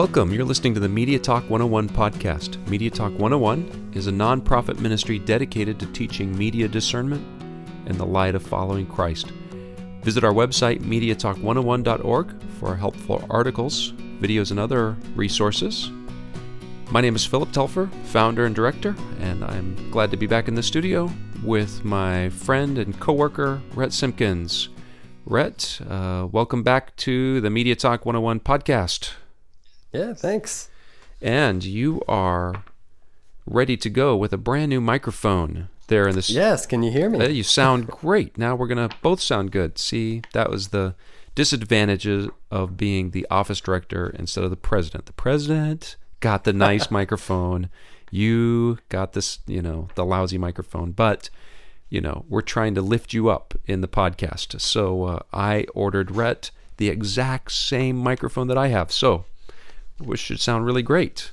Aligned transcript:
Welcome. 0.00 0.32
You're 0.32 0.46
listening 0.46 0.72
to 0.72 0.80
the 0.80 0.88
Media 0.88 1.18
Talk 1.18 1.42
101 1.50 1.90
podcast. 1.90 2.56
Media 2.68 2.88
Talk 2.88 3.12
101 3.18 3.90
is 3.92 4.06
a 4.06 4.10
nonprofit 4.10 4.78
ministry 4.78 5.18
dedicated 5.18 5.78
to 5.78 5.84
teaching 5.92 6.34
media 6.38 6.68
discernment 6.68 7.22
and 7.84 7.98
the 7.98 8.06
light 8.06 8.34
of 8.34 8.42
following 8.42 8.86
Christ. 8.86 9.26
Visit 10.00 10.24
our 10.24 10.32
website, 10.32 10.80
mediatalk101.org, 10.80 12.42
for 12.58 12.76
helpful 12.76 13.26
articles, 13.28 13.92
videos, 14.22 14.50
and 14.50 14.58
other 14.58 14.96
resources. 15.14 15.90
My 16.90 17.02
name 17.02 17.14
is 17.14 17.26
Phillip 17.26 17.52
Telfer, 17.52 17.88
founder 18.04 18.46
and 18.46 18.54
director, 18.54 18.96
and 19.18 19.44
I'm 19.44 19.90
glad 19.90 20.10
to 20.12 20.16
be 20.16 20.26
back 20.26 20.48
in 20.48 20.54
the 20.54 20.62
studio 20.62 21.12
with 21.44 21.84
my 21.84 22.30
friend 22.30 22.78
and 22.78 22.98
coworker, 22.98 23.60
Rhett 23.74 23.92
Simpkins. 23.92 24.70
Rhett, 25.26 25.78
uh, 25.86 26.26
welcome 26.32 26.62
back 26.62 26.96
to 26.96 27.42
the 27.42 27.50
Media 27.50 27.76
Talk 27.76 28.06
101 28.06 28.40
podcast. 28.40 29.10
Yeah, 29.92 30.14
thanks. 30.14 30.68
And 31.20 31.64
you 31.64 32.02
are 32.08 32.64
ready 33.46 33.76
to 33.76 33.90
go 33.90 34.16
with 34.16 34.32
a 34.32 34.38
brand 34.38 34.70
new 34.70 34.80
microphone 34.80 35.68
there 35.88 36.08
in 36.08 36.14
this. 36.14 36.30
Yes, 36.30 36.64
can 36.66 36.82
you 36.82 36.90
hear 36.90 37.10
me? 37.10 37.20
Uh, 37.20 37.28
you 37.28 37.42
sound 37.42 37.86
great. 37.88 38.38
Now 38.38 38.54
we're 38.54 38.68
going 38.68 38.88
to 38.88 38.96
both 39.02 39.20
sound 39.20 39.50
good. 39.50 39.78
See, 39.78 40.22
that 40.32 40.50
was 40.50 40.68
the 40.68 40.94
disadvantages 41.34 42.28
of 42.50 42.76
being 42.76 43.10
the 43.10 43.26
office 43.30 43.60
director 43.60 44.14
instead 44.18 44.44
of 44.44 44.50
the 44.50 44.56
president. 44.56 45.06
The 45.06 45.12
president 45.12 45.96
got 46.20 46.44
the 46.44 46.52
nice 46.52 46.90
microphone. 46.90 47.68
You 48.10 48.78
got 48.88 49.12
this, 49.12 49.40
you 49.46 49.62
know, 49.62 49.88
the 49.94 50.04
lousy 50.04 50.38
microphone. 50.38 50.92
But, 50.92 51.30
you 51.88 52.00
know, 52.00 52.24
we're 52.28 52.40
trying 52.40 52.74
to 52.76 52.82
lift 52.82 53.12
you 53.12 53.28
up 53.28 53.54
in 53.66 53.80
the 53.80 53.88
podcast. 53.88 54.60
So 54.60 55.04
uh, 55.04 55.18
I 55.32 55.66
ordered 55.74 56.16
Rhett 56.16 56.50
the 56.78 56.88
exact 56.88 57.52
same 57.52 57.96
microphone 57.96 58.48
that 58.48 58.58
I 58.58 58.68
have. 58.68 58.90
So, 58.90 59.24
which 60.00 60.20
should 60.20 60.40
sound 60.40 60.64
really 60.66 60.82
great. 60.82 61.32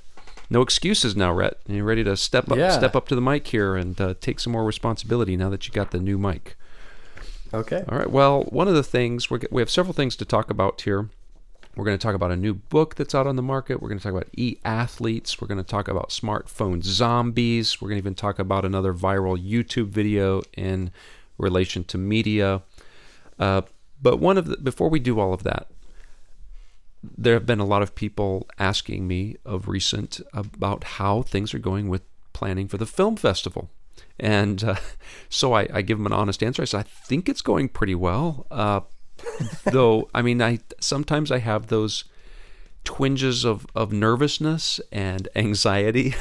No 0.49 0.61
excuses 0.61 1.15
now, 1.15 1.33
Rhett. 1.33 1.57
Are 1.67 1.73
You 1.73 1.83
ready 1.83 2.03
to 2.03 2.15
step 2.15 2.49
up, 2.51 2.57
Yeah. 2.57 2.71
step 2.71 2.95
up 2.95 3.07
to 3.09 3.15
the 3.15 3.21
mic 3.21 3.47
here 3.47 3.75
and 3.75 3.99
uh, 3.99 4.13
take 4.21 4.39
some 4.39 4.53
more 4.53 4.63
responsibility 4.63 5.35
now 5.35 5.49
that 5.49 5.67
you 5.67 5.73
got 5.73 5.91
the 5.91 5.99
new 5.99 6.17
mic. 6.17 6.55
Okay. 7.53 7.83
All 7.89 7.97
right. 7.97 8.09
Well, 8.09 8.43
one 8.43 8.67
of 8.67 8.73
the 8.75 8.83
things 8.83 9.29
we're, 9.29 9.39
we 9.51 9.61
have 9.61 9.69
several 9.69 9.93
things 9.93 10.15
to 10.17 10.25
talk 10.25 10.49
about 10.49 10.81
here. 10.81 11.09
We're 11.75 11.85
going 11.85 11.97
to 11.97 12.01
talk 12.01 12.15
about 12.15 12.31
a 12.31 12.35
new 12.35 12.55
book 12.55 12.95
that's 12.95 13.13
out 13.13 13.27
on 13.27 13.35
the 13.35 13.43
market. 13.43 13.81
We're 13.81 13.89
going 13.89 13.99
to 13.99 14.03
talk 14.03 14.11
about 14.13 14.29
e-athletes. 14.35 15.39
We're 15.39 15.47
going 15.47 15.59
to 15.59 15.69
talk 15.69 15.87
about 15.87 16.09
smartphone 16.09 16.81
zombies. 16.83 17.79
We're 17.79 17.89
going 17.89 17.97
to 17.97 18.03
even 18.03 18.15
talk 18.15 18.39
about 18.39 18.65
another 18.65 18.93
viral 18.93 19.37
YouTube 19.37 19.89
video 19.89 20.41
in 20.55 20.91
relation 21.37 21.83
to 21.85 21.97
media. 21.99 22.63
Uh, 23.37 23.61
but 24.01 24.17
one 24.17 24.37
of 24.39 24.47
the 24.47 24.57
before 24.57 24.89
we 24.89 24.99
do 24.99 25.19
all 25.19 25.33
of 25.33 25.43
that, 25.43 25.67
there 27.03 27.33
have 27.35 27.45
been 27.45 27.59
a 27.59 27.65
lot 27.65 27.81
of 27.81 27.95
people 27.95 28.47
asking 28.59 29.07
me 29.07 29.37
of 29.45 29.67
recent 29.67 30.19
about 30.33 30.83
how 30.83 31.21
things 31.21 31.53
are 31.53 31.59
going 31.59 31.89
with 31.89 32.01
planning 32.33 32.67
for 32.67 32.77
the 32.77 32.85
film 32.85 33.15
festival. 33.15 33.69
And 34.19 34.63
uh, 34.63 34.75
so 35.29 35.53
I, 35.53 35.67
I 35.73 35.81
give 35.81 35.97
them 35.97 36.05
an 36.07 36.13
honest 36.13 36.41
answer. 36.41 36.61
I 36.61 36.65
said, 36.65 36.79
I 36.79 36.83
think 36.83 37.29
it's 37.29 37.41
going 37.41 37.69
pretty 37.69 37.95
well. 37.95 38.47
Uh, 38.49 38.81
though, 39.65 40.09
I 40.13 40.21
mean, 40.21 40.41
I 40.41 40.59
sometimes 40.79 41.31
I 41.31 41.39
have 41.39 41.67
those 41.67 42.03
twinges 42.83 43.43
of, 43.43 43.65
of 43.75 43.91
nervousness 43.91 44.79
and 44.91 45.27
anxiety. 45.35 46.15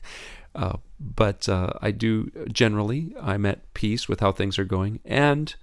uh, 0.54 0.76
but 1.00 1.48
uh, 1.48 1.72
I 1.80 1.90
do 1.90 2.30
generally, 2.52 3.14
I'm 3.20 3.46
at 3.46 3.72
peace 3.74 4.08
with 4.08 4.20
how 4.20 4.32
things 4.32 4.58
are 4.58 4.64
going. 4.64 5.00
And 5.04 5.54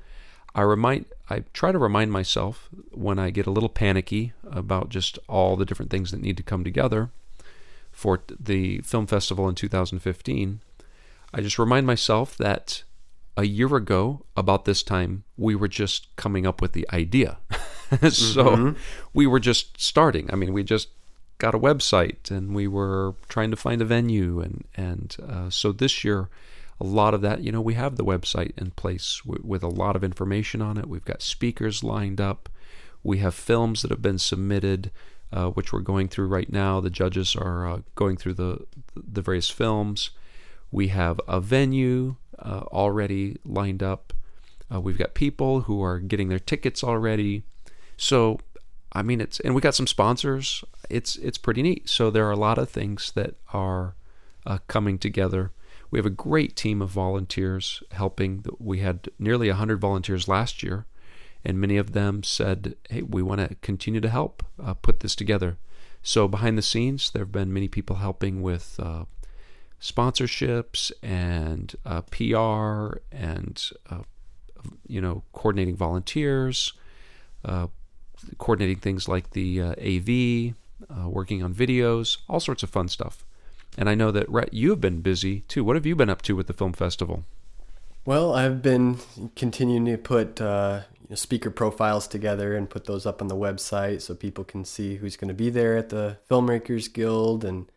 I 0.56 0.62
remind, 0.62 1.06
I 1.30 1.44
try 1.54 1.72
to 1.72 1.78
remind 1.78 2.12
myself 2.12 2.70
when 2.92 3.20
I 3.20 3.30
get 3.30 3.48
a 3.48 3.52
little 3.52 3.70
panicky 3.70 4.34
about 4.50 4.90
just 4.90 5.20
all 5.28 5.56
the 5.56 5.66
different 5.66 5.92
things 5.92 6.12
that 6.12 6.22
need 6.22 6.38
to 6.38 6.44
come 6.44 6.64
together 6.64 7.12
for 7.92 8.22
the 8.40 8.80
film 8.80 9.08
festival 9.08 9.48
in 9.48 9.56
2015. 9.56 10.62
I 11.34 11.42
just 11.42 11.60
remind 11.60 11.86
myself 11.86 12.36
that 12.38 12.84
a 13.38 13.46
year 13.46 13.74
ago, 13.76 14.26
about 14.36 14.66
this 14.66 14.84
time, 14.84 15.24
we 15.38 15.56
were 15.56 15.68
just 15.68 16.14
coming 16.18 16.46
up 16.46 16.62
with 16.62 16.74
the 16.74 16.86
idea. 16.92 17.38
so 18.10 18.76
we 19.14 19.26
were 19.26 19.40
just 19.40 19.80
starting. 19.80 20.30
I 20.32 20.36
mean, 20.36 20.52
we 20.52 20.64
just 20.64 20.90
got 21.38 21.56
a 21.56 21.60
website 21.60 22.30
and 22.30 22.54
we 22.54 22.68
were 22.68 23.16
trying 23.30 23.50
to 23.52 23.56
find 23.56 23.82
a 23.82 23.86
venue. 23.86 24.42
And, 24.42 24.66
and 24.76 25.16
uh, 25.26 25.50
so 25.50 25.72
this 25.72 26.04
year, 26.04 26.28
a 26.80 26.86
lot 26.86 27.14
of 27.14 27.22
that, 27.22 27.42
you 27.42 27.52
know, 27.52 27.62
we 27.62 27.74
have 27.74 27.98
the 27.98 28.06
website 28.06 28.58
in 28.58 28.72
place 28.72 29.22
with 29.26 29.64
a 29.64 29.68
lot 29.68 29.96
of 29.96 30.04
information 30.04 30.62
on 30.62 30.78
it. 30.78 30.88
We've 30.88 31.04
got 31.04 31.22
speakers 31.22 31.84
lined 31.84 32.22
up. 32.22 32.48
We 33.04 33.18
have 33.20 33.36
films 33.36 33.82
that 33.82 33.92
have 33.92 34.02
been 34.02 34.20
submitted, 34.20 34.92
uh, 35.32 35.50
which 35.50 35.74
we're 35.74 35.80
going 35.82 36.08
through 36.08 36.28
right 36.28 36.52
now. 36.52 36.80
The 36.80 36.90
judges 36.90 37.36
are 37.36 37.68
uh, 37.68 37.82
going 37.96 38.18
through 38.18 38.36
the 38.36 38.66
the 38.96 39.22
various 39.22 39.50
films. 39.50 40.12
We 40.72 40.90
have 40.90 41.20
a 41.28 41.40
venue 41.42 42.16
uh, 42.38 42.64
already 42.72 43.38
lined 43.44 43.84
up. 43.84 44.14
Uh, 44.74 44.80
we've 44.80 44.98
got 44.98 45.14
people 45.14 45.62
who 45.62 45.82
are 45.84 46.00
getting 46.00 46.30
their 46.30 46.40
tickets 46.40 46.84
already. 46.84 47.44
So, 47.98 48.40
I 48.94 49.02
mean, 49.02 49.20
it's 49.20 49.40
and 49.40 49.54
we 49.56 49.62
got 49.62 49.76
some 49.76 49.88
sponsors. 49.88 50.64
It's 50.90 51.16
it's 51.18 51.38
pretty 51.38 51.62
neat. 51.62 51.90
So 51.90 52.10
there 52.10 52.28
are 52.28 52.32
a 52.32 52.38
lot 52.38 52.58
of 52.58 52.70
things 52.70 53.12
that 53.14 53.36
are 53.54 53.96
uh, 54.46 54.60
coming 54.68 54.98
together. 54.98 55.52
We 55.92 56.00
have 56.00 56.06
a 56.06 56.12
great 56.12 56.56
team 56.56 56.82
of 56.82 56.90
volunteers 56.90 57.82
helping. 57.92 58.46
We 58.60 58.80
had 58.80 59.10
nearly 59.18 59.48
100 59.48 59.80
volunteers 59.80 60.28
last 60.28 60.62
year, 60.62 60.86
and 61.44 61.60
many 61.60 61.78
of 61.78 61.94
them 61.94 62.24
said, 62.24 62.76
"Hey, 62.90 63.02
we 63.02 63.22
want 63.22 63.42
to 63.42 63.56
continue 63.56 64.02
to 64.02 64.10
help 64.10 64.44
uh, 64.62 64.76
put 64.76 65.00
this 65.00 65.16
together." 65.16 65.58
So 66.02 66.28
behind 66.28 66.58
the 66.58 66.62
scenes, 66.62 67.12
there 67.12 67.24
have 67.24 67.32
been 67.32 67.54
many 67.54 67.68
people 67.68 67.98
helping 67.98 68.42
with 68.42 68.80
uh, 68.82 69.06
sponsorships 69.82 70.92
and 71.02 71.76
uh, 71.86 72.02
PR 72.02 73.00
and 73.12 73.70
uh, 73.90 74.04
you 74.88 75.02
know 75.02 75.24
coordinating 75.34 75.76
volunteers, 75.76 76.74
uh, 77.44 77.68
coordinating 78.38 78.78
things 78.78 79.08
like 79.08 79.32
the 79.32 79.62
uh, 79.62 79.76
AV, 79.82 80.54
working 81.12 81.44
on 81.44 81.54
videos, 81.54 82.18
all 82.28 82.40
sorts 82.40 82.64
of 82.64 82.70
fun 82.70 82.88
stuff. 82.88 83.26
And 83.80 83.90
I 83.90 83.96
know 83.96 84.12
that 84.12 84.30
Rhett, 84.30 84.54
you 84.54 84.72
have 84.72 84.82
been 84.82 85.00
busy 85.00 85.40
too. 85.48 85.64
What 85.64 85.78
have 85.78 85.86
you 85.86 85.96
been 85.96 86.10
up 86.10 86.22
to 86.24 86.36
with 86.36 86.48
the 86.48 86.54
film 86.54 86.74
festival? 86.74 87.24
Well, 88.04 88.34
I've 88.34 88.62
been 88.62 88.98
continuing 89.38 89.86
to 89.86 89.98
put 89.98 90.42
uh, 90.42 90.82
you 91.02 91.08
know, 91.12 91.16
speaker 91.16 91.50
profiles 91.50 92.06
together 92.06 92.58
and 92.58 92.70
put 92.70 92.88
those 92.88 93.06
up 93.06 93.22
on 93.22 93.30
the 93.30 93.38
website 93.38 94.02
so 94.02 94.16
people 94.16 94.44
can 94.44 94.66
see 94.66 94.98
who's 94.98 95.16
going 95.16 95.30
to 95.30 95.34
be 95.34 95.50
there 95.50 95.78
at 95.78 95.90
the 95.90 96.18
Filmmakers 96.30 96.92
Guild 96.92 97.46
and 97.46 97.72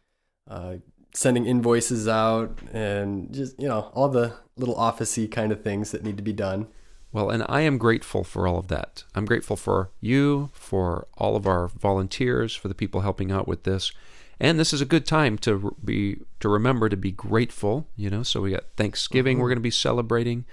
uh, 0.51 0.77
sending 1.15 1.47
invoices 1.47 2.09
out 2.09 2.59
and 2.73 3.33
just, 3.33 3.61
you 3.61 3.69
know, 3.69 3.93
all 3.95 4.09
the 4.09 4.33
little 4.57 4.75
officey 4.75 5.31
kind 5.31 5.53
of 5.53 5.63
things 5.63 5.93
that 5.93 6.03
need 6.03 6.17
to 6.17 6.23
be 6.23 6.33
done. 6.33 6.67
Well, 7.13 7.31
and 7.31 7.45
I 7.49 7.61
am 7.61 7.79
grateful 7.79 8.25
for 8.25 8.49
all 8.49 8.59
of 8.59 8.67
that. 8.69 9.05
I'm 9.15 9.27
grateful 9.27 9.55
for 9.55 9.91
you, 10.01 10.51
for 10.53 11.07
all 11.17 11.37
of 11.37 11.47
our 11.47 11.69
volunteers, 11.69 12.57
for 12.57 12.67
the 12.67 12.75
people 12.75 13.03
helping 13.03 13.31
out 13.31 13.47
with 13.47 13.63
this. 13.63 13.93
And 14.41 14.59
this 14.59 14.72
is 14.72 14.81
a 14.81 14.87
good 14.87 15.06
time 15.06 15.38
to 15.38 15.76
be 15.84 16.19
to 16.41 16.48
remember 16.48 16.88
to 16.88 16.97
be 16.97 17.12
grateful, 17.12 17.86
you 17.97 18.10
know. 18.10 18.22
So 18.22 18.41
we 18.41 18.51
got 18.53 18.65
Thanksgiving 18.77 19.39
we're 19.39 19.48
going 19.48 19.57
to 19.57 19.62
be 19.62 19.71
celebrating. 19.71 20.45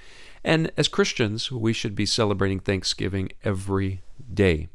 And 0.44 0.72
as 0.78 0.88
Christians, 0.88 1.52
we 1.52 1.74
should 1.74 1.96
be 1.96 2.06
celebrating 2.06 2.60
Thanksgiving 2.60 3.32
every 3.44 4.02
day. 4.34 4.70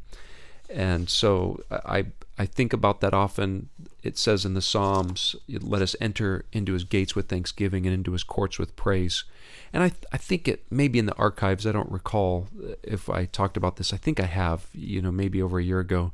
And 0.68 1.08
so 1.08 1.62
I 1.70 2.06
I 2.38 2.46
think 2.46 2.72
about 2.72 3.00
that 3.00 3.14
often. 3.14 3.68
It 4.02 4.18
says 4.18 4.44
in 4.44 4.54
the 4.54 4.60
Psalms, 4.60 5.36
"Let 5.48 5.82
us 5.82 5.94
enter 6.00 6.44
into 6.52 6.72
His 6.72 6.84
gates 6.84 7.14
with 7.14 7.28
thanksgiving 7.28 7.86
and 7.86 7.94
into 7.94 8.12
His 8.12 8.24
courts 8.24 8.58
with 8.58 8.76
praise." 8.76 9.24
And 9.72 9.82
I 9.82 9.92
I 10.12 10.16
think 10.16 10.48
it 10.48 10.64
maybe 10.70 10.98
in 10.98 11.06
the 11.06 11.16
archives. 11.16 11.66
I 11.66 11.72
don't 11.72 11.90
recall 11.90 12.48
if 12.82 13.08
I 13.08 13.26
talked 13.26 13.56
about 13.56 13.76
this. 13.76 13.92
I 13.92 13.96
think 13.96 14.18
I 14.18 14.26
have. 14.26 14.66
You 14.72 15.00
know, 15.00 15.12
maybe 15.12 15.40
over 15.40 15.58
a 15.58 15.64
year 15.64 15.80
ago, 15.80 16.12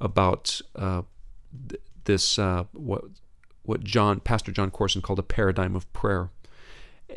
about 0.00 0.60
uh, 0.76 1.02
this 2.08 2.40
uh, 2.40 2.64
what 2.72 3.04
what 3.62 3.84
John 3.84 4.18
Pastor 4.18 4.50
Jon 4.50 4.72
Courson 4.72 5.02
called 5.02 5.20
a 5.20 5.22
paradigm 5.22 5.76
of 5.76 5.92
prayer, 5.92 6.30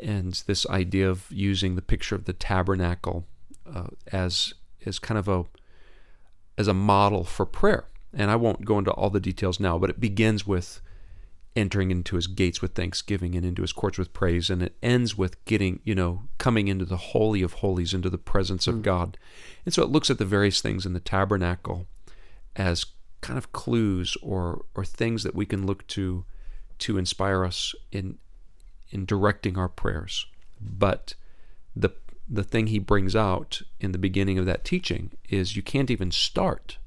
and 0.04 0.34
this 0.46 0.68
idea 0.68 1.10
of 1.10 1.26
using 1.32 1.76
the 1.76 1.82
picture 1.82 2.14
of 2.14 2.26
the 2.26 2.34
tabernacle 2.34 3.26
uh, 3.74 3.88
as 4.12 4.54
as 4.86 5.00
kind 5.00 5.18
of 5.18 5.28
a 5.28 5.46
as 6.60 6.68
a 6.68 6.74
model 6.76 7.24
for 7.24 7.48
prayer. 7.48 7.86
And 8.14 8.30
I 8.30 8.36
won't 8.36 8.66
go 8.66 8.78
into 8.78 8.92
all 8.92 9.10
the 9.10 9.22
details 9.22 9.60
now, 9.60 9.80
but 9.80 9.90
it 9.90 10.02
begins 10.02 10.46
with 10.46 10.82
entering 11.56 11.92
into 11.92 12.18
his 12.18 12.28
gates 12.28 12.62
with 12.62 12.74
thanksgiving 12.74 13.36
and 13.36 13.46
into 13.46 13.62
his 13.62 13.72
courts 13.72 13.98
with 13.98 14.12
praise. 14.12 14.50
And 14.50 14.62
it 14.62 14.76
ends 14.84 15.18
with 15.18 15.44
getting, 15.46 15.80
you 15.86 15.96
know, 15.96 16.24
coming 16.38 16.68
into 16.68 16.84
the 16.84 16.98
Holy 16.98 17.42
of 17.42 17.54
Holies, 17.54 17.94
into 17.94 18.10
the 18.10 18.18
presence 18.18 18.68
of 18.68 18.82
God. 18.82 19.18
And 19.66 19.74
so 19.74 19.82
it 19.82 19.90
looks 19.90 20.10
at 20.10 20.18
the 20.18 20.26
various 20.26 20.62
things 20.62 20.86
in 20.86 20.92
the 20.92 21.00
tabernacle 21.00 21.88
as 22.56 22.86
kind 23.22 23.38
of 23.38 23.52
clues 23.52 24.18
or, 24.22 24.66
or 24.76 24.84
things 24.84 25.24
that 25.24 25.36
we 25.36 25.46
can 25.46 25.66
look 25.66 25.86
to 25.88 26.26
to 26.80 26.98
inspire 26.98 27.46
us 27.46 27.76
in 27.92 28.18
in 28.90 29.06
directing 29.06 29.58
our 29.58 29.70
prayers. 29.70 30.26
But 30.60 31.14
the 31.76 31.92
the 32.28 32.44
thing 32.44 32.68
he 32.68 32.80
brings 32.80 33.16
out 33.16 33.62
in 33.80 33.92
the 33.92 33.98
beginning 33.98 34.38
of 34.38 34.46
that 34.46 34.64
teaching 34.64 35.12
is 35.30 35.56
you 35.56 35.62
can't 35.62 35.92
even 35.92 36.12
start 36.12 36.78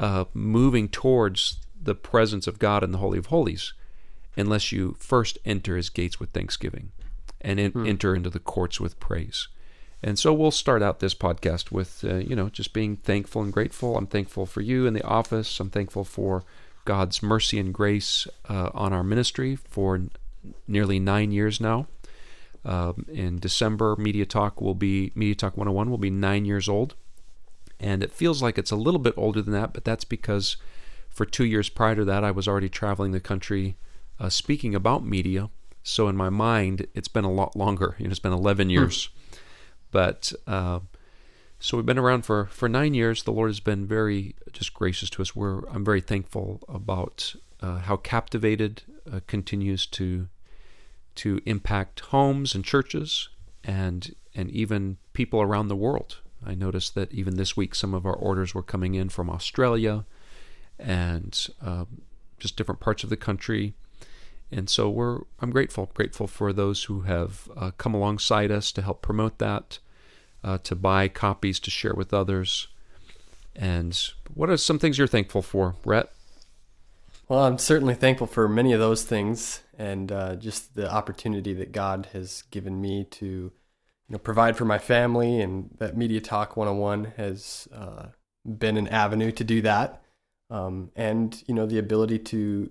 uh, 0.00 0.24
moving 0.32 0.88
towards 0.88 1.58
the 1.80 1.94
presence 1.94 2.46
of 2.46 2.58
God 2.58 2.82
in 2.82 2.92
the 2.92 2.98
Holy 2.98 3.18
of 3.18 3.26
Holies 3.26 3.74
unless 4.36 4.72
you 4.72 4.96
first 4.98 5.38
enter 5.44 5.76
his 5.76 5.90
gates 5.90 6.18
with 6.18 6.30
thanksgiving 6.30 6.92
and 7.40 7.60
in, 7.60 7.72
hmm. 7.72 7.86
enter 7.86 8.14
into 8.14 8.30
the 8.30 8.38
courts 8.38 8.80
with 8.80 8.98
praise. 8.98 9.48
And 10.02 10.18
so 10.18 10.32
we'll 10.32 10.50
start 10.50 10.82
out 10.82 10.98
this 10.98 11.14
podcast 11.14 11.70
with, 11.70 12.04
uh, 12.04 12.16
you 12.16 12.34
know, 12.34 12.48
just 12.48 12.72
being 12.72 12.96
thankful 12.96 13.42
and 13.42 13.52
grateful. 13.52 13.96
I'm 13.96 14.08
thankful 14.08 14.46
for 14.46 14.60
you 14.60 14.86
in 14.86 14.94
the 14.94 15.04
office. 15.04 15.60
I'm 15.60 15.70
thankful 15.70 16.04
for 16.04 16.42
God's 16.84 17.22
mercy 17.22 17.58
and 17.60 17.72
grace 17.72 18.26
uh, 18.48 18.70
on 18.74 18.92
our 18.92 19.04
ministry 19.04 19.54
for 19.54 19.94
n- 19.94 20.10
nearly 20.66 20.98
nine 20.98 21.30
years 21.30 21.60
now. 21.60 21.86
Um, 22.64 23.06
in 23.12 23.38
December, 23.38 23.96
Media 23.96 24.26
Talk 24.26 24.60
will 24.60 24.74
be 24.74 25.12
Media 25.14 25.34
Talk 25.34 25.56
101 25.56 25.90
will 25.90 25.98
be 25.98 26.10
nine 26.10 26.44
years 26.44 26.68
old, 26.68 26.94
and 27.80 28.02
it 28.02 28.12
feels 28.12 28.40
like 28.40 28.56
it's 28.56 28.70
a 28.70 28.76
little 28.76 29.00
bit 29.00 29.14
older 29.16 29.42
than 29.42 29.52
that. 29.52 29.72
But 29.72 29.84
that's 29.84 30.04
because 30.04 30.56
for 31.10 31.24
two 31.24 31.44
years 31.44 31.68
prior 31.68 31.96
to 31.96 32.04
that, 32.04 32.24
I 32.24 32.30
was 32.30 32.46
already 32.46 32.68
traveling 32.68 33.12
the 33.12 33.20
country 33.20 33.76
uh, 34.18 34.28
speaking 34.28 34.74
about 34.74 35.04
media. 35.04 35.50
So 35.82 36.06
in 36.06 36.16
my 36.16 36.30
mind, 36.30 36.86
it's 36.94 37.08
been 37.08 37.24
a 37.24 37.32
lot 37.32 37.56
longer. 37.56 37.96
You 37.98 38.06
know, 38.06 38.10
it's 38.10 38.20
been 38.20 38.32
11 38.32 38.66
hmm. 38.66 38.70
years. 38.70 39.08
Mm. 39.08 39.21
But 39.92 40.32
uh, 40.48 40.80
so 41.60 41.76
we've 41.76 41.86
been 41.86 41.98
around 41.98 42.22
for, 42.22 42.46
for 42.46 42.68
nine 42.68 42.92
years. 42.92 43.22
The 43.22 43.30
Lord 43.30 43.50
has 43.50 43.60
been 43.60 43.86
very 43.86 44.34
just 44.52 44.74
gracious 44.74 45.08
to 45.10 45.22
us. 45.22 45.36
We're 45.36 45.60
I'm 45.68 45.84
very 45.84 46.00
thankful 46.00 46.60
about 46.68 47.36
uh, 47.60 47.78
how 47.78 47.96
captivated 47.96 48.82
uh, 49.10 49.20
continues 49.28 49.86
to 49.86 50.26
to 51.14 51.40
impact 51.46 52.00
homes 52.00 52.56
and 52.56 52.64
churches 52.64 53.28
and 53.62 54.14
and 54.34 54.50
even 54.50 54.96
people 55.12 55.40
around 55.40 55.68
the 55.68 55.76
world. 55.76 56.18
I 56.44 56.54
noticed 56.54 56.96
that 56.96 57.12
even 57.12 57.36
this 57.36 57.56
week, 57.56 57.74
some 57.74 57.94
of 57.94 58.04
our 58.04 58.14
orders 58.14 58.54
were 58.54 58.62
coming 58.62 58.94
in 58.94 59.08
from 59.08 59.30
Australia 59.30 60.04
and 60.78 61.46
uh, 61.64 61.84
just 62.40 62.56
different 62.56 62.80
parts 62.80 63.04
of 63.04 63.10
the 63.10 63.16
country. 63.16 63.74
And 64.52 64.68
so 64.68 64.90
we're 64.90 65.20
I'm 65.40 65.50
grateful, 65.50 65.90
grateful 65.94 66.26
for 66.26 66.52
those 66.52 66.84
who 66.84 67.00
have 67.02 67.50
uh, 67.56 67.70
come 67.78 67.94
alongside 67.94 68.50
us 68.50 68.70
to 68.72 68.82
help 68.82 69.00
promote 69.00 69.38
that, 69.38 69.78
uh, 70.44 70.58
to 70.58 70.76
buy 70.76 71.08
copies 71.08 71.58
to 71.60 71.70
share 71.70 71.94
with 71.94 72.12
others. 72.12 72.68
And 73.56 73.98
what 74.34 74.50
are 74.50 74.56
some 74.56 74.78
things 74.78 74.98
you're 74.98 75.06
thankful 75.06 75.42
for, 75.42 75.76
Rhett? 75.84 76.10
Well, 77.28 77.44
I'm 77.44 77.58
certainly 77.58 77.94
thankful 77.94 78.26
for 78.26 78.46
many 78.46 78.72
of 78.74 78.80
those 78.80 79.04
things, 79.04 79.62
and 79.78 80.12
uh, 80.12 80.36
just 80.36 80.74
the 80.74 80.90
opportunity 80.90 81.54
that 81.54 81.72
God 81.72 82.08
has 82.12 82.42
given 82.50 82.80
me 82.80 83.04
to, 83.04 83.26
you 83.26 83.52
know, 84.10 84.18
provide 84.18 84.56
for 84.56 84.66
my 84.66 84.78
family, 84.78 85.40
and 85.40 85.70
that 85.78 85.96
Media 85.96 86.20
Talk 86.20 86.56
101 86.56 87.14
has 87.16 87.68
uh, 87.74 88.08
been 88.44 88.76
an 88.76 88.88
avenue 88.88 89.32
to 89.32 89.44
do 89.44 89.62
that, 89.62 90.02
um, 90.50 90.90
and 90.94 91.42
you 91.46 91.54
know, 91.54 91.64
the 91.64 91.78
ability 91.78 92.18
to 92.18 92.70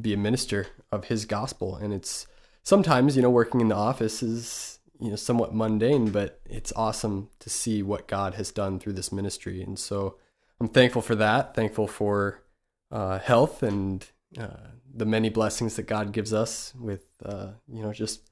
be 0.00 0.12
a 0.12 0.16
minister 0.16 0.68
of 0.90 1.06
His 1.06 1.24
gospel. 1.24 1.76
And 1.76 1.92
it's 1.92 2.26
sometimes, 2.62 3.16
you 3.16 3.22
know, 3.22 3.30
working 3.30 3.60
in 3.60 3.68
the 3.68 3.74
office 3.74 4.22
is 4.22 4.78
you 5.00 5.10
know 5.10 5.16
somewhat 5.16 5.54
mundane, 5.54 6.10
but 6.10 6.40
it's 6.44 6.72
awesome 6.74 7.28
to 7.40 7.50
see 7.50 7.82
what 7.82 8.08
God 8.08 8.34
has 8.34 8.50
done 8.50 8.78
through 8.78 8.94
this 8.94 9.12
ministry, 9.12 9.62
and 9.62 9.78
so 9.78 10.16
I'm 10.60 10.68
thankful 10.68 11.02
for 11.02 11.14
that. 11.14 11.54
Thankful 11.54 11.86
for 11.86 12.42
uh, 12.90 13.18
health 13.18 13.62
and 13.62 14.06
uh, 14.38 14.72
the 14.92 15.06
many 15.06 15.28
blessings 15.28 15.76
that 15.76 15.86
God 15.86 16.12
gives 16.12 16.32
us 16.32 16.74
with 16.78 17.06
uh, 17.24 17.50
you 17.72 17.82
know 17.82 17.92
just 17.92 18.30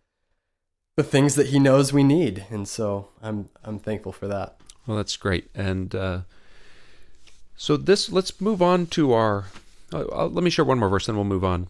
the 0.96 1.04
things 1.04 1.34
that 1.36 1.48
He 1.48 1.58
knows 1.58 1.92
we 1.92 2.02
need, 2.02 2.46
and 2.50 2.66
so 2.66 3.08
I'm 3.22 3.48
I'm 3.64 3.78
thankful 3.78 4.12
for 4.12 4.26
that. 4.28 4.56
Well, 4.86 4.96
that's 4.96 5.16
great, 5.16 5.48
and 5.54 5.94
uh, 5.94 6.20
so 7.56 7.76
this 7.76 8.10
let's 8.10 8.40
move 8.40 8.60
on 8.60 8.86
to 8.88 9.12
our. 9.12 9.46
Uh, 9.92 10.26
let 10.26 10.42
me 10.42 10.50
share 10.50 10.64
one 10.64 10.78
more 10.78 10.88
verse, 10.88 11.06
then 11.06 11.16
we'll 11.16 11.24
move 11.24 11.44
on. 11.44 11.68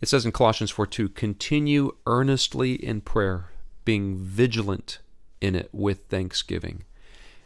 It 0.00 0.08
says 0.08 0.26
in 0.26 0.32
Colossians 0.32 0.70
4 0.70 0.86
2, 0.86 1.08
continue 1.10 1.96
earnestly 2.06 2.74
in 2.74 3.00
prayer, 3.00 3.50
being 3.84 4.16
vigilant 4.16 4.98
in 5.40 5.54
it 5.54 5.70
with 5.72 6.06
thanksgiving. 6.08 6.84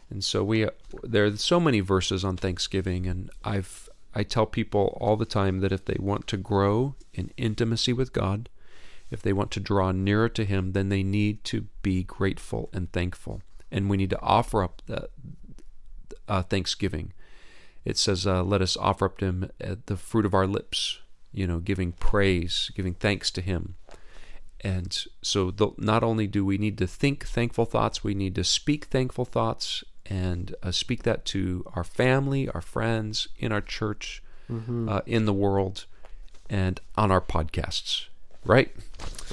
And 0.09 0.23
so 0.23 0.43
we 0.43 0.67
there 1.03 1.25
are 1.25 1.37
so 1.37 1.59
many 1.59 1.79
verses 1.79 2.25
on 2.25 2.35
Thanksgiving, 2.35 3.07
and 3.07 3.31
I've 3.45 3.89
I 4.13 4.23
tell 4.23 4.45
people 4.45 4.97
all 4.99 5.15
the 5.15 5.25
time 5.25 5.61
that 5.61 5.71
if 5.71 5.85
they 5.85 5.95
want 5.97 6.27
to 6.27 6.37
grow 6.37 6.95
in 7.13 7.31
intimacy 7.37 7.93
with 7.93 8.11
God, 8.11 8.49
if 9.09 9.21
they 9.21 9.31
want 9.31 9.51
to 9.51 9.61
draw 9.61 9.91
nearer 9.93 10.27
to 10.27 10.43
Him, 10.43 10.73
then 10.73 10.89
they 10.89 11.01
need 11.01 11.45
to 11.45 11.67
be 11.81 12.03
grateful 12.03 12.69
and 12.73 12.91
thankful. 12.91 13.41
And 13.71 13.89
we 13.89 13.95
need 13.95 14.09
to 14.09 14.21
offer 14.21 14.61
up 14.61 14.81
the 14.85 15.09
uh, 16.27 16.41
thanksgiving. 16.43 17.13
It 17.85 17.97
says, 17.97 18.27
uh, 18.27 18.43
Let 18.43 18.61
us 18.61 18.77
offer 18.77 19.05
up 19.05 19.17
to 19.19 19.25
Him 19.25 19.51
uh, 19.63 19.75
the 19.85 19.97
fruit 19.97 20.25
of 20.25 20.33
our 20.33 20.47
lips, 20.47 20.99
you 21.31 21.47
know, 21.47 21.59
giving 21.59 21.93
praise, 21.93 22.71
giving 22.75 22.93
thanks 22.93 23.31
to 23.31 23.41
Him. 23.41 23.75
And 24.61 24.95
so, 25.21 25.49
the, 25.49 25.71
not 25.77 26.03
only 26.03 26.27
do 26.27 26.45
we 26.45 26.57
need 26.57 26.77
to 26.77 26.87
think 26.87 27.25
thankful 27.25 27.65
thoughts, 27.65 28.03
we 28.03 28.13
need 28.13 28.35
to 28.35 28.43
speak 28.43 28.85
thankful 28.85 29.25
thoughts 29.25 29.83
and 30.05 30.55
uh, 30.61 30.71
speak 30.71 31.03
that 31.03 31.25
to 31.25 31.65
our 31.73 31.83
family, 31.83 32.49
our 32.49 32.61
friends, 32.61 33.27
in 33.37 33.51
our 33.51 33.61
church, 33.61 34.21
mm-hmm. 34.51 34.87
uh, 34.87 35.01
in 35.05 35.25
the 35.25 35.33
world, 35.33 35.85
and 36.49 36.79
on 36.95 37.11
our 37.11 37.21
podcasts. 37.21 38.05
Right? 38.45 38.75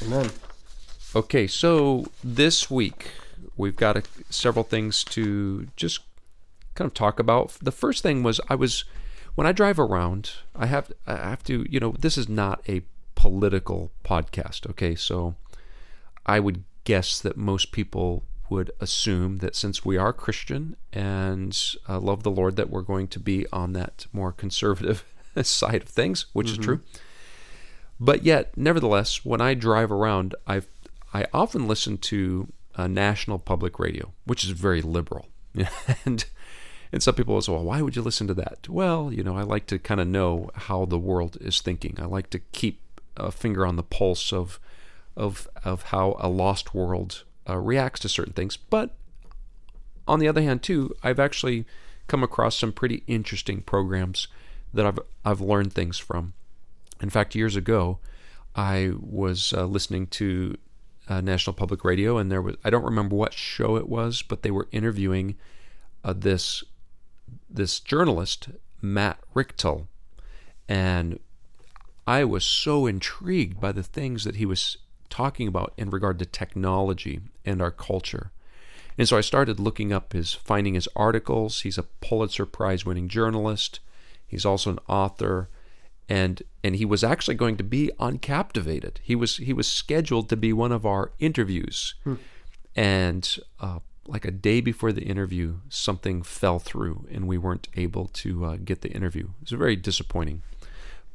Amen. 0.02 0.30
Okay, 1.16 1.46
so 1.46 2.06
this 2.22 2.70
week 2.70 3.10
we've 3.56 3.76
got 3.76 3.96
a, 3.96 4.02
several 4.30 4.64
things 4.64 5.02
to 5.04 5.66
just 5.74 6.00
kind 6.78 6.86
of 6.86 6.94
talk 6.94 7.19
about. 7.19 7.50
The 7.60 7.72
first 7.72 8.02
thing 8.02 8.22
was 8.22 8.40
I 8.48 8.54
was 8.54 8.84
when 9.34 9.46
I 9.46 9.52
drive 9.52 9.78
around, 9.78 10.32
I 10.56 10.66
have 10.66 10.90
I 11.06 11.16
have 11.16 11.44
to, 11.44 11.66
you 11.69 11.80
know, 11.80 11.94
this 11.98 12.16
is 12.16 12.28
not 12.28 12.62
a 12.69 12.82
political 13.14 13.90
podcast, 14.04 14.69
okay? 14.70 14.94
So 14.94 15.35
I 16.25 16.40
would 16.40 16.64
guess 16.85 17.20
that 17.20 17.37
most 17.37 17.73
people 17.73 18.25
would 18.49 18.70
assume 18.80 19.38
that 19.38 19.54
since 19.54 19.85
we 19.85 19.97
are 19.97 20.12
Christian 20.12 20.76
and 20.92 21.58
uh, 21.88 21.99
love 21.99 22.23
the 22.23 22.30
Lord, 22.30 22.56
that 22.56 22.70
we're 22.70 22.82
going 22.82 23.08
to 23.08 23.20
be 23.20 23.47
on 23.52 23.73
that 23.75 24.06
more 24.12 24.32
conservative 24.32 25.04
side 25.42 25.82
of 25.82 25.88
things, 25.88 26.26
which 26.32 26.49
mm-hmm. 26.49 26.61
is 26.61 26.64
true. 26.64 26.80
But 28.00 28.25
yet, 28.25 28.56
nevertheless, 28.56 29.25
when 29.25 29.40
I 29.40 29.54
drive 29.54 29.90
around, 29.90 30.35
I 30.47 30.62
I 31.12 31.26
often 31.32 31.66
listen 31.66 31.99
to 31.99 32.52
uh, 32.76 32.87
national 32.87 33.38
public 33.38 33.78
radio, 33.78 34.12
which 34.25 34.44
is 34.44 34.50
very 34.50 34.82
liberal, 34.82 35.28
and 36.04 36.25
and 36.92 37.02
some 37.02 37.14
people 37.14 37.35
will 37.35 37.42
say, 37.42 37.52
well, 37.52 37.64
why 37.64 37.83
would 37.83 37.97
you 37.97 38.02
listen 38.02 38.26
to 38.28 38.35
that? 38.35 38.68
Well, 38.68 39.12
you 39.12 39.23
know, 39.23 39.37
I 39.37 39.42
like 39.42 39.66
to 39.66 39.78
kind 39.78 40.00
of 40.00 40.07
know 40.07 40.50
how 40.54 40.85
the 40.85 40.99
world 40.99 41.37
is 41.40 41.61
thinking. 41.61 41.97
I 42.00 42.07
like 42.07 42.30
to 42.30 42.38
keep 42.38 42.80
a 43.16 43.30
finger 43.30 43.66
on 43.66 43.76
the 43.76 43.83
pulse 43.83 44.33
of 44.33 44.59
of 45.16 45.49
of 45.64 45.83
how 45.83 46.16
a 46.21 46.28
lost 46.28 46.75
world 46.75 47.25
uh, 47.49 47.57
reacts 47.57 48.00
to 48.00 48.09
certain 48.09 48.33
things. 48.33 48.57
But 48.57 48.95
on 50.07 50.21
the 50.21 50.28
other 50.28 50.42
hand, 50.42 50.62
too, 50.62 50.95
I've 51.02 51.18
actually 51.18 51.66
come 52.07 52.23
across 52.23 52.57
some 52.57 52.73
pretty 52.73 53.02
interesting 53.07 53.61
programs 53.62 54.28
that 54.73 54.87
I've 54.87 54.99
I've 55.25 55.40
learned 55.40 55.73
things 55.73 55.99
from. 55.99 56.33
In 57.00 57.11
fact, 57.11 57.35
years 57.35 57.57
ago, 57.57 57.99
I 58.57 58.92
was 58.99 59.52
uh, 59.52 59.66
listening 59.66 60.07
to 60.09 60.57
uh, 61.09 61.21
National 61.21 61.54
Public 61.54 61.85
Radio, 61.85 62.16
and 62.18 62.30
there 62.30 62.42
was 62.42 62.57
I 62.64 62.71
don't 62.71 62.85
remember 62.85 63.16
what 63.16 63.35
show 63.35 63.76
it 63.76 63.88
was, 63.88 64.23
but 64.23 64.42
they 64.42 64.50
were 64.50 64.68
interviewing 64.73 65.37
uh, 66.04 66.14
this 66.16 66.64
this 67.49 67.80
journalist 67.80 68.49
Matt 68.80 69.18
Richtel, 69.35 69.87
and 70.68 71.18
I 72.06 72.25
was 72.25 72.44
so 72.44 72.87
intrigued 72.87 73.61
by 73.61 73.73
the 73.73 73.82
things 73.82 74.25
that 74.25 74.37
he 74.37 74.47
was 74.47 74.78
talking 75.11 75.49
about 75.49 75.73
in 75.76 75.90
regard 75.90 76.18
to 76.18 76.26
technology 76.26 77.20
and 77.44 77.61
our 77.61 77.70
culture. 77.70 78.30
And 78.97 79.08
so 79.08 79.16
I 79.16 79.20
started 79.20 79.61
looking 79.61 79.92
up 79.92 80.12
his, 80.12 80.35
finding 80.35 80.75
his 80.75 80.88
articles. 80.97 81.61
He's 81.61 81.78
a 81.78 81.85
Pulitzer 81.85 82.47
Prize 82.47 82.85
winning 82.85 83.08
journalist. 83.08 83.80
He's 84.26 84.44
also 84.44 84.70
an 84.70 84.80
author. 84.88 85.49
And, 86.08 86.42
and 86.64 86.76
he 86.76 86.85
was 86.85 87.04
actually 87.04 87.37
going 87.37 87.56
to 87.58 87.64
be 87.64 87.90
on 87.99 88.18
Captivated. 88.18 89.00
He 89.02 89.14
was, 89.14 89.37
he 89.37 89.52
was 89.52 89.68
scheduled 89.68 90.28
to 90.30 90.37
be 90.37 90.52
one 90.52 90.73
of 90.73 90.85
our 90.85 91.12
interviews. 91.18 91.94
Hmm. 92.04 92.14
And 92.75 93.38
uh, 93.61 93.78
like 94.08 94.24
a 94.24 94.30
day 94.30 94.60
before 94.60 94.90
the 94.90 95.04
interview, 95.04 95.58
something 95.68 96.22
fell 96.22 96.58
through 96.58 97.06
and 97.12 97.28
we 97.28 97.38
weren't 97.38 97.68
able 97.76 98.06
to 98.08 98.44
uh, 98.44 98.56
get 98.56 98.80
the 98.80 98.90
interview. 98.90 99.28
It 99.42 99.50
was 99.50 99.58
very 99.58 99.76
disappointing. 99.76 100.42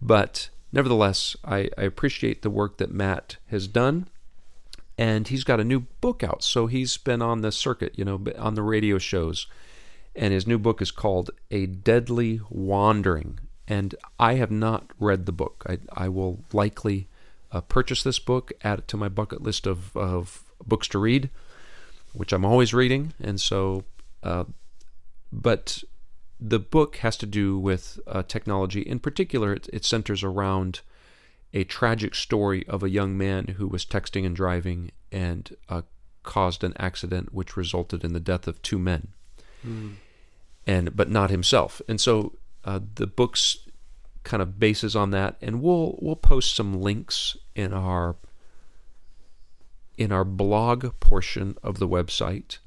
But 0.01 0.49
nevertheless, 0.71 1.35
I, 1.43 1.69
I 1.77 1.81
appreciate 1.81 2.43
the 2.43 2.49
work 2.49 2.77
that 2.77 2.91
Matt 2.91 3.37
has 3.47 3.67
done. 3.67 4.07
And 4.95 5.27
he's 5.27 5.43
got 5.43 5.59
a 5.59 5.63
new 5.63 5.81
book 6.01 6.23
out. 6.23 6.43
So 6.43 6.67
he's 6.67 6.97
been 6.97 7.21
on 7.21 7.41
the 7.41 7.51
circuit, 7.51 7.93
you 7.97 8.05
know, 8.05 8.23
on 8.37 8.53
the 8.53 8.61
radio 8.61 8.99
shows. 8.99 9.47
And 10.15 10.31
his 10.31 10.45
new 10.45 10.59
book 10.59 10.79
is 10.79 10.91
called 10.91 11.31
A 11.49 11.65
Deadly 11.65 12.41
Wandering. 12.51 13.39
And 13.67 13.95
I 14.19 14.35
have 14.35 14.51
not 14.51 14.91
read 14.99 15.25
the 15.25 15.31
book. 15.31 15.63
I, 15.67 15.79
I 15.93 16.09
will 16.09 16.43
likely 16.53 17.07
uh, 17.51 17.61
purchase 17.61 18.03
this 18.03 18.19
book, 18.19 18.51
add 18.63 18.79
it 18.79 18.87
to 18.89 18.97
my 18.97 19.09
bucket 19.09 19.41
list 19.41 19.65
of, 19.65 19.97
of 19.97 20.43
books 20.63 20.87
to 20.89 20.99
read, 20.99 21.31
which 22.13 22.31
I'm 22.31 22.45
always 22.45 22.73
reading. 22.73 23.13
And 23.21 23.39
so, 23.41 23.83
uh, 24.21 24.45
but 25.31 25.83
the 26.39 26.59
book 26.59 26.97
has 26.97 27.17
to 27.17 27.25
do 27.25 27.57
with 27.57 27.99
uh, 28.07 28.23
technology. 28.23 28.81
In 28.81 28.99
particular, 28.99 29.53
it, 29.53 29.69
it 29.73 29.85
centers 29.85 30.23
around 30.23 30.81
a 31.53 31.63
tragic 31.63 32.15
story 32.15 32.65
of 32.67 32.83
a 32.83 32.89
young 32.89 33.17
man 33.17 33.55
who 33.57 33.67
was 33.67 33.85
texting 33.85 34.25
and 34.25 34.35
driving 34.35 34.91
and 35.11 35.55
uh, 35.69 35.83
caused 36.23 36.63
an 36.63 36.73
accident 36.77 37.33
which 37.33 37.55
resulted 37.55 38.03
in 38.03 38.13
the 38.13 38.19
death 38.19 38.47
of 38.47 38.61
two 38.61 38.79
men, 38.79 39.09
mm. 39.65 39.93
and 40.65 40.95
but 40.95 41.09
not 41.09 41.29
himself. 41.29 41.81
And 41.87 42.01
so 42.01 42.33
uh, 42.65 42.79
the 42.95 43.07
book's 43.07 43.57
kind 44.23 44.41
of 44.41 44.59
bases 44.59 44.95
on 44.95 45.11
that, 45.11 45.35
and 45.41 45.61
we'll 45.61 45.97
we'll 46.01 46.15
post 46.15 46.55
some 46.55 46.81
links 46.81 47.37
in 47.55 47.73
our 47.73 48.15
in 49.97 50.11
our 50.11 50.23
blog 50.23 50.99
portion 50.99 51.57
of 51.63 51.79
the 51.79 51.87
website. 51.87 52.57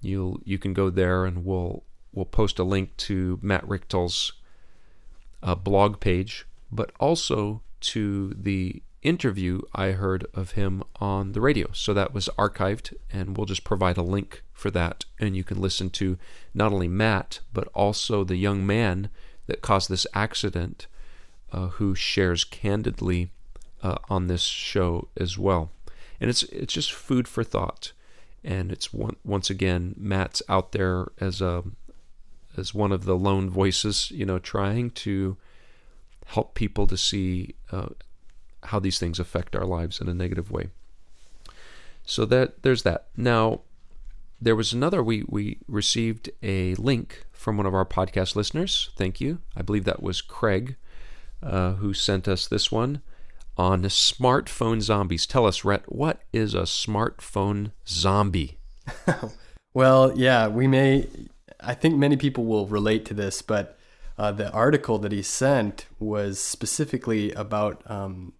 You'll 0.00 0.40
you 0.44 0.58
can 0.58 0.74
go 0.74 0.90
there, 0.90 1.24
and 1.24 1.44
we'll 1.44 1.84
we'll 2.12 2.24
post 2.24 2.58
a 2.58 2.64
link 2.64 2.96
to 2.98 3.38
Matt 3.42 3.66
Richtel's 3.66 4.32
uh, 5.42 5.54
blog 5.54 6.00
page, 6.00 6.46
but 6.70 6.92
also 6.98 7.62
to 7.80 8.34
the 8.34 8.82
interview 9.02 9.60
I 9.74 9.88
heard 9.92 10.26
of 10.32 10.52
him 10.52 10.82
on 10.96 11.32
the 11.32 11.40
radio. 11.40 11.70
So 11.72 11.92
that 11.94 12.14
was 12.14 12.28
archived, 12.38 12.94
and 13.12 13.36
we'll 13.36 13.46
just 13.46 13.64
provide 13.64 13.96
a 13.96 14.02
link 14.02 14.42
for 14.52 14.70
that. 14.70 15.04
And 15.18 15.36
you 15.36 15.44
can 15.44 15.60
listen 15.60 15.90
to 15.90 16.18
not 16.54 16.72
only 16.72 16.88
Matt, 16.88 17.40
but 17.52 17.68
also 17.74 18.22
the 18.24 18.36
young 18.36 18.64
man 18.64 19.10
that 19.46 19.60
caused 19.60 19.88
this 19.88 20.06
accident 20.14 20.86
uh, 21.52 21.68
who 21.68 21.94
shares 21.94 22.44
candidly 22.44 23.30
uh, 23.82 23.96
on 24.08 24.28
this 24.28 24.44
show 24.44 25.08
as 25.16 25.36
well. 25.36 25.70
And 26.22 26.30
it's, 26.30 26.44
it's 26.44 26.72
just 26.72 26.92
food 26.92 27.26
for 27.26 27.42
thought. 27.42 27.90
And 28.44 28.70
it's 28.70 28.92
one, 28.92 29.16
once 29.24 29.50
again, 29.50 29.96
Matt's 29.98 30.40
out 30.48 30.70
there 30.70 31.08
as 31.20 31.42
a 31.42 31.64
as 32.56 32.72
one 32.72 32.92
of 32.92 33.06
the 33.06 33.16
lone 33.16 33.50
voices, 33.50 34.12
you 34.12 34.24
know, 34.24 34.38
trying 34.38 34.90
to 34.90 35.36
help 36.26 36.54
people 36.54 36.86
to 36.86 36.96
see 36.96 37.56
uh, 37.72 37.88
how 38.64 38.78
these 38.78 39.00
things 39.00 39.18
affect 39.18 39.56
our 39.56 39.64
lives 39.64 40.00
in 40.00 40.08
a 40.08 40.14
negative 40.14 40.50
way. 40.50 40.68
So 42.04 42.24
that 42.26 42.62
there's 42.62 42.84
that. 42.84 43.08
Now, 43.16 43.62
there 44.40 44.54
was 44.54 44.72
another. 44.72 45.02
We 45.02 45.24
we 45.28 45.58
received 45.66 46.30
a 46.40 46.76
link 46.76 47.24
from 47.32 47.56
one 47.56 47.66
of 47.66 47.74
our 47.74 47.86
podcast 47.86 48.36
listeners. 48.36 48.90
Thank 48.96 49.20
you. 49.20 49.40
I 49.56 49.62
believe 49.62 49.84
that 49.86 50.02
was 50.04 50.20
Craig, 50.20 50.76
uh, 51.42 51.72
who 51.72 51.92
sent 51.92 52.28
us 52.28 52.46
this 52.46 52.70
one 52.70 53.02
on 53.56 53.82
smartphone 53.84 54.80
zombies. 54.80 55.26
Tell 55.26 55.46
us, 55.46 55.64
Rhett, 55.64 55.84
what 55.86 56.22
is 56.32 56.54
a 56.54 56.62
smartphone 56.62 57.72
zombie? 57.86 58.58
well, 59.74 60.16
yeah, 60.16 60.48
we 60.48 60.66
may. 60.66 61.06
I 61.60 61.74
think 61.74 61.96
many 61.96 62.16
people 62.16 62.44
will 62.44 62.66
relate 62.66 63.04
to 63.06 63.14
this, 63.14 63.42
but 63.42 63.78
uh, 64.18 64.32
the 64.32 64.50
article 64.50 64.98
that 64.98 65.12
he 65.12 65.22
sent 65.22 65.86
was 65.98 66.40
specifically 66.40 67.32
about 67.32 67.82
um, 67.90 68.32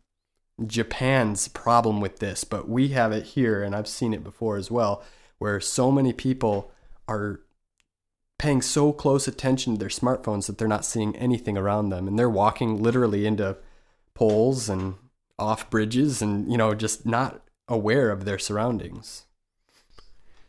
Japan's 0.67 1.49
problem 1.49 2.01
with 2.01 2.19
this, 2.19 2.45
but 2.45 2.69
we 2.69 2.89
have 2.89 3.13
it 3.13 3.27
here, 3.27 3.63
and 3.63 3.75
I've 3.75 3.89
seen 3.89 4.13
it 4.13 4.25
before 4.25 4.57
as 4.57 4.71
well, 4.71 5.03
where 5.39 5.61
so 5.61 5.91
many 5.91 6.13
people 6.13 6.71
are 7.09 7.41
paying 8.39 8.63
so 8.63 8.93
close 8.93 9.29
attention 9.29 9.75
to 9.75 9.79
their 9.79 9.89
smartphones 9.89 10.47
that 10.47 10.59
they're 10.59 10.69
not 10.69 10.85
seeing 10.85 11.15
anything 11.17 11.57
around 11.57 11.91
them, 11.91 12.09
and 12.09 12.19
they're 12.19 12.29
walking 12.29 12.83
literally 12.83 13.25
into 13.27 13.57
poles 14.15 14.69
and 14.69 14.95
off 15.43 15.69
bridges, 15.71 16.23
and 16.23 16.51
you 16.51 16.57
know, 16.57 16.75
just 16.75 17.05
not 17.05 17.43
aware 17.69 18.11
of 18.11 18.25
their 18.25 18.39
surroundings. 18.39 19.25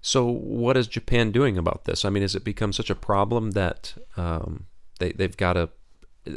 So, 0.02 0.26
what 0.26 0.76
is 0.76 0.88
Japan 0.88 1.32
doing 1.32 1.58
about 1.58 1.86
this? 1.86 2.04
I 2.04 2.10
mean, 2.10 2.24
has 2.24 2.36
it 2.36 2.44
become 2.44 2.74
such 2.74 2.90
a 2.90 2.96
problem 2.96 3.52
that 3.52 3.94
um, 4.18 4.66
they 5.00 5.12
they've 5.12 5.36
got 5.36 5.54
to 5.54 5.70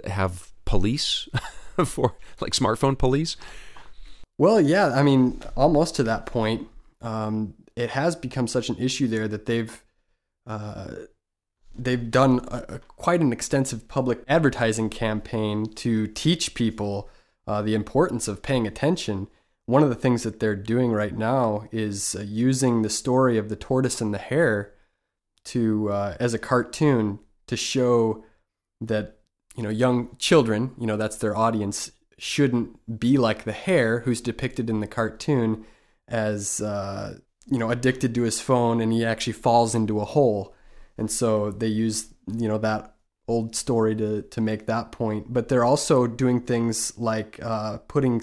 have 0.06 0.52
police 0.64 1.28
for 1.84 2.16
like 2.40 2.52
smartphone 2.52 2.96
police? 2.96 3.36
Well, 4.38 4.60
yeah, 4.60 4.88
I 4.88 5.02
mean, 5.02 5.42
almost 5.56 5.96
to 5.96 6.02
that 6.04 6.26
point, 6.26 6.68
um, 7.00 7.54
it 7.74 7.90
has 7.90 8.14
become 8.14 8.46
such 8.46 8.68
an 8.68 8.76
issue 8.76 9.08
there 9.08 9.28
that 9.28 9.46
they've 9.46 9.82
uh, 10.46 10.92
they've 11.76 12.10
done 12.10 12.40
a, 12.48 12.74
a, 12.74 12.78
quite 12.78 13.20
an 13.20 13.32
extensive 13.32 13.88
public 13.88 14.20
advertising 14.28 14.90
campaign 14.90 15.66
to 15.74 16.06
teach 16.06 16.54
people 16.54 17.08
uh, 17.46 17.62
the 17.62 17.74
importance 17.74 18.28
of 18.28 18.42
paying 18.42 18.66
attention. 18.66 19.28
One 19.66 19.82
of 19.82 19.88
the 19.88 19.94
things 19.94 20.22
that 20.22 20.40
they're 20.40 20.56
doing 20.56 20.92
right 20.92 21.16
now 21.16 21.68
is 21.72 22.14
uh, 22.14 22.22
using 22.22 22.82
the 22.82 22.90
story 22.90 23.38
of 23.38 23.48
the 23.48 23.56
tortoise 23.56 24.00
and 24.00 24.14
the 24.14 24.18
hare 24.18 24.74
to 25.46 25.90
uh, 25.90 26.16
as 26.18 26.34
a 26.34 26.38
cartoon 26.38 27.20
to 27.46 27.56
show 27.56 28.24
that 28.80 29.18
you 29.56 29.62
know 29.62 29.70
young 29.70 30.16
children, 30.18 30.72
you 30.78 30.86
know 30.86 30.96
that's 30.96 31.16
their 31.16 31.36
audience, 31.36 31.90
shouldn't 32.18 32.98
be 32.98 33.16
like 33.16 33.44
the 33.44 33.52
hare 33.52 34.00
who's 34.00 34.20
depicted 34.20 34.70
in 34.70 34.80
the 34.80 34.86
cartoon 34.86 35.64
as 36.08 36.60
uh, 36.60 37.18
you 37.46 37.58
know 37.58 37.70
addicted 37.70 38.14
to 38.14 38.22
his 38.22 38.40
phone 38.40 38.80
and 38.80 38.92
he 38.92 39.04
actually 39.04 39.32
falls 39.32 39.74
into 39.74 40.00
a 40.00 40.04
hole 40.04 40.54
and 40.98 41.10
so 41.10 41.50
they 41.50 41.66
use 41.66 42.08
you 42.26 42.48
know 42.48 42.58
that 42.58 42.95
old 43.28 43.56
story 43.56 43.94
to 43.94 44.22
to 44.22 44.40
make 44.40 44.66
that 44.66 44.92
point 44.92 45.32
but 45.32 45.48
they're 45.48 45.64
also 45.64 46.06
doing 46.06 46.40
things 46.40 46.96
like 46.98 47.38
uh, 47.42 47.78
putting 47.88 48.22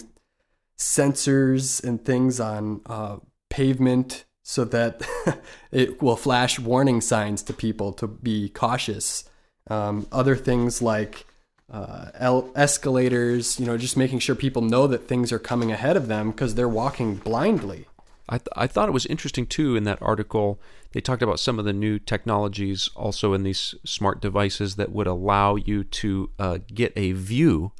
sensors 0.77 1.83
and 1.83 2.03
things 2.05 2.39
on 2.39 2.81
uh, 2.85 3.17
pavement 3.49 4.25
so 4.43 4.65
that 4.65 5.01
it 5.71 6.01
will 6.01 6.15
flash 6.15 6.59
warning 6.59 7.01
signs 7.01 7.43
to 7.43 7.53
people 7.53 7.93
to 7.93 8.07
be 8.07 8.49
cautious 8.49 9.29
um, 9.69 10.07
other 10.11 10.35
things 10.35 10.81
like 10.81 11.25
uh, 11.71 12.11
el- 12.15 12.51
escalators, 12.55 13.59
you 13.59 13.65
know, 13.65 13.77
just 13.77 13.97
making 13.97 14.19
sure 14.19 14.35
people 14.35 14.61
know 14.61 14.85
that 14.87 15.07
things 15.07 15.31
are 15.31 15.39
coming 15.39 15.71
ahead 15.71 15.97
of 15.97 16.07
them 16.07 16.31
because 16.31 16.55
they're 16.55 16.69
walking 16.69 17.15
blindly. 17.15 17.87
I, 18.29 18.37
th- 18.37 18.47
I 18.55 18.67
thought 18.67 18.89
it 18.89 18.93
was 18.93 19.05
interesting 19.07 19.47
too 19.47 19.75
in 19.75 19.83
that 19.85 20.01
article. 20.01 20.59
They 20.93 21.01
talked 21.01 21.23
about 21.23 21.39
some 21.39 21.59
of 21.59 21.65
the 21.65 21.73
new 21.73 21.99
technologies 21.99 22.89
also 22.95 23.33
in 23.33 23.43
these 23.43 23.75
smart 23.83 24.21
devices 24.21 24.75
that 24.75 24.91
would 24.91 25.07
allow 25.07 25.55
you 25.55 25.83
to 25.83 26.29
uh, 26.39 26.59
get 26.73 26.93
a 26.95 27.11
view 27.11 27.71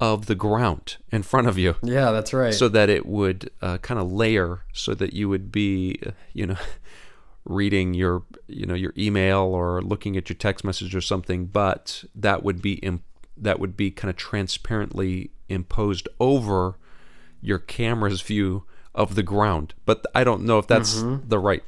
of 0.00 0.26
the 0.26 0.34
ground 0.34 0.96
in 1.12 1.22
front 1.22 1.46
of 1.46 1.58
you. 1.58 1.76
Yeah, 1.82 2.10
that's 2.10 2.32
right. 2.32 2.52
So 2.52 2.68
that 2.68 2.88
it 2.88 3.06
would 3.06 3.50
uh, 3.62 3.78
kind 3.78 4.00
of 4.00 4.10
layer 4.10 4.62
so 4.72 4.94
that 4.94 5.12
you 5.12 5.28
would 5.28 5.52
be, 5.52 6.00
uh, 6.04 6.10
you 6.32 6.46
know, 6.46 6.56
reading 7.44 7.94
your, 7.94 8.24
you 8.48 8.66
know, 8.66 8.74
your 8.74 8.92
email 8.98 9.40
or 9.40 9.80
looking 9.80 10.16
at 10.16 10.28
your 10.28 10.36
text 10.36 10.64
message 10.64 10.94
or 10.94 11.00
something, 11.00 11.46
but 11.46 12.04
that 12.14 12.42
would 12.42 12.60
be 12.60 12.74
imp- 12.74 13.04
that 13.36 13.58
would 13.60 13.76
be 13.76 13.90
kind 13.90 14.10
of 14.10 14.16
transparently 14.16 15.30
imposed 15.48 16.08
over 16.18 16.78
your 17.40 17.58
camera's 17.58 18.20
view 18.20 18.64
of 18.94 19.14
the 19.14 19.22
ground. 19.22 19.72
But 19.86 20.04
I 20.14 20.24
don't 20.24 20.42
know 20.42 20.58
if 20.58 20.66
that's 20.66 20.96
mm-hmm. 20.96 21.28
the 21.28 21.38
right 21.38 21.62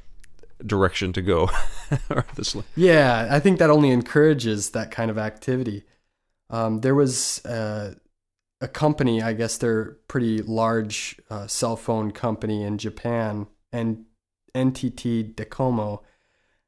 direction 0.67 1.13
to 1.15 1.23
go. 1.23 1.51
yeah, 2.77 3.29
I 3.31 3.41
think 3.41 3.59
that 3.59 3.71
only 3.71 3.91
encourages 3.91 4.71
that 4.71 4.91
kind 4.91 5.11
of 5.11 5.19
activity. 5.19 5.85
Um, 6.51 6.81
there 6.81 6.95
was 6.95 7.45
uh, 7.45 7.95
a 8.61 8.69
company, 8.69 9.23
I 9.23 9.33
guess 9.33 9.57
they're 9.57 9.97
pretty 10.09 10.43
large 10.43 11.21
uh, 11.31 11.47
cell 11.47 11.77
phone 11.77 12.11
company 12.11 12.63
in 12.63 12.79
Japan, 12.79 13.47
and 13.73 14.05
NTT 14.55 15.35
Docomo, 15.35 16.01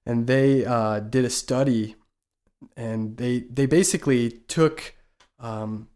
and 0.06 0.26
they 0.26 0.64
uh, 0.64 1.00
did 1.00 1.24
a 1.24 1.30
study 1.30 1.96
and 2.76 3.16
they 3.16 3.40
they 3.50 3.66
basically 3.66 4.30
took 4.30 4.94
um, 5.38 5.88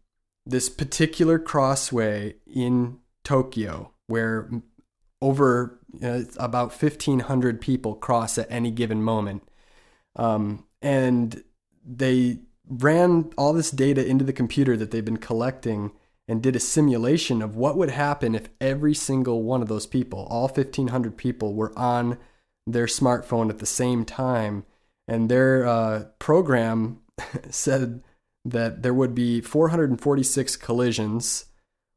this 0.45 0.69
particular 0.69 1.39
crossway 1.39 2.35
in 2.45 2.99
Tokyo 3.23 3.93
where 4.07 4.49
over 5.21 5.78
you 5.93 5.99
know, 6.01 6.25
about 6.37 6.69
1500 6.69 7.61
people 7.61 7.95
cross 7.95 8.37
at 8.37 8.47
any 8.49 8.71
given 8.71 9.01
moment. 9.01 9.43
Um, 10.15 10.65
and 10.81 11.43
they 11.85 12.39
ran 12.67 13.31
all 13.37 13.53
this 13.53 13.71
data 13.71 14.05
into 14.05 14.25
the 14.25 14.33
computer 14.33 14.77
that 14.77 14.91
they've 14.91 15.03
been 15.03 15.17
collecting 15.17 15.91
and 16.27 16.43
did 16.43 16.55
a 16.55 16.59
simulation 16.59 17.41
of 17.41 17.55
what 17.55 17.75
would 17.75 17.89
happen 17.89 18.35
if 18.35 18.49
every 18.61 18.93
single 18.93 19.41
one 19.41 19.61
of 19.63 19.67
those 19.67 19.87
people 19.87 20.27
all 20.29 20.47
1500 20.47 21.17
people 21.17 21.55
were 21.55 21.77
on 21.77 22.19
their 22.67 22.85
smartphone 22.85 23.49
at 23.49 23.57
the 23.57 23.65
same 23.65 24.05
time. 24.05 24.63
And 25.07 25.29
their 25.29 25.65
uh, 25.65 26.03
program 26.19 26.99
said 27.49 28.03
that 28.45 28.83
there 28.83 28.93
would 28.93 29.15
be 29.15 29.41
446 29.41 30.55
collisions, 30.57 31.45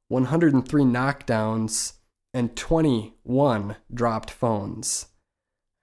103 0.09 0.83
knockdowns, 0.83 1.93
and 2.35 2.57
21 2.57 3.77
dropped 3.93 4.31
phones. 4.31 5.07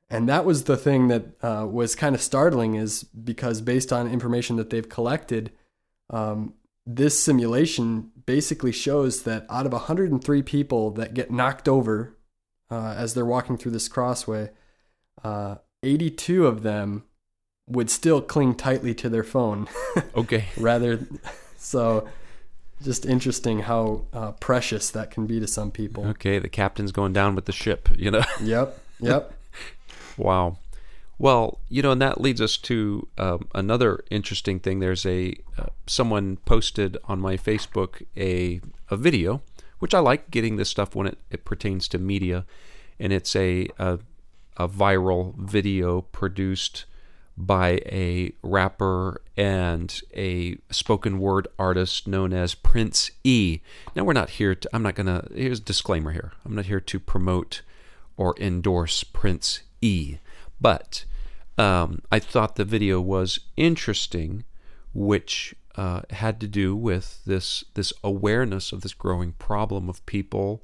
And 0.09 0.27
that 0.27 0.45
was 0.45 0.63
the 0.63 0.77
thing 0.77 1.07
that 1.09 1.43
uh, 1.43 1.67
was 1.67 1.95
kind 1.95 2.15
of 2.15 2.21
startling, 2.21 2.75
is 2.75 3.03
because 3.03 3.61
based 3.61 3.93
on 3.93 4.07
information 4.07 4.55
that 4.55 4.71
they've 4.71 4.89
collected, 4.89 5.51
um, 6.09 6.55
this 6.85 7.21
simulation 7.21 8.11
basically 8.25 8.71
shows 8.71 9.23
that 9.23 9.45
out 9.49 9.67
of 9.67 9.71
103 9.71 10.41
people 10.41 10.89
that 10.91 11.13
get 11.13 11.29
knocked 11.29 11.67
over 11.67 12.17
uh, 12.71 12.95
as 12.97 13.13
they're 13.13 13.25
walking 13.25 13.57
through 13.57 13.71
this 13.71 13.87
crossway, 13.87 14.49
uh, 15.23 15.55
82 15.83 16.47
of 16.47 16.63
them 16.63 17.03
would 17.67 17.91
still 17.91 18.21
cling 18.21 18.55
tightly 18.55 18.95
to 18.95 19.09
their 19.09 19.23
phone. 19.23 19.67
okay. 20.15 20.45
Rather, 20.57 21.07
so 21.57 22.07
just 22.83 23.05
interesting 23.05 23.59
how 23.59 24.05
uh, 24.13 24.31
precious 24.33 24.89
that 24.91 25.11
can 25.11 25.25
be 25.25 25.39
to 25.39 25.47
some 25.47 25.71
people. 25.71 26.05
Okay, 26.07 26.39
the 26.39 26.49
captain's 26.49 26.91
going 26.91 27.13
down 27.13 27.35
with 27.35 27.45
the 27.45 27.51
ship, 27.51 27.89
you 27.95 28.11
know? 28.11 28.23
Yep, 28.41 28.79
yep. 28.99 29.33
wow. 30.17 30.57
Well, 31.17 31.59
you 31.67 31.81
know, 31.81 31.91
and 31.91 32.01
that 32.01 32.21
leads 32.21 32.39
us 32.39 32.55
to 32.57 33.07
um, 33.17 33.49
another 33.53 34.03
interesting 34.09 34.59
thing. 34.59 34.79
There's 34.79 35.05
a 35.05 35.35
uh, 35.57 35.67
someone 35.85 36.37
posted 36.37 36.97
on 37.05 37.19
my 37.19 37.35
Facebook 37.35 38.03
a 38.15 38.61
a 38.89 38.95
video, 38.95 39.41
which 39.79 39.93
I 39.93 39.99
like 39.99 40.31
getting 40.31 40.55
this 40.55 40.69
stuff 40.69 40.95
when 40.95 41.07
it, 41.07 41.17
it 41.29 41.43
pertains 41.43 41.89
to 41.89 41.97
media, 41.97 42.45
and 42.97 43.11
it's 43.11 43.35
a, 43.35 43.67
a 43.77 43.99
a 44.55 44.69
viral 44.69 45.35
video 45.35 46.01
produced 46.01 46.85
by 47.39 47.79
a 47.85 48.33
rapper 48.43 49.21
and 49.37 50.01
a 50.13 50.57
spoken 50.69 51.19
word 51.19 51.47
artist 51.57 52.05
known 52.05 52.33
as 52.33 52.53
Prince 52.53 53.11
E. 53.23 53.61
Now, 53.95 54.03
we're 54.03 54.11
not 54.11 54.31
here 54.31 54.53
to, 54.55 54.69
I'm 54.73 54.83
not 54.83 54.95
going 54.95 55.07
to, 55.07 55.25
here's 55.33 55.59
a 55.59 55.63
disclaimer 55.63 56.11
here. 56.11 56.33
I'm 56.45 56.53
not 56.53 56.65
here 56.65 56.81
to 56.81 56.99
promote 56.99 57.61
or 58.17 58.35
endorse 58.37 59.05
Prince 59.05 59.61
E. 59.81 60.17
But 60.59 61.05
um, 61.57 62.01
I 62.11 62.19
thought 62.19 62.57
the 62.57 62.65
video 62.65 62.99
was 62.99 63.39
interesting, 63.55 64.43
which 64.93 65.55
uh, 65.77 66.01
had 66.09 66.41
to 66.41 66.47
do 66.47 66.75
with 66.75 67.23
this, 67.25 67.63
this 67.73 67.93
awareness 68.03 68.73
of 68.73 68.81
this 68.81 68.93
growing 68.93 69.31
problem 69.33 69.87
of 69.87 70.05
people 70.05 70.61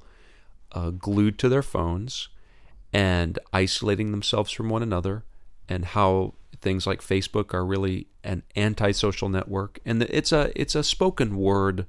uh, 0.72 0.90
glued 0.90 1.38
to 1.38 1.48
their 1.48 1.62
phones 1.62 2.28
and 2.92 3.38
isolating 3.54 4.10
themselves 4.10 4.52
from 4.52 4.68
one 4.68 4.82
another 4.82 5.24
and 5.68 5.86
how 5.86 6.34
things 6.60 6.86
like 6.86 7.00
Facebook 7.00 7.54
are 7.54 7.64
really 7.64 8.06
an 8.24 8.42
antisocial 8.56 9.28
network, 9.28 9.78
and 9.84 10.02
it's 10.02 10.32
a 10.32 10.52
it's 10.60 10.74
a 10.74 10.82
spoken 10.82 11.36
word 11.36 11.86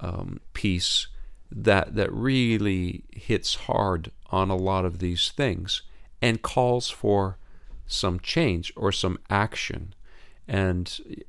um, 0.00 0.40
piece 0.52 1.08
that 1.50 1.94
that 1.94 2.12
really 2.12 3.04
hits 3.12 3.54
hard 3.54 4.10
on 4.30 4.50
a 4.50 4.56
lot 4.56 4.84
of 4.84 4.98
these 4.98 5.30
things 5.30 5.82
and 6.20 6.42
calls 6.42 6.90
for 6.90 7.38
some 7.86 8.18
change 8.20 8.72
or 8.76 8.90
some 8.90 9.18
action. 9.30 9.94
And 10.48 11.24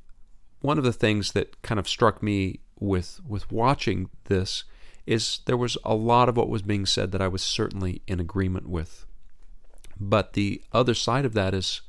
one 0.61 0.77
of 0.77 0.83
the 0.83 0.93
things 0.93 1.33
that 1.33 1.61
kind 1.61 1.79
of 1.79 1.87
struck 1.87 2.23
me 2.23 2.59
with 2.79 3.19
with 3.27 3.51
watching 3.51 4.09
this 4.25 4.63
is 5.05 5.39
there 5.45 5.57
was 5.57 5.77
a 5.83 5.95
lot 5.95 6.27
of 6.27 6.35
what 6.35 6.49
was 6.49 6.61
being 6.61 6.85
said 6.85 7.11
that 7.11 7.21
I 7.21 7.27
was 7.27 7.41
certainly 7.41 8.01
in 8.07 8.19
agreement 8.19 8.67
with. 8.67 9.05
But 9.99 10.33
the 10.33 10.61
other 10.73 10.93
side 10.93 11.25
of 11.25 11.33
that 11.33 11.53
is 11.53 11.81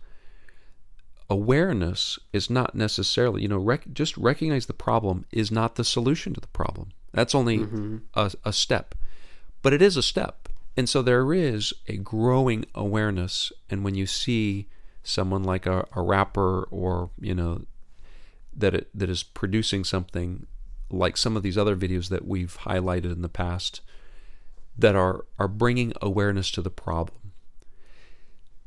awareness 1.31 2.19
is 2.33 2.49
not 2.49 2.75
necessarily, 2.75 3.43
you 3.43 3.49
know, 3.49 3.59
rec- 3.59 3.93
just 3.93 4.17
recognize 4.17 4.67
the 4.67 4.73
problem 4.73 5.27
is 5.31 5.51
not 5.51 5.75
the 5.75 5.85
solution 5.85 6.35
to 6.35 6.41
the 6.41 6.47
problem. 6.49 6.91
That's 7.13 7.35
only 7.35 7.59
mm-hmm. 7.59 7.99
a, 8.15 8.33
a 8.45 8.53
step, 8.53 8.95
but 9.63 9.73
it 9.73 9.83
is 9.83 9.97
a 9.97 10.03
step. 10.03 10.49
And 10.77 10.89
so 10.89 11.03
there 11.03 11.35
is 11.35 11.73
a 11.89 11.97
growing 11.97 12.65
awareness. 12.75 13.53
And 13.69 13.85
when 13.85 13.95
you 13.95 14.07
see 14.07 14.69
someone 15.03 15.43
like 15.43 15.67
a, 15.67 15.87
a 15.95 16.03
rapper 16.03 16.69
or, 16.71 17.11
you 17.21 17.35
know, 17.35 17.63
that 18.57 18.75
it, 18.75 18.89
that 18.95 19.11
is 19.11 19.23
producing 19.23 19.85
something 19.85 20.47
like 20.91 21.17
some 21.17 21.37
of 21.37 21.43
these 21.43 21.59
other 21.59 21.77
videos 21.77 22.09
that 22.09 22.27
we've 22.27 22.59
highlighted 22.61 23.13
in 23.13 23.23
the 23.23 23.29
past 23.29 23.81
that 24.77 24.95
are 24.95 25.25
are 25.39 25.49
bringing 25.49 25.93
awareness 26.01 26.51
to 26.53 26.63
the 26.63 26.71
problem. 26.71 27.33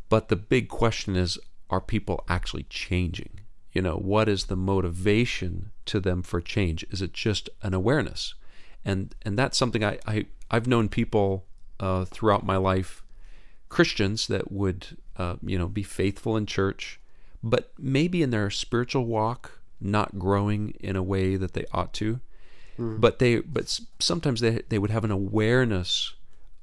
But 0.09 0.27
the 0.27 0.35
big 0.35 0.67
question 0.67 1.15
is 1.15 1.39
are 1.71 1.81
people 1.81 2.23
actually 2.27 2.63
changing? 2.63 3.39
You 3.71 3.81
know, 3.81 3.95
what 3.95 4.27
is 4.27 4.45
the 4.45 4.57
motivation 4.57 5.71
to 5.85 5.99
them 5.99 6.21
for 6.21 6.41
change? 6.41 6.85
Is 6.91 7.01
it 7.01 7.13
just 7.13 7.49
an 7.63 7.73
awareness? 7.73 8.35
And 8.83 9.15
and 9.23 9.39
that's 9.39 9.57
something 9.57 9.83
I, 9.83 9.97
I 10.05 10.25
I've 10.49 10.67
known 10.67 10.89
people 10.89 11.45
uh, 11.79 12.05
throughout 12.05 12.45
my 12.45 12.57
life, 12.57 13.03
Christians 13.69 14.27
that 14.27 14.51
would 14.51 14.97
uh, 15.17 15.37
you 15.41 15.57
know 15.57 15.67
be 15.67 15.83
faithful 15.83 16.35
in 16.35 16.45
church, 16.45 16.99
but 17.41 17.71
maybe 17.79 18.21
in 18.21 18.31
their 18.31 18.49
spiritual 18.49 19.05
walk 19.05 19.59
not 19.79 20.19
growing 20.19 20.75
in 20.79 20.95
a 20.95 21.03
way 21.03 21.35
that 21.37 21.53
they 21.53 21.65
ought 21.71 21.93
to. 21.93 22.19
Mm. 22.77 22.99
But 22.99 23.19
they 23.19 23.39
but 23.39 23.79
sometimes 23.99 24.41
they 24.41 24.61
they 24.67 24.79
would 24.79 24.91
have 24.91 25.05
an 25.05 25.11
awareness 25.11 26.13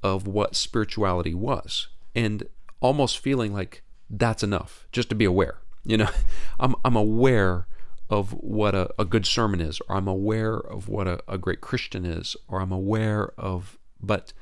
of 0.03 0.27
what 0.27 0.55
spirituality 0.55 1.33
was 1.33 1.87
and 2.15 2.43
almost 2.79 3.19
feeling 3.19 3.53
like 3.53 3.83
that's 4.09 4.43
enough 4.43 4.87
just 4.91 5.09
to 5.09 5.15
be 5.15 5.25
aware. 5.25 5.57
You 5.83 5.97
know, 5.97 6.09
I'm, 6.59 6.75
I'm 6.83 6.95
aware 6.95 7.67
of 8.09 8.31
what 8.33 8.73
a, 8.73 8.89
a 8.97 9.05
good 9.05 9.25
sermon 9.25 9.61
is, 9.61 9.81
or 9.87 9.95
I'm 9.95 10.07
aware 10.07 10.55
of 10.55 10.87
what 10.87 11.07
a, 11.07 11.19
a 11.27 11.37
great 11.37 11.61
Christian 11.61 12.05
is, 12.05 12.35
or 12.47 12.59
I'm 12.59 12.71
aware 12.71 13.33
of, 13.37 13.77
but 14.01 14.33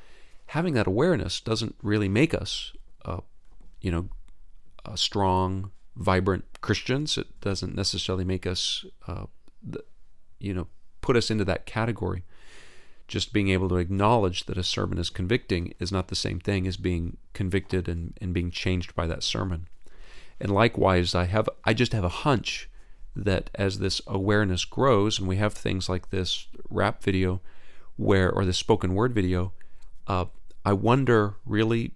having 0.46 0.74
that 0.74 0.86
awareness 0.86 1.40
doesn't 1.40 1.76
really 1.82 2.08
make 2.08 2.32
us, 2.32 2.72
uh, 3.04 3.20
you 3.80 3.90
know, 3.90 4.08
a 4.84 4.96
strong, 4.96 5.70
vibrant 5.96 6.44
Christians. 6.62 7.18
It 7.18 7.40
doesn't 7.40 7.74
necessarily 7.74 8.24
make 8.24 8.46
us, 8.46 8.86
uh, 9.06 9.26
you 10.38 10.54
know, 10.54 10.68
put 11.02 11.16
us 11.16 11.30
into 11.30 11.44
that 11.44 11.66
category 11.66 12.24
just 13.08 13.32
being 13.32 13.48
able 13.48 13.68
to 13.70 13.76
acknowledge 13.76 14.44
that 14.44 14.58
a 14.58 14.62
sermon 14.62 14.98
is 14.98 15.10
convicting 15.10 15.74
is 15.80 15.90
not 15.90 16.08
the 16.08 16.14
same 16.14 16.38
thing 16.38 16.66
as 16.66 16.76
being 16.76 17.16
convicted 17.32 17.88
and, 17.88 18.16
and 18.20 18.34
being 18.34 18.50
changed 18.50 18.94
by 18.94 19.06
that 19.06 19.22
sermon. 19.22 19.66
And 20.38 20.52
likewise, 20.52 21.14
I 21.14 21.24
have 21.24 21.48
I 21.64 21.74
just 21.74 21.92
have 21.92 22.04
a 22.04 22.08
hunch 22.08 22.68
that 23.16 23.50
as 23.54 23.78
this 23.78 24.00
awareness 24.06 24.64
grows, 24.64 25.18
and 25.18 25.26
we 25.26 25.36
have 25.36 25.54
things 25.54 25.88
like 25.88 26.10
this 26.10 26.46
rap 26.70 27.02
video, 27.02 27.40
where 27.96 28.30
or 28.30 28.44
this 28.44 28.58
spoken 28.58 28.94
word 28.94 29.12
video, 29.12 29.52
uh, 30.06 30.26
I 30.64 30.74
wonder 30.74 31.34
really 31.44 31.94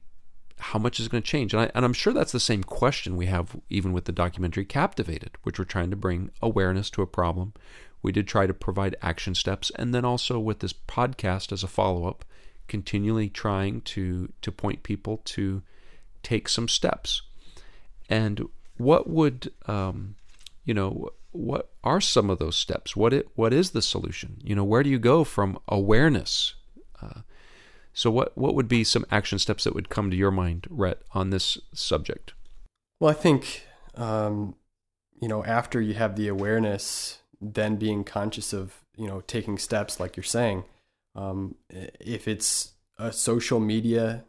how 0.58 0.78
much 0.78 0.98
is 0.98 1.08
going 1.08 1.22
to 1.22 1.28
change. 1.28 1.52
And, 1.52 1.62
I, 1.62 1.70
and 1.74 1.84
I'm 1.84 1.92
sure 1.92 2.12
that's 2.12 2.32
the 2.32 2.40
same 2.40 2.64
question 2.64 3.16
we 3.16 3.26
have 3.26 3.56
even 3.68 3.92
with 3.92 4.06
the 4.06 4.12
documentary 4.12 4.64
Captivated, 4.64 5.32
which 5.42 5.58
we're 5.58 5.64
trying 5.64 5.90
to 5.90 5.96
bring 5.96 6.30
awareness 6.40 6.88
to 6.90 7.02
a 7.02 7.06
problem 7.06 7.52
we 8.02 8.12
did 8.12 8.26
try 8.26 8.46
to 8.46 8.54
provide 8.54 8.96
action 9.00 9.34
steps, 9.34 9.70
and 9.76 9.94
then 9.94 10.04
also 10.04 10.38
with 10.38 10.58
this 10.58 10.72
podcast 10.72 11.52
as 11.52 11.62
a 11.62 11.68
follow 11.68 12.06
up, 12.06 12.24
continually 12.68 13.28
trying 13.28 13.80
to 13.82 14.32
to 14.42 14.52
point 14.52 14.82
people 14.82 15.18
to 15.24 15.62
take 16.22 16.48
some 16.48 16.68
steps. 16.68 17.22
And 18.08 18.48
what 18.76 19.08
would 19.08 19.52
um, 19.66 20.16
you 20.64 20.74
know? 20.74 21.10
What 21.30 21.70
are 21.82 22.02
some 22.02 22.28
of 22.28 22.38
those 22.38 22.56
steps? 22.56 22.94
What 22.94 23.14
it 23.14 23.28
what 23.36 23.54
is 23.54 23.70
the 23.70 23.80
solution? 23.80 24.36
You 24.44 24.54
know, 24.54 24.64
where 24.64 24.82
do 24.82 24.90
you 24.90 24.98
go 24.98 25.24
from 25.24 25.58
awareness? 25.66 26.54
Uh, 27.00 27.22
so, 27.94 28.10
what 28.10 28.36
what 28.36 28.54
would 28.54 28.68
be 28.68 28.84
some 28.84 29.06
action 29.10 29.38
steps 29.38 29.64
that 29.64 29.74
would 29.74 29.88
come 29.88 30.10
to 30.10 30.16
your 30.16 30.30
mind, 30.30 30.66
Rhett, 30.68 31.00
on 31.12 31.30
this 31.30 31.56
subject? 31.72 32.34
Well, 33.00 33.10
I 33.10 33.14
think 33.14 33.66
um, 33.94 34.56
you 35.20 35.28
know 35.28 35.44
after 35.44 35.80
you 35.80 35.94
have 35.94 36.16
the 36.16 36.28
awareness 36.28 37.21
then 37.42 37.76
being 37.76 38.04
conscious 38.04 38.52
of 38.52 38.84
you 38.96 39.06
know 39.06 39.20
taking 39.22 39.58
steps 39.58 39.98
like 39.98 40.16
you're 40.16 40.24
saying. 40.24 40.64
Um, 41.14 41.56
if 41.68 42.26
it's 42.26 42.72
a 42.98 43.12
social 43.12 43.60
media 43.60 44.24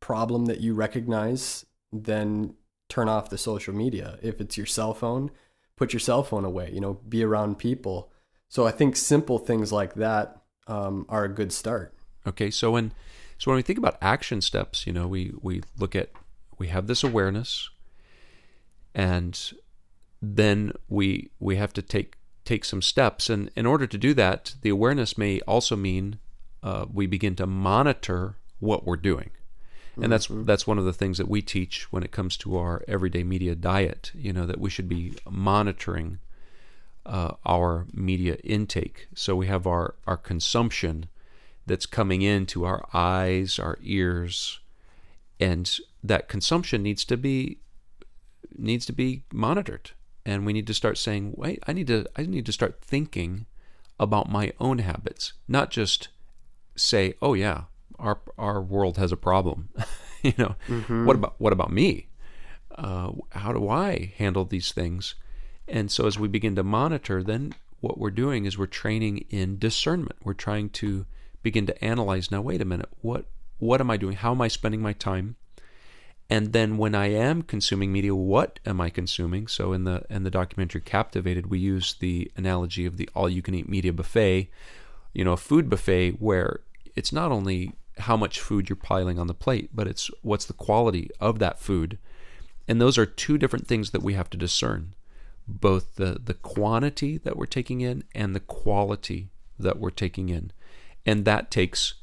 problem 0.00 0.46
that 0.46 0.60
you 0.60 0.74
recognize 0.74 1.64
then 1.90 2.54
turn 2.88 3.08
off 3.08 3.30
the 3.30 3.38
social 3.38 3.74
media. 3.74 4.18
If 4.22 4.40
it's 4.40 4.56
your 4.56 4.66
cell 4.66 4.94
phone 4.94 5.30
put 5.76 5.92
your 5.92 6.00
cell 6.00 6.22
phone 6.22 6.44
away 6.44 6.70
you 6.72 6.80
know 6.80 6.94
be 7.08 7.24
around 7.24 7.58
people. 7.58 8.12
So 8.48 8.66
i 8.66 8.70
think 8.70 8.96
simple 8.96 9.38
things 9.38 9.72
like 9.72 9.94
that 9.94 10.42
um, 10.66 11.06
are 11.08 11.24
a 11.24 11.34
good 11.34 11.52
start. 11.52 11.94
Okay 12.26 12.50
so 12.50 12.72
when 12.72 12.92
so 13.38 13.50
when 13.50 13.56
we 13.56 13.62
think 13.62 13.78
about 13.78 13.96
action 14.02 14.40
steps 14.40 14.86
you 14.86 14.92
know 14.92 15.08
we 15.08 15.32
we 15.40 15.62
look 15.78 15.96
at 15.96 16.10
we 16.58 16.68
have 16.68 16.86
this 16.88 17.02
awareness 17.02 17.70
and 18.94 19.52
then 20.20 20.72
we 20.88 21.30
we 21.38 21.56
have 21.56 21.72
to 21.72 21.82
take 21.82 22.17
take 22.48 22.64
some 22.64 22.80
steps. 22.80 23.28
And 23.28 23.50
in 23.54 23.66
order 23.66 23.86
to 23.86 23.98
do 23.98 24.14
that, 24.14 24.54
the 24.62 24.70
awareness 24.70 25.18
may 25.18 25.40
also 25.40 25.76
mean 25.76 26.18
uh, 26.62 26.86
we 26.92 27.06
begin 27.06 27.36
to 27.36 27.46
monitor 27.46 28.36
what 28.58 28.86
we're 28.86 28.96
doing. 28.96 29.30
And 30.00 30.12
that's 30.12 30.28
mm-hmm. 30.28 30.44
that's 30.44 30.66
one 30.66 30.78
of 30.78 30.84
the 30.84 30.92
things 30.92 31.18
that 31.18 31.28
we 31.28 31.42
teach 31.42 31.92
when 31.92 32.04
it 32.04 32.12
comes 32.12 32.36
to 32.38 32.56
our 32.56 32.84
everyday 32.86 33.24
media 33.24 33.56
diet. 33.56 34.12
You 34.14 34.32
know 34.32 34.46
that 34.46 34.60
we 34.60 34.70
should 34.70 34.88
be 34.88 35.16
monitoring 35.28 36.20
uh, 37.04 37.32
our 37.44 37.86
media 37.92 38.36
intake. 38.44 39.08
So 39.16 39.34
we 39.34 39.48
have 39.48 39.66
our 39.66 39.96
our 40.06 40.16
consumption 40.16 41.08
that's 41.66 41.84
coming 41.84 42.22
into 42.22 42.64
our 42.64 42.86
eyes, 42.94 43.58
our 43.58 43.76
ears, 43.82 44.60
and 45.40 45.76
that 46.04 46.28
consumption 46.28 46.84
needs 46.84 47.04
to 47.06 47.16
be 47.16 47.58
needs 48.56 48.86
to 48.86 48.92
be 48.92 49.24
monitored 49.32 49.90
and 50.28 50.44
we 50.44 50.52
need 50.52 50.66
to 50.66 50.74
start 50.74 50.98
saying, 50.98 51.32
"Wait, 51.36 51.58
I 51.66 51.72
need 51.72 51.86
to 51.86 52.04
I 52.14 52.22
need 52.22 52.44
to 52.46 52.52
start 52.52 52.82
thinking 52.82 53.46
about 53.98 54.30
my 54.30 54.52
own 54.60 54.78
habits, 54.78 55.32
not 55.48 55.70
just 55.70 56.08
say, 56.76 57.14
"Oh 57.22 57.32
yeah, 57.32 57.62
our 57.98 58.20
our 58.36 58.60
world 58.60 58.98
has 58.98 59.10
a 59.10 59.16
problem." 59.16 59.70
you 60.22 60.34
know, 60.36 60.54
mm-hmm. 60.68 61.06
what 61.06 61.16
about 61.16 61.34
what 61.38 61.54
about 61.54 61.72
me? 61.72 62.08
Uh, 62.76 63.12
how 63.30 63.54
do 63.54 63.70
I 63.70 64.12
handle 64.18 64.44
these 64.44 64.70
things? 64.70 65.14
And 65.66 65.90
so 65.90 66.06
as 66.06 66.18
we 66.18 66.28
begin 66.28 66.56
to 66.56 66.62
monitor, 66.62 67.22
then 67.22 67.54
what 67.80 67.98
we're 67.98 68.10
doing 68.10 68.44
is 68.44 68.58
we're 68.58 68.66
training 68.66 69.24
in 69.30 69.58
discernment. 69.58 70.16
We're 70.22 70.34
trying 70.34 70.68
to 70.70 71.06
begin 71.42 71.64
to 71.66 71.84
analyze 71.84 72.30
now, 72.30 72.42
wait 72.42 72.60
a 72.60 72.66
minute, 72.66 72.90
what 73.00 73.24
what 73.58 73.80
am 73.80 73.90
I 73.90 73.96
doing? 73.96 74.16
How 74.16 74.32
am 74.32 74.42
I 74.42 74.48
spending 74.48 74.82
my 74.82 74.92
time? 74.92 75.36
And 76.30 76.52
then 76.52 76.76
when 76.76 76.94
I 76.94 77.06
am 77.06 77.42
consuming 77.42 77.90
media, 77.90 78.14
what 78.14 78.60
am 78.66 78.80
I 78.80 78.90
consuming? 78.90 79.46
So 79.46 79.72
in 79.72 79.84
the 79.84 80.04
in 80.10 80.24
the 80.24 80.30
documentary 80.30 80.82
Captivated, 80.82 81.46
we 81.46 81.58
use 81.58 81.94
the 81.94 82.30
analogy 82.36 82.84
of 82.84 82.98
the 82.98 83.08
all 83.14 83.28
you 83.28 83.40
can 83.40 83.54
eat 83.54 83.68
media 83.68 83.92
buffet, 83.92 84.50
you 85.14 85.24
know, 85.24 85.32
a 85.32 85.38
food 85.38 85.70
buffet 85.70 86.12
where 86.18 86.60
it's 86.94 87.12
not 87.12 87.32
only 87.32 87.72
how 88.00 88.16
much 88.16 88.40
food 88.40 88.68
you're 88.68 88.76
piling 88.76 89.18
on 89.18 89.26
the 89.26 89.34
plate, 89.34 89.70
but 89.74 89.88
it's 89.88 90.10
what's 90.22 90.44
the 90.44 90.52
quality 90.52 91.10
of 91.18 91.38
that 91.38 91.58
food. 91.58 91.98
And 92.68 92.80
those 92.80 92.98
are 92.98 93.06
two 93.06 93.38
different 93.38 93.66
things 93.66 93.90
that 93.92 94.02
we 94.02 94.12
have 94.12 94.28
to 94.30 94.36
discern. 94.36 94.94
Both 95.46 95.94
the 95.94 96.20
the 96.22 96.34
quantity 96.34 97.16
that 97.16 97.38
we're 97.38 97.46
taking 97.46 97.80
in 97.80 98.04
and 98.14 98.34
the 98.34 98.40
quality 98.40 99.30
that 99.58 99.78
we're 99.78 99.90
taking 99.90 100.28
in. 100.28 100.52
And 101.06 101.24
that 101.24 101.50
takes 101.50 101.94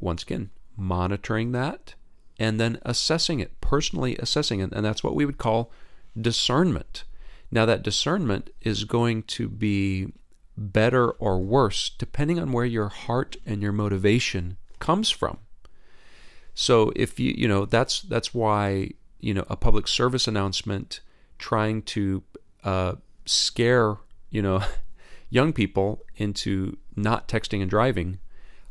once 0.00 0.24
again 0.24 0.50
monitoring 0.76 1.52
that 1.52 1.94
and 2.38 2.60
then 2.60 2.78
assessing 2.82 3.40
it, 3.40 3.60
personally 3.60 4.16
assessing 4.18 4.60
it. 4.60 4.72
And 4.72 4.84
that's 4.84 5.02
what 5.02 5.14
we 5.14 5.24
would 5.24 5.38
call 5.38 5.72
discernment. 6.20 7.04
Now, 7.50 7.64
that 7.66 7.82
discernment 7.82 8.50
is 8.60 8.84
going 8.84 9.22
to 9.24 9.48
be 9.48 10.12
better 10.58 11.10
or 11.12 11.38
worse 11.38 11.90
depending 11.98 12.38
on 12.38 12.52
where 12.52 12.64
your 12.64 12.88
heart 12.88 13.36
and 13.46 13.62
your 13.62 13.72
motivation 13.72 14.56
comes 14.80 15.08
from. 15.08 15.38
So 16.54 16.92
if 16.96 17.20
you 17.20 17.32
you 17.36 17.46
know 17.46 17.64
that's 17.64 18.02
that's 18.02 18.34
why 18.34 18.90
you 19.20 19.32
know 19.32 19.44
a 19.48 19.56
public 19.56 19.86
service 19.86 20.26
announcement 20.26 21.00
trying 21.38 21.82
to 21.82 22.24
uh, 22.64 22.94
scare 23.26 23.98
you 24.30 24.42
know 24.42 24.62
young 25.30 25.52
people 25.52 26.04
into 26.16 26.76
not 26.96 27.28
texting 27.28 27.60
and 27.60 27.70
driving 27.70 28.18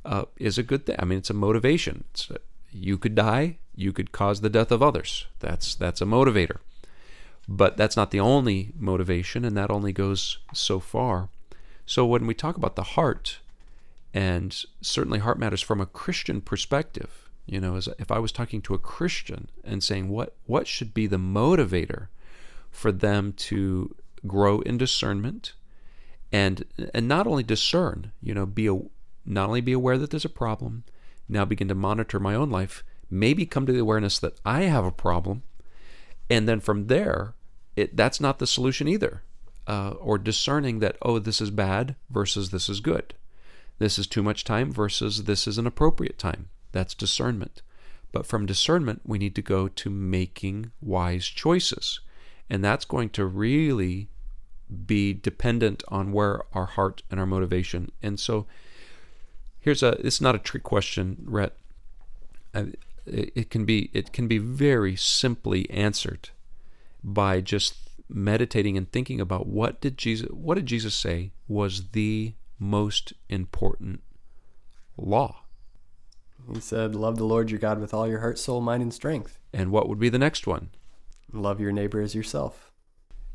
uh, 0.04 0.26
is 0.36 0.58
a 0.58 0.64
good 0.64 0.86
thing. 0.86 0.98
I 1.00 1.06
mean, 1.06 1.20
it's 1.20 1.30
a 1.30 1.34
motivation. 1.34 2.04
It's 2.12 2.30
a, 2.30 2.40
you 2.80 2.98
could 2.98 3.16
die, 3.16 3.58
you 3.76 3.94
could 3.94 4.12
cause 4.12 4.42
the 4.42 4.50
death 4.50 4.72
of 4.72 4.84
others. 4.84 5.28
That's 5.40 5.76
that's 5.76 6.02
a 6.02 6.06
motivator. 6.06 6.58
But 7.48 7.78
that's 7.78 7.96
not 7.96 8.12
the 8.12 8.20
only 8.20 8.74
motivation, 8.78 9.46
and 9.46 9.56
that 9.56 9.72
only 9.72 9.94
goes 9.94 10.40
so 10.54 10.80
far. 10.80 11.30
So 11.86 12.06
when 12.06 12.28
we 12.28 12.34
talk 12.34 12.58
about 12.58 12.76
the 12.76 12.84
heart, 12.84 13.40
and 14.14 14.54
certainly 14.82 15.20
heart 15.20 15.40
matters 15.40 15.62
from 15.62 15.80
a 15.80 15.86
Christian 15.86 16.42
perspective, 16.42 17.30
you 17.46 17.62
know, 17.62 17.76
as 17.78 17.88
if 17.98 18.12
I 18.12 18.20
was 18.20 18.34
talking 18.34 18.62
to 18.64 18.74
a 18.74 18.80
Christian 18.80 19.50
and 19.64 19.84
saying 19.84 20.10
what 20.10 20.36
what 20.46 20.68
should 20.68 20.94
be 20.94 21.08
the 21.08 21.18
motivator 21.18 22.08
for 22.70 22.92
them 22.92 23.34
to 23.34 23.96
grow 24.26 24.60
in 24.62 24.78
discernment 24.78 25.54
and 26.32 26.66
and 26.94 27.08
not 27.08 27.28
only 27.28 27.44
discern, 27.44 28.12
you 28.22 28.34
know, 28.34 28.46
be 28.46 28.68
a, 28.68 28.78
not 29.26 29.48
only 29.48 29.62
be 29.62 29.74
aware 29.74 29.98
that 29.98 30.10
there's 30.10 30.26
a 30.26 30.30
problem, 30.30 30.84
now 31.30 31.46
begin 31.46 31.68
to 31.68 31.76
monitor 31.76 32.20
my 32.20 32.36
own 32.36 32.50
life, 32.50 32.84
maybe 33.10 33.46
come 33.46 33.66
to 33.66 33.74
the 33.74 33.80
awareness 33.80 34.20
that 34.20 34.40
I 34.46 34.64
have 34.64 34.86
a 34.86 34.92
problem, 34.92 35.44
and 36.30 36.48
then 36.48 36.60
from 36.60 36.88
there, 36.88 37.34
it 37.76 37.96
that's 37.96 38.20
not 38.20 38.40
the 38.40 38.48
solution 38.48 38.88
either. 38.88 39.24
Uh, 39.66 39.92
or 40.00 40.18
discerning 40.18 40.80
that 40.80 40.96
oh 41.02 41.20
this 41.20 41.42
is 41.42 41.52
bad 41.52 41.98
versus 42.10 42.52
this 42.52 42.70
is 42.70 42.80
good, 42.80 43.14
this 43.80 44.00
is 44.00 44.08
too 44.08 44.24
much 44.24 44.44
time 44.44 44.72
versus 44.72 45.26
this 45.26 45.48
is 45.48 45.58
an 45.58 45.68
appropriate 45.68 46.18
time. 46.18 46.50
That's 46.72 46.94
discernment. 46.94 47.62
But 48.12 48.26
from 48.26 48.46
discernment, 48.46 49.02
we 49.06 49.18
need 49.18 49.36
to 49.36 49.42
go 49.42 49.68
to 49.68 49.90
making 49.90 50.72
wise 50.82 51.26
choices, 51.26 52.00
and 52.50 52.64
that's 52.64 52.86
going 52.86 53.10
to 53.12 53.26
really 53.26 54.10
be 54.86 55.14
dependent 55.14 55.84
on 55.88 56.12
where 56.12 56.44
our 56.54 56.66
heart 56.66 57.04
and 57.10 57.20
our 57.20 57.26
motivation. 57.26 57.92
And 58.02 58.20
so 58.20 58.48
here's 59.68 59.84
a 59.84 59.98
it's 60.06 60.22
not 60.22 60.34
a 60.34 60.40
trick 60.40 60.64
question, 60.64 61.18
Rhett. 61.26 61.52
Uh, 62.54 62.68
it 63.06 63.50
can 63.50 63.66
be 63.66 63.90
it 63.92 64.14
can 64.14 64.26
be 64.26 64.38
very 64.38 64.96
simply 64.96 65.70
answered 65.70 66.30
by 67.04 67.42
just 67.42 67.76
meditating 68.08 68.78
and 68.78 68.90
thinking 68.90 69.20
about 69.20 69.46
what 69.46 69.82
did 69.82 69.98
Jesus 69.98 70.30
what 70.30 70.56
did 70.56 70.68
Jesus 70.68 70.96
say 70.96 71.32
was 71.50 71.90
the 71.90 72.34
most 72.58 73.12
important 73.28 74.02
law. 74.96 75.44
He 76.54 76.62
said, 76.62 76.96
"Love 76.96 77.18
the 77.18 77.26
Lord 77.26 77.52
your 77.52 77.60
God 77.60 77.82
with 77.82 77.94
all 77.94 78.08
your 78.08 78.22
heart, 78.22 78.40
soul, 78.40 78.62
mind, 78.62 78.82
and 78.82 78.94
strength." 78.94 79.38
And 79.52 79.70
what 79.70 79.90
would 79.90 80.00
be 80.00 80.08
the 80.08 80.18
next 80.18 80.48
one? 80.48 80.70
Love 81.34 81.60
your 81.60 81.74
neighbor 81.74 82.00
as 82.00 82.16
yourself. 82.16 82.67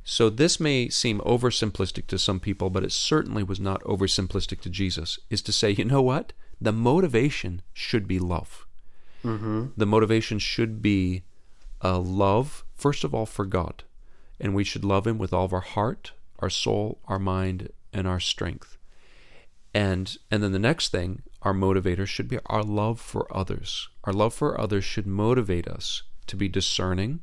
So 0.05 0.29
this 0.31 0.59
may 0.59 0.89
seem 0.89 1.21
oversimplistic 1.21 2.07
to 2.09 2.19
some 2.19 2.41
people, 2.41 2.71
but 2.71 2.85
it 2.85 2.93
certainly 2.93 3.43
was 3.43 3.61
not 3.61 3.83
oversimplistic 3.83 4.61
to 4.63 4.71
Jesus, 4.71 5.19
is 5.31 5.43
to 5.43 5.53
say, 5.53 5.71
you 5.71 5.85
know 5.85 6.03
what? 6.03 6.33
The 6.61 6.73
motivation 6.73 7.63
should 7.73 8.09
be 8.09 8.19
love. 8.19 8.67
Mm-hmm. 9.25 9.67
The 9.77 9.87
motivation 9.87 10.39
should 10.39 10.83
be 10.83 11.23
a 11.81 11.99
love, 11.99 12.65
first 12.75 13.05
of 13.05 13.15
all, 13.15 13.27
for 13.27 13.45
God. 13.45 13.85
And 14.41 14.55
we 14.55 14.65
should 14.65 14.85
love 14.85 15.07
Him 15.07 15.19
with 15.19 15.33
all 15.33 15.45
of 15.45 15.53
our 15.53 15.61
heart, 15.61 16.13
our 16.41 16.51
soul, 16.51 16.99
our 17.07 17.19
mind, 17.19 17.71
and 17.93 18.07
our 18.07 18.21
strength. 18.21 18.77
And 19.75 20.17
and 20.31 20.43
then 20.43 20.53
the 20.53 20.59
next 20.59 20.91
thing, 20.91 21.23
our 21.43 21.55
motivator 21.55 22.07
should 22.07 22.29
be 22.29 22.39
our 22.47 22.63
love 22.63 23.01
for 23.01 23.27
others. 23.35 23.89
Our 24.05 24.13
love 24.13 24.35
for 24.35 24.61
others 24.61 24.85
should 24.85 25.07
motivate 25.07 25.67
us 25.67 26.03
to 26.27 26.37
be 26.37 26.49
discerning, 26.49 27.21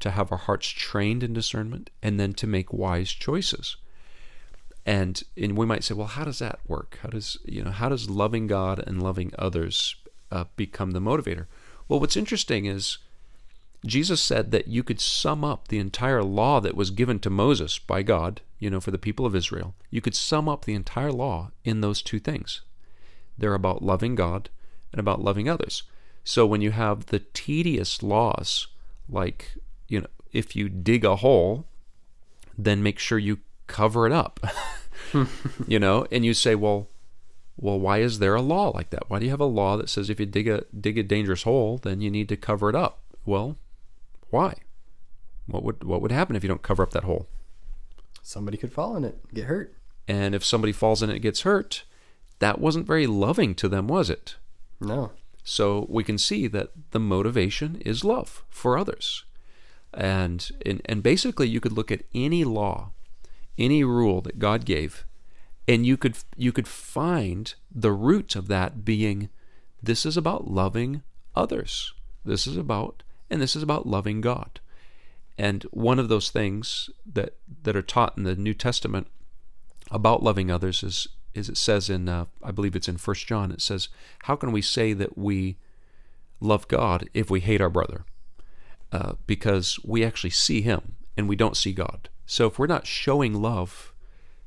to 0.00 0.10
have 0.10 0.30
our 0.30 0.38
hearts 0.38 0.68
trained 0.68 1.22
in 1.22 1.32
discernment, 1.32 1.90
and 2.02 2.18
then 2.18 2.32
to 2.34 2.46
make 2.46 2.72
wise 2.72 3.10
choices. 3.10 3.76
And 4.84 5.22
and 5.36 5.56
we 5.56 5.66
might 5.66 5.84
say, 5.84 5.94
well, 5.94 6.06
how 6.06 6.24
does 6.24 6.38
that 6.38 6.60
work? 6.66 6.98
How 7.02 7.08
does 7.08 7.36
you 7.44 7.62
know 7.62 7.70
how 7.70 7.88
does 7.88 8.08
loving 8.08 8.46
God 8.46 8.82
and 8.86 9.02
loving 9.02 9.32
others 9.38 9.96
uh, 10.30 10.44
become 10.56 10.92
the 10.92 11.00
motivator? 11.00 11.46
Well, 11.88 12.00
what's 12.00 12.16
interesting 12.16 12.66
is 12.66 12.98
Jesus 13.84 14.22
said 14.22 14.50
that 14.50 14.68
you 14.68 14.82
could 14.82 15.00
sum 15.00 15.44
up 15.44 15.68
the 15.68 15.78
entire 15.78 16.22
law 16.22 16.60
that 16.60 16.76
was 16.76 16.90
given 16.90 17.18
to 17.20 17.30
Moses 17.30 17.78
by 17.78 18.02
God, 18.02 18.40
you 18.58 18.70
know, 18.70 18.80
for 18.80 18.90
the 18.90 18.98
people 18.98 19.26
of 19.26 19.36
Israel. 19.36 19.74
You 19.90 20.00
could 20.00 20.14
sum 20.14 20.48
up 20.48 20.64
the 20.64 20.74
entire 20.74 21.12
law 21.12 21.50
in 21.64 21.80
those 21.80 22.02
two 22.02 22.18
things. 22.18 22.62
They're 23.38 23.54
about 23.54 23.82
loving 23.82 24.14
God 24.14 24.48
and 24.92 25.00
about 25.00 25.22
loving 25.22 25.48
others. 25.48 25.82
So 26.24 26.46
when 26.46 26.60
you 26.60 26.72
have 26.72 27.06
the 27.06 27.20
tedious 27.20 28.02
laws 28.02 28.66
like 29.08 29.56
you 29.88 30.00
know, 30.00 30.06
if 30.32 30.56
you 30.56 30.68
dig 30.68 31.04
a 31.04 31.16
hole, 31.16 31.66
then 32.56 32.82
make 32.82 32.98
sure 32.98 33.18
you 33.18 33.38
cover 33.66 34.06
it 34.06 34.12
up. 34.12 34.40
you 35.68 35.78
know, 35.78 36.06
and 36.10 36.24
you 36.24 36.34
say, 36.34 36.54
well, 36.54 36.88
well, 37.56 37.78
why 37.78 37.98
is 37.98 38.18
there 38.18 38.34
a 38.34 38.42
law 38.42 38.68
like 38.70 38.90
that? 38.90 39.08
Why 39.08 39.18
do 39.18 39.24
you 39.24 39.30
have 39.30 39.40
a 39.40 39.46
law 39.46 39.76
that 39.76 39.88
says 39.88 40.10
if 40.10 40.20
you 40.20 40.26
dig 40.26 40.46
a 40.46 40.64
dig 40.78 40.98
a 40.98 41.02
dangerous 41.02 41.44
hole, 41.44 41.78
then 41.78 42.00
you 42.00 42.10
need 42.10 42.28
to 42.28 42.36
cover 42.36 42.68
it 42.68 42.74
up? 42.76 43.00
Well, 43.24 43.56
why? 44.30 44.56
What 45.46 45.62
would 45.62 45.84
what 45.84 46.02
would 46.02 46.12
happen 46.12 46.36
if 46.36 46.42
you 46.42 46.48
don't 46.48 46.62
cover 46.62 46.82
up 46.82 46.90
that 46.90 47.04
hole? 47.04 47.28
Somebody 48.22 48.58
could 48.58 48.72
fall 48.72 48.96
in 48.96 49.04
it, 49.04 49.32
get 49.32 49.44
hurt. 49.44 49.74
And 50.08 50.34
if 50.34 50.44
somebody 50.44 50.72
falls 50.72 51.02
in 51.02 51.10
it 51.10 51.14
and 51.14 51.22
gets 51.22 51.42
hurt, 51.42 51.84
that 52.40 52.60
wasn't 52.60 52.86
very 52.86 53.06
loving 53.06 53.54
to 53.56 53.68
them, 53.68 53.88
was 53.88 54.10
it? 54.10 54.36
No. 54.80 55.12
So 55.42 55.86
we 55.88 56.04
can 56.04 56.18
see 56.18 56.46
that 56.48 56.70
the 56.90 56.98
motivation 57.00 57.76
is 57.84 58.04
love 58.04 58.44
for 58.50 58.76
others. 58.76 59.24
And, 59.96 60.48
and, 60.64 60.82
and 60.84 61.02
basically, 61.02 61.48
you 61.48 61.60
could 61.60 61.72
look 61.72 61.90
at 61.90 62.04
any 62.14 62.44
law, 62.44 62.90
any 63.56 63.82
rule 63.82 64.20
that 64.20 64.38
God 64.38 64.64
gave, 64.64 65.06
and 65.66 65.86
you 65.86 65.96
could, 65.96 66.18
you 66.36 66.52
could 66.52 66.68
find 66.68 67.54
the 67.74 67.92
root 67.92 68.36
of 68.36 68.48
that 68.48 68.84
being 68.84 69.30
this 69.82 70.06
is 70.06 70.16
about 70.16 70.50
loving 70.50 71.02
others. 71.34 71.92
This 72.24 72.46
is 72.46 72.56
about, 72.56 73.02
and 73.30 73.40
this 73.40 73.56
is 73.56 73.62
about 73.62 73.86
loving 73.86 74.20
God. 74.20 74.60
And 75.38 75.64
one 75.70 75.98
of 75.98 76.08
those 76.08 76.30
things 76.30 76.90
that, 77.10 77.36
that 77.62 77.76
are 77.76 77.82
taught 77.82 78.16
in 78.16 78.24
the 78.24 78.34
New 78.34 78.54
Testament 78.54 79.06
about 79.90 80.22
loving 80.22 80.50
others 80.50 80.82
is, 80.82 81.06
is 81.34 81.48
it 81.48 81.56
says 81.56 81.90
in, 81.90 82.08
uh, 82.08 82.24
I 82.42 82.50
believe 82.50 82.74
it's 82.74 82.88
in 82.88 82.96
First 82.96 83.26
John, 83.26 83.52
it 83.52 83.60
says, 83.60 83.88
How 84.24 84.34
can 84.36 84.50
we 84.50 84.62
say 84.62 84.92
that 84.94 85.16
we 85.16 85.58
love 86.40 86.68
God 86.68 87.08
if 87.12 87.30
we 87.30 87.40
hate 87.40 87.60
our 87.60 87.70
brother? 87.70 88.04
Uh, 88.96 89.12
because 89.26 89.78
we 89.84 90.02
actually 90.02 90.30
see 90.30 90.62
Him 90.62 90.96
and 91.16 91.28
we 91.28 91.36
don't 91.36 91.56
see 91.56 91.72
God. 91.72 92.08
So 92.24 92.46
if 92.46 92.58
we're 92.58 92.66
not 92.66 92.86
showing 92.86 93.34
love 93.34 93.92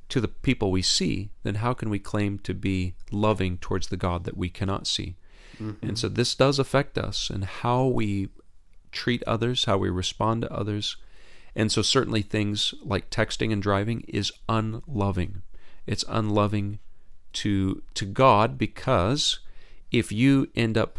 to 0.10 0.20
the 0.20 0.28
people 0.28 0.72
we 0.72 0.82
see, 0.82 1.30
then 1.44 1.56
how 1.56 1.74
can 1.74 1.90
we 1.90 2.00
claim 2.00 2.40
to 2.40 2.54
be 2.56 2.96
loving 3.12 3.60
towards 3.60 3.88
the 3.88 3.98
God 3.98 4.24
that 4.24 4.36
we 4.36 4.50
cannot 4.50 4.88
see? 4.88 5.18
Mm-hmm. 5.62 5.88
And 5.88 6.00
so 6.00 6.10
this 6.10 6.34
does 6.34 6.58
affect 6.58 6.98
us 6.98 7.30
and 7.30 7.46
how 7.46 7.86
we 7.86 8.30
treat 8.92 9.22
others, 9.28 9.66
how 9.66 9.78
we 9.78 9.90
respond 9.90 10.42
to 10.42 10.52
others. 10.52 10.98
And 11.56 11.72
so 11.72 11.84
certainly 11.84 12.24
things 12.24 12.74
like 12.82 13.12
texting 13.12 13.54
and 13.54 13.62
driving 13.62 14.02
is 14.08 14.32
unloving. 14.48 15.44
It's 15.86 16.06
unloving 16.08 16.80
to 17.34 17.84
to 17.94 18.06
God 18.06 18.58
because 18.58 19.40
if 19.92 20.12
you 20.12 20.50
end 20.56 20.76
up 20.76 20.98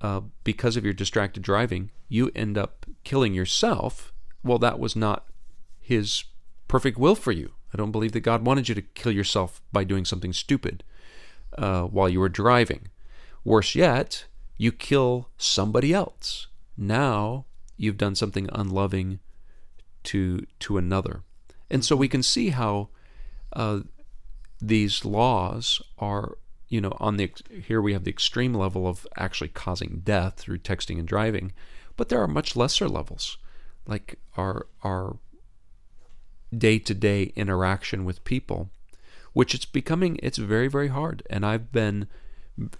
uh, 0.00 0.20
because 0.44 0.76
of 0.76 0.84
your 0.84 0.94
distracted 0.94 1.42
driving, 1.42 1.90
you 2.08 2.30
end 2.34 2.56
up 2.56 2.86
killing 3.04 3.34
yourself, 3.34 4.12
well, 4.42 4.58
that 4.58 4.78
was 4.78 4.96
not 4.96 5.26
His 5.80 6.24
perfect 6.68 6.98
will 6.98 7.14
for 7.14 7.32
you. 7.32 7.52
I 7.72 7.76
don't 7.76 7.92
believe 7.92 8.12
that 8.12 8.20
God 8.20 8.44
wanted 8.44 8.68
you 8.68 8.74
to 8.74 8.82
kill 8.82 9.12
yourself 9.12 9.60
by 9.72 9.84
doing 9.84 10.04
something 10.04 10.32
stupid 10.32 10.82
uh, 11.56 11.82
while 11.82 12.08
you 12.08 12.20
were 12.20 12.28
driving. 12.28 12.88
Worse 13.44 13.74
yet, 13.74 14.26
you 14.56 14.72
kill 14.72 15.30
somebody 15.36 15.94
else. 15.94 16.48
Now 16.76 17.46
you've 17.76 17.96
done 17.96 18.14
something 18.14 18.48
unloving 18.52 19.20
to 20.04 20.46
to 20.60 20.78
another, 20.78 21.22
and 21.70 21.84
so 21.84 21.94
we 21.94 22.08
can 22.08 22.22
see 22.22 22.50
how 22.50 22.88
uh, 23.52 23.80
these 24.60 25.04
laws 25.04 25.82
are. 25.98 26.36
You 26.70 26.80
know, 26.80 26.96
on 26.98 27.18
the 27.18 27.30
here 27.66 27.82
we 27.82 27.92
have 27.92 28.04
the 28.04 28.10
extreme 28.10 28.54
level 28.54 28.86
of 28.86 29.06
actually 29.16 29.48
causing 29.48 30.00
death 30.04 30.36
through 30.36 30.60
texting 30.60 30.98
and 30.98 31.06
driving, 31.06 31.52
but 31.96 32.08
there 32.08 32.22
are 32.22 32.28
much 32.28 32.56
lesser 32.56 32.88
levels, 32.88 33.36
like 33.86 34.18
our 34.36 34.66
our 34.82 35.18
day 36.56 36.78
to 36.78 36.94
day 36.94 37.32
interaction 37.36 38.04
with 38.06 38.24
people, 38.24 38.70
which 39.34 39.54
it's 39.54 39.66
becoming 39.66 40.18
it's 40.22 40.38
very 40.38 40.68
very 40.68 40.88
hard. 40.88 41.22
And 41.28 41.44
I've 41.44 41.70
been 41.72 42.06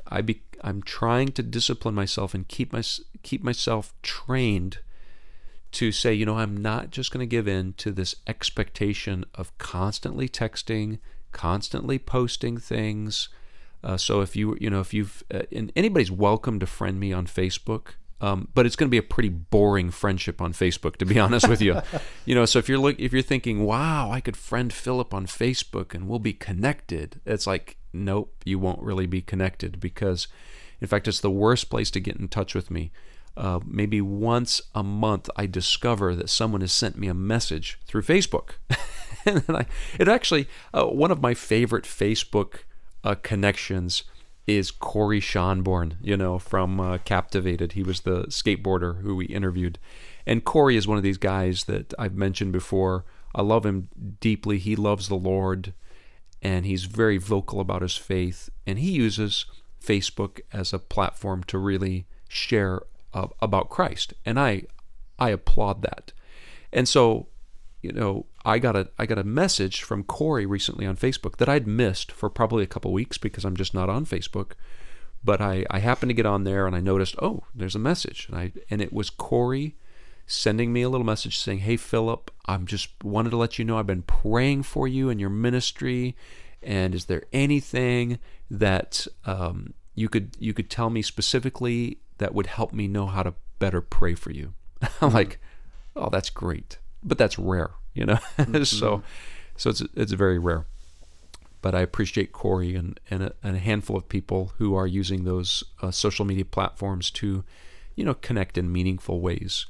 I 0.07 0.23
be 0.23 0.43
I'm 0.63 0.83
trying 0.83 1.33
to 1.33 1.43
discipline 1.43 1.95
myself 1.95 2.33
and 2.33 2.47
keep 2.47 2.73
my 2.73 2.83
keep 3.23 3.43
myself 3.43 3.93
trained 4.03 4.79
to 5.73 5.93
say, 5.93 6.13
you 6.13 6.27
know, 6.27 6.39
I'm 6.39 6.57
not 6.57 6.91
just 6.91 7.13
going 7.13 7.21
to 7.21 7.31
give 7.31 7.47
in 7.47 7.75
to 7.75 7.93
this 7.93 8.17
expectation 8.27 9.25
of 9.35 9.57
constantly 9.59 10.29
texting, 10.29 10.99
constantly 11.33 11.99
posting 11.99 12.59
things. 12.59 13.29
Uh, 13.83 13.97
so 13.97 14.21
if 14.21 14.37
you 14.37 14.57
you 14.61 14.71
know 14.71 14.81
if 14.81 14.93
you've 14.93 15.23
uh, 15.33 15.43
and 15.53 15.73
anybody's 15.75 16.11
welcome 16.11 16.59
to 16.61 16.67
friend 16.67 16.99
me 17.01 17.13
on 17.13 17.27
Facebook. 17.27 17.95
Um, 18.23 18.49
but 18.53 18.67
it's 18.67 18.77
going 18.77 18.87
to 18.87 18.91
be 18.91 18.99
a 18.99 19.03
pretty 19.03 19.31
boring 19.31 19.91
friendship 19.91 20.43
on 20.43 20.53
Facebook, 20.53 20.97
to 20.97 21.07
be 21.07 21.19
honest 21.27 21.49
with 21.49 21.63
you. 21.63 21.81
you 22.27 22.35
know, 22.35 22.45
so 22.45 22.59
if 22.59 22.69
you're 22.69 22.77
look, 22.77 23.01
if 23.01 23.15
you're 23.15 23.23
thinking, 23.23 23.65
"Wow, 23.65 24.11
I 24.11 24.21
could 24.21 24.37
friend 24.37 24.71
Phillip 24.71 25.15
on 25.15 25.25
Facebook 25.27 25.95
and 25.95 26.07
we'll 26.07 26.19
be 26.19 26.35
connected," 26.35 27.23
it's 27.25 27.47
like, 27.47 27.79
nope, 27.95 28.35
you 28.45 28.59
won't 28.59 28.83
really 28.83 29.07
be 29.07 29.23
connected 29.23 29.81
because, 29.81 30.29
in 30.83 30.87
fact, 30.87 31.09
it's 31.09 31.21
the 31.21 31.31
worst 31.31 31.71
place 31.71 31.91
to 31.93 32.01
get 32.01 32.17
in 32.17 32.29
touch 32.29 32.55
with 32.55 32.71
me. 32.71 32.93
Uh, 33.37 33.61
maybe 33.65 34.03
once 34.03 34.61
a 34.75 34.83
month, 34.83 35.31
I 35.37 35.47
discover 35.47 36.15
that 36.15 36.29
someone 36.29 36.61
has 36.61 36.73
sent 36.73 36.99
me 36.99 37.09
a 37.09 37.15
message 37.15 37.79
through 37.87 38.03
Facebook, 38.03 38.57
and 39.25 39.45
I, 39.49 39.67
it 39.99 40.09
actually 40.09 40.47
uh, 40.75 40.85
one 40.85 41.11
of 41.11 41.23
my 41.23 41.33
favorite 41.33 41.85
Facebook 41.85 42.65
uh, 43.05 43.15
connections 43.17 44.05
is 44.47 44.71
Corey 44.71 45.21
Schonborn, 45.21 45.95
you 46.03 46.17
know, 46.17 46.39
from 46.39 46.81
uh, 46.81 46.99
Captivated. 46.99 47.73
He 47.73 47.83
was 47.83 48.01
the 48.01 48.25
skateboarder 48.25 49.03
who 49.03 49.15
we 49.17 49.27
interviewed. 49.27 49.79
And 50.27 50.45
Corey 50.45 50.77
is 50.77 50.89
one 50.89 50.97
of 50.97 51.05
these 51.05 51.19
guys 51.19 51.65
that 51.65 51.95
I've 51.99 52.15
mentioned 52.15 52.53
before. 52.53 53.05
I 53.35 53.43
love 53.43 53.65
him 53.65 53.89
deeply. 54.21 54.59
He 54.59 54.75
loves 54.77 55.09
the 55.09 55.15
Lord 55.15 55.73
and 56.43 56.65
he's 56.65 56.85
very 56.85 57.19
vocal 57.19 57.61
about 57.61 57.83
his 57.83 57.97
faith. 57.97 58.49
And 58.67 58.79
he 58.79 58.91
uses 58.91 59.45
Facebook 59.83 60.41
as 60.53 60.73
a 60.73 60.79
platform 60.79 61.45
to 61.45 61.59
really 61.59 62.07
share 62.29 62.83
uh, 63.13 63.29
about 63.41 63.71
Christ. 63.71 64.15
And 64.25 64.41
I, 64.41 64.65
I 65.19 65.31
applaud 65.31 65.83
that. 65.83 66.13
And 66.73 66.89
so 66.89 67.29
you 67.83 67.93
know, 67.93 68.27
I 68.45 68.59
got 68.59 68.77
a 68.77 68.89
I 68.99 69.07
got 69.07 69.19
a 69.19 69.25
message 69.25 69.83
from 69.83 70.05
Corey 70.05 70.47
recently 70.47 70.87
on 70.87 70.97
Facebook 70.97 71.37
that 71.37 71.49
I'd 71.49 71.67
missed 71.67 72.11
for 72.11 72.31
probably 72.31 72.65
a 72.65 72.69
couple 72.69 72.93
weeks 72.93 73.19
because 73.19 73.45
I'm 73.45 73.57
just 73.57 73.75
not 73.75 73.91
on 73.91 74.07
Facebook. 74.07 74.53
But 75.23 75.43
I, 75.43 75.67
I 75.71 75.81
happened 75.81 76.09
to 76.09 76.15
get 76.15 76.25
on 76.25 76.45
there 76.45 76.67
and 76.67 76.75
I 76.75 76.81
noticed, 76.81 77.15
oh, 77.21 77.45
there's 77.55 77.75
a 77.75 77.81
message. 77.81 78.27
And 78.29 78.39
I 78.39 78.53
and 78.71 78.81
it 78.81 78.93
was 78.93 79.11
Corey 79.11 79.77
sending 80.27 80.73
me 80.73 80.83
a 80.83 80.89
little 80.89 81.05
message 81.05 81.39
saying, 81.39 81.59
Hey 81.59 81.77
Phillip, 81.77 82.31
I'm 82.47 82.67
just 82.67 82.91
wanted 83.05 83.31
to 83.31 83.37
let 83.37 83.59
you 83.59 83.65
know 83.65 83.79
I've 83.79 83.87
been 83.87 84.03
praying 84.03 84.63
for 84.63 84.89
you 84.89 85.11
and 85.11 85.21
your 85.21 85.31
ministry. 85.31 86.17
And 86.63 86.95
is 86.95 87.07
there 87.07 87.25
anything 87.33 88.19
that 88.51 89.07
um, 89.27 89.75
you 89.95 90.09
could 90.09 90.37
you 90.39 90.55
could 90.55 90.71
tell 90.71 90.89
me 90.89 91.03
specifically 91.03 91.99
that 92.19 92.35
would 92.35 92.47
help 92.47 92.73
me 92.73 92.89
know 92.89 93.07
how 93.07 93.23
to 93.23 93.35
better 93.59 93.83
pray 93.83 94.15
for 94.15 94.31
you? 94.31 94.55
I'm 95.03 95.13
like, 95.13 95.39
oh, 95.95 96.09
that's 96.09 96.31
great 96.31 96.79
but 97.03 97.19
that's 97.19 97.39
rare, 97.39 97.71
you 97.95 98.07
know. 98.07 98.19
Mm-hmm. 98.39 98.65
so, 98.65 99.03
so 99.57 99.71
it's 99.71 99.83
it's 99.95 100.13
very 100.13 100.39
rare. 100.39 100.67
But 101.63 101.75
I 101.75 101.81
appreciate 101.81 102.33
Corey 102.33 102.75
and 102.75 102.99
and 103.11 103.23
a, 103.25 103.33
and 103.43 103.57
a 103.57 103.59
handful 103.59 103.97
of 103.97 104.09
people 104.09 104.53
who 104.59 104.75
are 104.75 104.87
using 104.87 105.25
those 105.25 105.65
uh, 105.83 105.91
social 105.91 106.25
media 106.25 106.45
platforms 106.45 107.11
to, 107.13 107.45
you 107.95 108.05
know, 108.05 108.15
connect 108.15 108.57
in 108.57 108.73
meaningful 108.73 109.21
ways. 109.21 109.67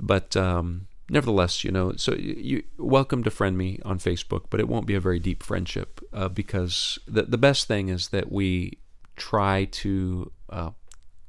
But 0.00 0.36
um, 0.36 0.86
nevertheless, 1.08 1.64
you 1.64 1.70
know, 1.70 1.94
so 1.96 2.14
you, 2.14 2.34
you 2.34 2.62
welcome 2.78 3.24
to 3.24 3.30
friend 3.30 3.56
me 3.56 3.80
on 3.84 3.98
Facebook, 3.98 4.44
but 4.50 4.60
it 4.60 4.68
won't 4.68 4.86
be 4.86 4.94
a 4.94 5.00
very 5.00 5.18
deep 5.18 5.42
friendship 5.42 6.00
uh, 6.12 6.28
because 6.28 6.98
the 7.06 7.22
the 7.22 7.38
best 7.38 7.66
thing 7.66 7.88
is 7.88 8.08
that 8.08 8.30
we 8.30 8.78
try 9.16 9.64
to 9.64 10.30
uh, 10.50 10.70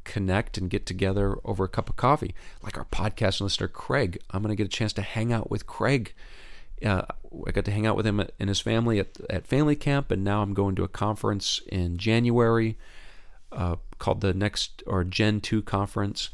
connect 0.08 0.58
and 0.58 0.70
get 0.70 0.86
together 0.86 1.38
over 1.44 1.66
a 1.66 1.70
cup 1.70 1.90
of 1.90 1.98
coffee. 1.98 2.34
Like 2.64 2.78
our 2.78 2.86
podcast 2.86 3.42
listener, 3.42 3.68
Craig. 3.68 4.18
I'm 4.32 4.42
going 4.42 4.50
to 4.50 4.56
get 4.56 4.66
a 4.66 4.76
chance 4.76 4.94
to 4.94 5.02
hang 5.04 5.32
out 5.32 5.52
with 5.52 5.68
Craig. 5.68 6.14
Uh, 6.84 7.04
I 7.46 7.52
got 7.52 7.66
to 7.66 7.72
hang 7.72 7.86
out 7.86 7.96
with 7.96 8.08
him 8.08 8.20
and 8.40 8.50
his 8.50 8.60
family 8.60 9.00
at, 9.00 9.20
at 9.30 9.46
family 9.46 9.76
camp, 9.76 10.10
and 10.10 10.24
now 10.24 10.42
I'm 10.42 10.54
going 10.54 10.76
to 10.76 10.84
a 10.84 10.88
conference 10.88 11.62
in 11.68 11.98
January 11.98 12.78
uh, 13.52 13.76
called 14.00 14.22
the 14.22 14.34
Next 14.34 14.82
or 14.88 15.04
Gen 15.04 15.42
2 15.42 15.62
conference. 15.64 16.30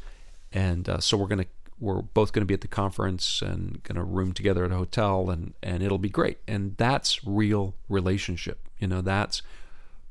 And 0.52 0.88
uh, 0.88 1.00
so 1.00 1.16
we're 1.16 1.26
to 1.28 1.46
we're 1.80 2.02
both 2.02 2.32
going 2.32 2.42
to 2.42 2.46
be 2.46 2.54
at 2.54 2.60
the 2.60 2.68
conference 2.68 3.42
and 3.42 3.82
going 3.82 3.96
to 3.96 4.02
room 4.02 4.32
together 4.32 4.64
at 4.64 4.72
a 4.72 4.76
hotel 4.76 5.28
and 5.28 5.54
and 5.62 5.82
it'll 5.82 5.98
be 5.98 6.08
great 6.08 6.38
and 6.46 6.76
that's 6.76 7.26
real 7.26 7.74
relationship 7.88 8.68
you 8.78 8.86
know 8.86 9.00
that's 9.00 9.42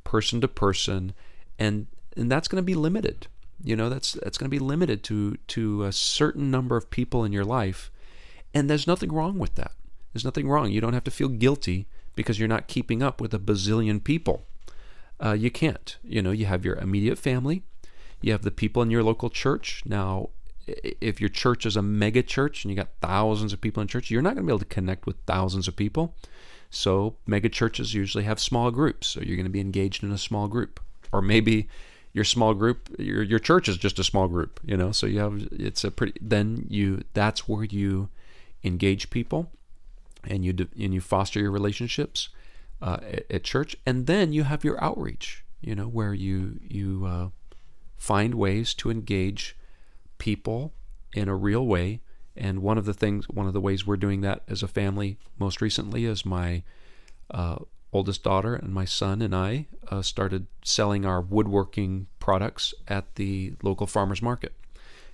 person 0.04 0.42
to 0.42 0.48
person 0.48 1.14
and 1.58 1.88
and 2.18 2.32
that's 2.32 2.48
going 2.48 2.62
to 2.62 2.66
be 2.66 2.76
limited 2.76 3.28
you 3.64 3.76
know, 3.76 3.90
that's 3.90 4.14
that's 4.14 4.38
going 4.38 4.50
to 4.50 4.56
be 4.56 4.60
limited 4.60 5.04
to 5.06 5.38
to 5.48 5.84
a 5.86 5.92
certain 5.92 6.52
number 6.52 6.76
of 6.76 6.90
people 6.90 7.24
in 7.24 7.32
your 7.32 7.46
life, 7.46 7.92
and 8.54 8.70
there's 8.70 8.88
nothing 8.88 9.12
wrong 9.12 9.40
with 9.40 9.56
that. 9.56 9.72
There's 10.12 10.26
nothing 10.26 10.48
wrong. 10.48 10.70
You 10.70 10.82
don't 10.82 10.94
have 10.94 11.06
to 11.06 11.12
feel 11.12 11.30
guilty 11.30 11.88
because 12.16 12.38
you're 12.38 12.48
not 12.48 12.68
keeping 12.68 13.02
up 13.02 13.20
with 13.20 13.34
a 13.34 13.40
bazillion 13.40 14.04
people. 14.04 14.46
Uh, 15.24 15.34
you 15.34 15.50
can't. 15.50 15.98
You 16.04 16.22
know, 16.22 16.32
you 16.32 16.46
have 16.46 16.66
your 16.66 16.76
immediate 16.76 17.18
family, 17.18 17.64
you 18.22 18.32
have 18.32 18.44
the 18.44 18.52
people 18.52 18.82
in 18.82 18.92
your 18.92 19.04
local 19.04 19.30
church. 19.30 19.82
Now, 19.86 20.30
if 20.68 21.20
your 21.20 21.30
church 21.30 21.66
is 21.66 21.76
a 21.76 21.82
mega 21.82 22.24
church 22.24 22.64
and 22.64 22.72
you 22.72 22.76
got 22.76 22.90
thousands 23.02 23.54
of 23.54 23.62
people 23.62 23.82
in 23.82 23.88
church, 23.88 24.12
you're 24.12 24.22
not 24.22 24.36
going 24.36 24.46
to 24.46 24.48
be 24.48 24.52
able 24.52 24.60
to 24.60 24.66
connect 24.66 25.06
with 25.06 25.18
thousands 25.26 25.68
of 25.68 25.76
people. 25.76 26.16
So, 26.70 27.16
mega 27.28 27.50
churches 27.50 27.94
usually 27.94 28.24
have 28.24 28.40
small 28.40 28.72
groups. 28.72 29.08
So, 29.08 29.22
you're 29.22 29.36
going 29.36 29.46
to 29.46 29.52
be 29.52 29.60
engaged 29.60 30.04
in 30.04 30.12
a 30.12 30.18
small 30.18 30.48
group. 30.48 30.80
Or 31.12 31.22
maybe 31.22 31.68
your 32.14 32.24
small 32.24 32.54
group 32.54 32.90
your 33.00 33.24
your 33.24 33.40
church 33.40 33.68
is 33.68 33.78
just 33.78 34.00
a 34.00 34.04
small 34.04 34.28
group 34.28 34.60
you 34.64 34.78
know 34.78 34.92
so 34.92 35.06
you 35.06 35.20
have 35.20 35.48
it's 35.52 35.84
a 35.84 35.92
pretty 35.92 36.14
then 36.22 36.66
you 36.70 37.04
that's 37.14 37.48
where 37.48 37.64
you 37.64 38.10
engage 38.64 39.10
people 39.10 39.52
and 40.24 40.46
you 40.46 40.56
and 40.80 40.94
you 40.94 41.02
foster 41.02 41.40
your 41.40 41.52
relationships 41.52 42.30
uh, 42.82 42.98
at, 43.02 43.26
at, 43.30 43.44
church. 43.44 43.76
And 43.86 44.08
then 44.08 44.34
you 44.34 44.44
have 44.44 44.64
your 44.64 44.82
outreach 44.84 45.44
you 45.62 45.76
know 45.76 45.88
where 45.88 46.14
you 46.14 46.60
you 46.68 47.06
uh, 47.06 47.30
find 47.98 48.36
ways 48.36 48.74
to 48.76 48.92
engage 48.92 49.56
people 50.18 50.74
in 51.14 51.30
a 51.30 51.36
real 51.36 51.66
way. 51.66 52.02
And 52.36 52.62
one 52.62 52.78
of 52.78 52.86
the 52.86 52.94
things 52.94 53.30
one 53.30 53.48
of 53.48 53.54
the 53.54 53.62
ways 53.62 53.86
we're 53.86 53.98
doing 53.98 54.22
that 54.22 54.44
as 54.48 54.64
a 54.64 54.68
family 54.68 55.18
most 55.40 55.62
recently 55.62 56.06
is 56.06 56.26
my 56.26 56.64
uh, 57.32 57.60
oldest 57.94 58.24
daughter 58.24 58.56
and 58.56 58.74
my 58.74 58.86
son 58.86 59.22
and 59.22 59.36
I 59.36 59.68
uh, 59.90 60.02
started 60.02 60.48
selling 60.64 61.06
our 61.06 61.22
woodworking 61.22 62.08
products 62.20 62.74
at 62.88 63.16
the 63.16 63.54
local 63.62 63.88
farmers 63.88 64.22
market. 64.22 64.54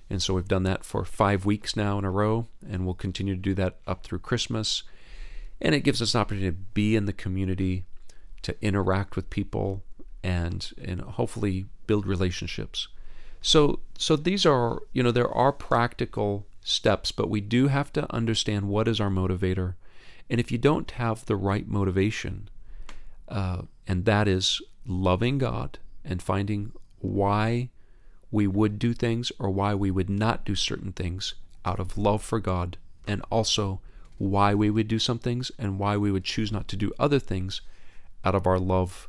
And 0.08 0.20
so 0.20 0.34
we've 0.34 0.48
done 0.48 0.64
that 0.64 0.84
for 0.84 1.04
five 1.04 1.46
weeks 1.46 1.76
now 1.76 1.96
in 1.98 2.04
a 2.04 2.10
row, 2.10 2.48
and 2.68 2.84
we'll 2.84 2.94
continue 2.94 3.36
to 3.36 3.40
do 3.40 3.54
that 3.54 3.76
up 3.86 4.02
through 4.02 4.18
Christmas. 4.18 4.82
And 5.60 5.72
it 5.72 5.84
gives 5.84 6.02
us 6.02 6.14
an 6.14 6.20
opportunity 6.20 6.50
to 6.50 6.62
be 6.74 6.96
in 6.96 7.04
the 7.04 7.12
community, 7.12 7.84
to 8.42 8.56
interact 8.60 9.14
with 9.14 9.30
people, 9.30 9.84
and 10.22 10.72
and 10.82 11.00
hopefully 11.00 11.66
build 11.86 12.06
relationships. 12.06 12.88
So 13.40 13.80
so 13.96 14.16
these 14.16 14.44
are 14.44 14.80
you 14.92 15.02
know 15.02 15.12
there 15.12 15.32
are 15.32 15.52
practical 15.52 16.46
steps, 16.62 17.12
but 17.12 17.30
we 17.30 17.40
do 17.40 17.68
have 17.68 17.92
to 17.92 18.12
understand 18.12 18.68
what 18.68 18.88
is 18.88 19.00
our 19.00 19.10
motivator. 19.10 19.74
And 20.28 20.40
if 20.40 20.50
you 20.50 20.58
don't 20.58 20.90
have 20.92 21.24
the 21.26 21.36
right 21.36 21.68
motivation, 21.68 22.49
uh, 23.30 23.62
and 23.86 24.04
that 24.04 24.28
is 24.28 24.60
loving 24.86 25.38
God 25.38 25.78
and 26.04 26.22
finding 26.22 26.72
why 26.98 27.70
we 28.30 28.46
would 28.46 28.78
do 28.78 28.92
things 28.92 29.32
or 29.38 29.50
why 29.50 29.74
we 29.74 29.90
would 29.90 30.10
not 30.10 30.44
do 30.44 30.54
certain 30.54 30.92
things 30.92 31.34
out 31.64 31.80
of 31.80 31.98
love 31.98 32.22
for 32.22 32.40
God, 32.40 32.76
and 33.06 33.22
also 33.30 33.80
why 34.18 34.54
we 34.54 34.70
would 34.70 34.88
do 34.88 34.98
some 34.98 35.18
things 35.18 35.50
and 35.58 35.78
why 35.78 35.96
we 35.96 36.10
would 36.10 36.24
choose 36.24 36.52
not 36.52 36.68
to 36.68 36.76
do 36.76 36.92
other 36.98 37.18
things 37.18 37.62
out 38.24 38.34
of 38.34 38.46
our 38.46 38.58
love 38.58 39.08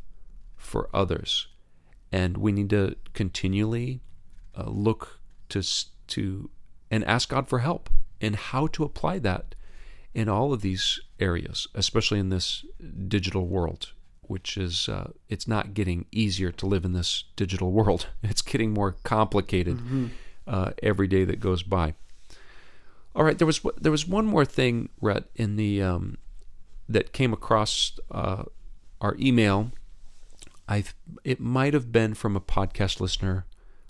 for 0.56 0.90
others. 0.94 1.48
And 2.12 2.38
we 2.38 2.52
need 2.52 2.70
to 2.70 2.96
continually 3.14 4.02
uh, 4.56 4.70
look 4.70 5.20
to 5.50 5.62
to 6.08 6.50
and 6.90 7.06
ask 7.06 7.30
God 7.30 7.48
for 7.48 7.60
help 7.60 7.90
in 8.20 8.34
how 8.34 8.68
to 8.68 8.84
apply 8.84 9.20
that 9.20 9.56
in 10.14 10.28
all 10.28 10.52
of 10.52 10.62
these 10.62 11.00
areas, 11.20 11.68
especially 11.74 12.20
in 12.20 12.30
this 12.30 12.66
digital 13.08 13.48
world, 13.48 13.94
which 14.32 14.56
is 14.56 14.88
uh, 14.88 15.12
it's 15.28 15.46
not 15.46 15.74
getting 15.74 16.06
easier 16.10 16.54
to 16.54 16.66
live 16.66 16.86
in 16.86 16.94
this 16.94 17.26
digital 17.36 17.72
world. 17.72 18.08
It's 18.24 18.42
getting 18.42 18.74
more 18.74 18.96
complicated 19.04 19.78
mm-hmm. 19.78 20.08
uh, 20.48 20.72
every 20.82 21.08
day 21.08 21.26
that 21.26 21.42
goes 21.42 21.64
by. 21.64 21.96
All 23.14 23.26
right, 23.26 23.38
there 23.38 23.46
was 23.46 23.60
there 23.78 23.92
was 23.92 24.08
one 24.08 24.26
more 24.26 24.46
thing, 24.46 24.88
Rhett, 25.02 25.26
in 25.36 25.58
the 25.58 25.82
um, 25.82 26.18
that 26.88 27.12
came 27.12 27.34
across 27.34 28.00
uh, 28.10 28.44
our 29.02 29.18
email. 29.20 29.74
I 30.70 30.86
it 31.26 31.42
might 31.42 31.74
have 31.74 31.92
been 31.92 32.14
from 32.14 32.38
a 32.38 32.42
podcast 32.42 33.02
listener. 33.02 33.46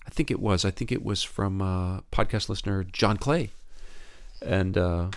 I 0.07 0.09
think 0.09 0.31
it 0.31 0.39
was. 0.39 0.65
I 0.65 0.71
think 0.71 0.91
it 0.91 1.05
was 1.05 1.21
from 1.21 1.61
uh, 1.61 2.01
podcast 2.11 2.49
listener 2.49 2.83
John 2.83 3.17
Clay, 3.17 3.51
and 4.41 4.75
uh, 4.75 5.11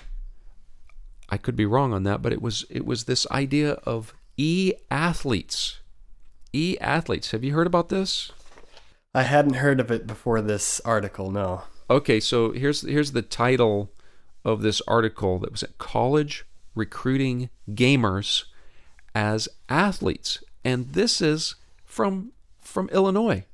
I 1.31 1.39
could 1.39 1.57
be 1.57 1.65
wrong 1.65 1.95
on 1.95 2.03
that, 2.03 2.21
but 2.21 2.35
it 2.35 2.43
was 2.43 2.67
it 2.69 2.85
was 2.85 3.05
this 3.05 3.27
idea 3.31 3.73
of 3.85 4.13
e 4.37 4.73
athletes. 4.91 5.81
E 6.53 6.77
athletes. 6.81 7.31
Have 7.33 7.45
you 7.45 7.55
heard 7.55 7.67
about 7.67 7.89
this? 7.89 8.33
I 9.15 9.23
hadn't 9.23 9.55
heard 9.55 9.81
of 9.81 9.91
it 9.91 10.07
before 10.07 10.41
this 10.41 10.81
article. 10.81 11.31
No. 11.31 11.63
Okay, 11.89 12.19
so 12.19 12.53
here's 12.53 12.83
here's 12.83 13.13
the 13.13 13.23
title 13.23 13.93
of 14.45 14.63
this 14.63 14.81
article 14.89 15.39
that 15.39 15.53
was 15.53 15.63
at 15.63 15.79
college 15.79 16.45
recruiting 16.75 17.51
gamers 17.71 18.45
as 19.15 19.49
athletes, 19.69 20.43
and 20.65 20.93
this 20.93 21.21
is 21.21 21.55
from 21.85 22.33
from 22.61 22.89
Illinois, 22.89 23.45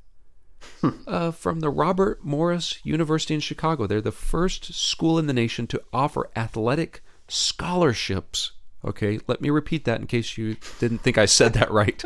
hmm. 0.80 0.90
uh, 1.06 1.30
from 1.30 1.60
the 1.60 1.70
Robert 1.70 2.24
Morris 2.24 2.78
University 2.84 3.34
in 3.34 3.40
Chicago. 3.40 3.86
They're 3.86 4.00
the 4.00 4.12
first 4.12 4.72
school 4.72 5.18
in 5.18 5.26
the 5.26 5.34
nation 5.34 5.66
to 5.68 5.82
offer 5.92 6.30
athletic 6.34 7.02
scholarships. 7.28 8.52
Okay, 8.84 9.20
let 9.26 9.40
me 9.40 9.50
repeat 9.50 9.84
that 9.84 10.00
in 10.00 10.06
case 10.06 10.38
you 10.38 10.56
didn't 10.78 10.98
think 10.98 11.18
I 11.18 11.26
said 11.26 11.52
that 11.52 11.70
right. 11.70 12.02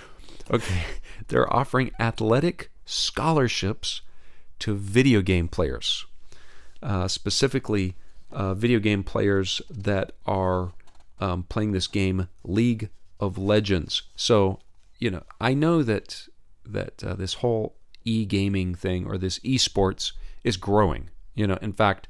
okay, 0.50 0.82
they're 1.28 1.52
offering 1.52 1.90
athletic 1.98 2.70
scholarships 2.84 4.02
to 4.60 4.76
video 4.76 5.20
game 5.20 5.48
players, 5.48 6.06
uh, 6.82 7.08
specifically 7.08 7.96
uh, 8.30 8.54
video 8.54 8.78
game 8.78 9.02
players 9.02 9.60
that 9.68 10.12
are 10.24 10.72
um, 11.20 11.42
playing 11.44 11.72
this 11.72 11.88
game, 11.88 12.28
League 12.44 12.88
of 13.18 13.36
Legends. 13.36 14.02
So, 14.14 14.60
you 14.98 15.10
know, 15.10 15.22
I 15.40 15.54
know 15.54 15.82
that 15.82 16.28
that 16.64 17.02
uh, 17.02 17.14
this 17.14 17.34
whole 17.34 17.74
e-gaming 18.04 18.76
thing 18.76 19.06
or 19.06 19.18
this 19.18 19.40
esports 19.40 20.12
is 20.44 20.56
growing. 20.56 21.10
You 21.34 21.48
know, 21.48 21.58
in 21.60 21.72
fact, 21.72 22.06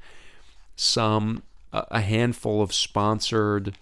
some 0.75 1.41
a 1.71 2.01
handful 2.01 2.61
of 2.61 2.71
sponsored 2.71 3.75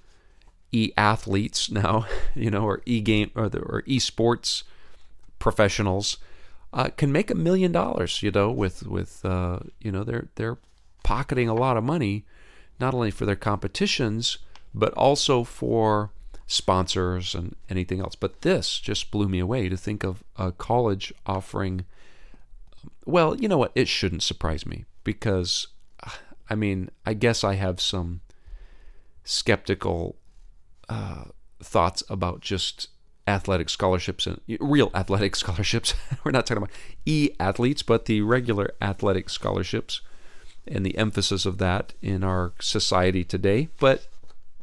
e-athletes 0.71 1.69
now, 1.69 2.05
you 2.35 2.49
know, 2.49 2.63
or 2.63 2.81
e-game 2.85 3.31
or 3.35 3.49
the, 3.49 3.59
or 3.59 3.81
esports 3.83 4.63
professionals 5.39 6.17
uh, 6.73 6.89
can 6.95 7.11
make 7.11 7.29
a 7.29 7.35
million 7.35 7.71
dollars, 7.71 8.23
you 8.23 8.31
know, 8.31 8.51
with 8.51 8.83
with 8.87 9.25
uh, 9.25 9.59
you 9.79 9.91
know 9.91 10.03
they're 10.03 10.27
they're 10.35 10.57
pocketing 11.03 11.49
a 11.49 11.53
lot 11.53 11.77
of 11.77 11.83
money, 11.83 12.25
not 12.79 12.93
only 12.93 13.11
for 13.11 13.25
their 13.25 13.35
competitions 13.35 14.37
but 14.73 14.93
also 14.93 15.43
for 15.43 16.11
sponsors 16.47 17.35
and 17.35 17.55
anything 17.69 17.99
else. 17.99 18.15
But 18.15 18.41
this 18.41 18.79
just 18.79 19.11
blew 19.11 19.27
me 19.27 19.39
away 19.39 19.69
to 19.69 19.77
think 19.77 20.03
of 20.03 20.23
a 20.37 20.51
college 20.51 21.13
offering. 21.25 21.85
Well, 23.05 23.35
you 23.35 23.47
know 23.47 23.57
what? 23.57 23.71
It 23.75 23.87
shouldn't 23.87 24.23
surprise 24.23 24.65
me 24.65 24.85
because 25.03 25.67
I 26.49 26.55
mean, 26.55 26.89
I 27.05 27.13
guess 27.13 27.43
I 27.43 27.55
have 27.55 27.79
some 27.79 28.21
skeptical 29.23 30.15
uh, 30.91 31.23
thoughts 31.63 32.03
about 32.09 32.41
just 32.41 32.89
athletic 33.25 33.69
scholarships 33.69 34.27
and 34.27 34.41
real 34.59 34.91
athletic 34.95 35.35
scholarships. 35.35 35.93
We're 36.23 36.31
not 36.31 36.45
talking 36.45 36.63
about 36.63 36.75
e 37.05 37.29
athletes, 37.39 37.81
but 37.81 38.05
the 38.05 38.21
regular 38.21 38.73
athletic 38.81 39.29
scholarships 39.29 40.01
and 40.67 40.85
the 40.85 40.97
emphasis 40.97 41.45
of 41.45 41.57
that 41.59 41.93
in 42.01 42.23
our 42.23 42.51
society 42.59 43.23
today. 43.23 43.69
But, 43.79 44.07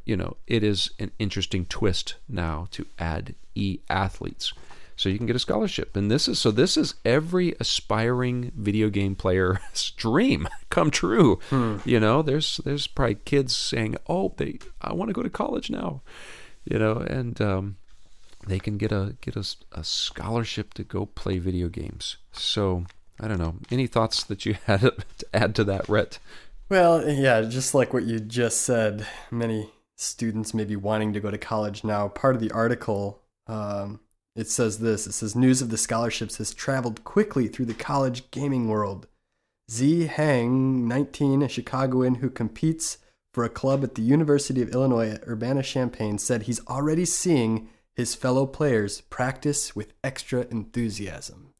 you 0.05 0.17
know, 0.17 0.37
it 0.47 0.63
is 0.63 0.91
an 0.99 1.13
interesting 1.19 1.65
twist 1.65 2.17
now 2.29 2.69
to 2.73 2.87
add 2.99 3.35
e 3.55 3.79
athletes 3.89 4.53
so 4.99 5.09
you 5.09 5.17
can 5.17 5.29
get 5.29 5.37
a 5.37 5.39
scholarship. 5.39 5.97
And 5.97 6.11
this 6.11 6.27
is 6.27 6.41
so 6.41 6.51
this 6.51 6.77
is 6.77 6.95
every 7.05 7.55
aspiring 7.61 8.51
video 8.57 8.91
game 8.91 9.15
player's 9.15 9.93
dream 9.97 10.49
come 10.71 10.91
true. 10.91 11.39
Hmm. 11.51 11.77
You 11.85 12.01
know, 12.01 12.21
there's 12.21 12.61
there's 12.65 12.89
probably 12.89 13.15
kids 13.15 13.55
saying, 13.57 13.97
"Oh, 14.09 14.35
they 14.37 14.59
I 14.83 14.93
want 14.93 15.09
to 15.09 15.15
go 15.15 15.23
to 15.23 15.31
college 15.31 15.71
now," 15.71 16.03
you 16.65 16.81
know, 16.81 16.97
and 16.97 17.41
um, 17.41 17.77
they 18.47 18.59
can 18.59 18.77
get 18.77 18.91
a 18.91 19.17
get 19.21 19.37
a, 19.37 19.47
a 19.71 19.85
scholarship 19.85 20.75
to 20.75 20.83
go 20.83 21.07
play 21.07 21.39
video 21.39 21.69
games. 21.69 22.17
So 22.33 22.85
I 23.21 23.29
don't 23.29 23.39
know. 23.39 23.55
Any 23.71 23.87
thoughts 23.87 24.25
that 24.25 24.45
you 24.45 24.57
had 24.65 24.81
to 24.81 25.27
add 25.33 25.55
to 25.55 25.65
that, 25.65 25.89
Rhett? 25.89 26.19
Well, 26.69 27.09
yeah, 27.09 27.43
just 27.43 27.73
like 27.73 27.95
what 27.95 28.05
you 28.05 28.19
just 28.19 28.63
said, 28.63 29.07
many 29.31 29.71
students 29.95 30.53
may 30.53 30.65
be 30.65 30.77
wanting 30.77 31.13
to 31.13 31.21
go 31.21 31.31
to 31.31 31.39
college 31.39 31.85
now. 31.85 32.09
Part 32.09 32.35
of 32.35 32.41
the 32.41 32.51
article 32.51 33.23
um, 33.47 34.01
it 34.39 34.49
says 34.49 34.79
this 34.79 35.09
it 35.09 35.13
says 35.13 35.35
news 35.35 35.61
of 35.61 35.69
the 35.69 35.77
scholarships 35.77 36.37
has 36.37 36.55
traveled 36.55 37.03
quickly 37.03 37.49
through 37.49 37.67
the 37.67 37.75
college 37.75 38.31
gaming 38.31 38.69
world. 38.69 39.09
Z 39.69 40.07
Hang, 40.07 40.87
19, 40.87 41.43
a 41.43 41.49
Chicagoan 41.49 42.17
who 42.17 42.31
competes 42.31 42.99
for 43.35 43.43
a 43.43 43.51
club 43.51 43.83
at 43.83 43.97
the 43.97 44.03
University 44.03 44.63
of 44.63 44.71
Illinois 44.71 45.11
at 45.11 45.27
Urbana 45.27 45.63
Champaign, 45.63 46.19
said 46.19 46.43
he's 46.43 46.65
already 46.67 47.05
seeing 47.05 47.69
his 47.97 48.15
fellow 48.15 48.47
players 48.47 49.01
practice 49.03 49.75
with 49.75 49.93
extra 50.05 50.47
enthusiasm. 50.53 51.53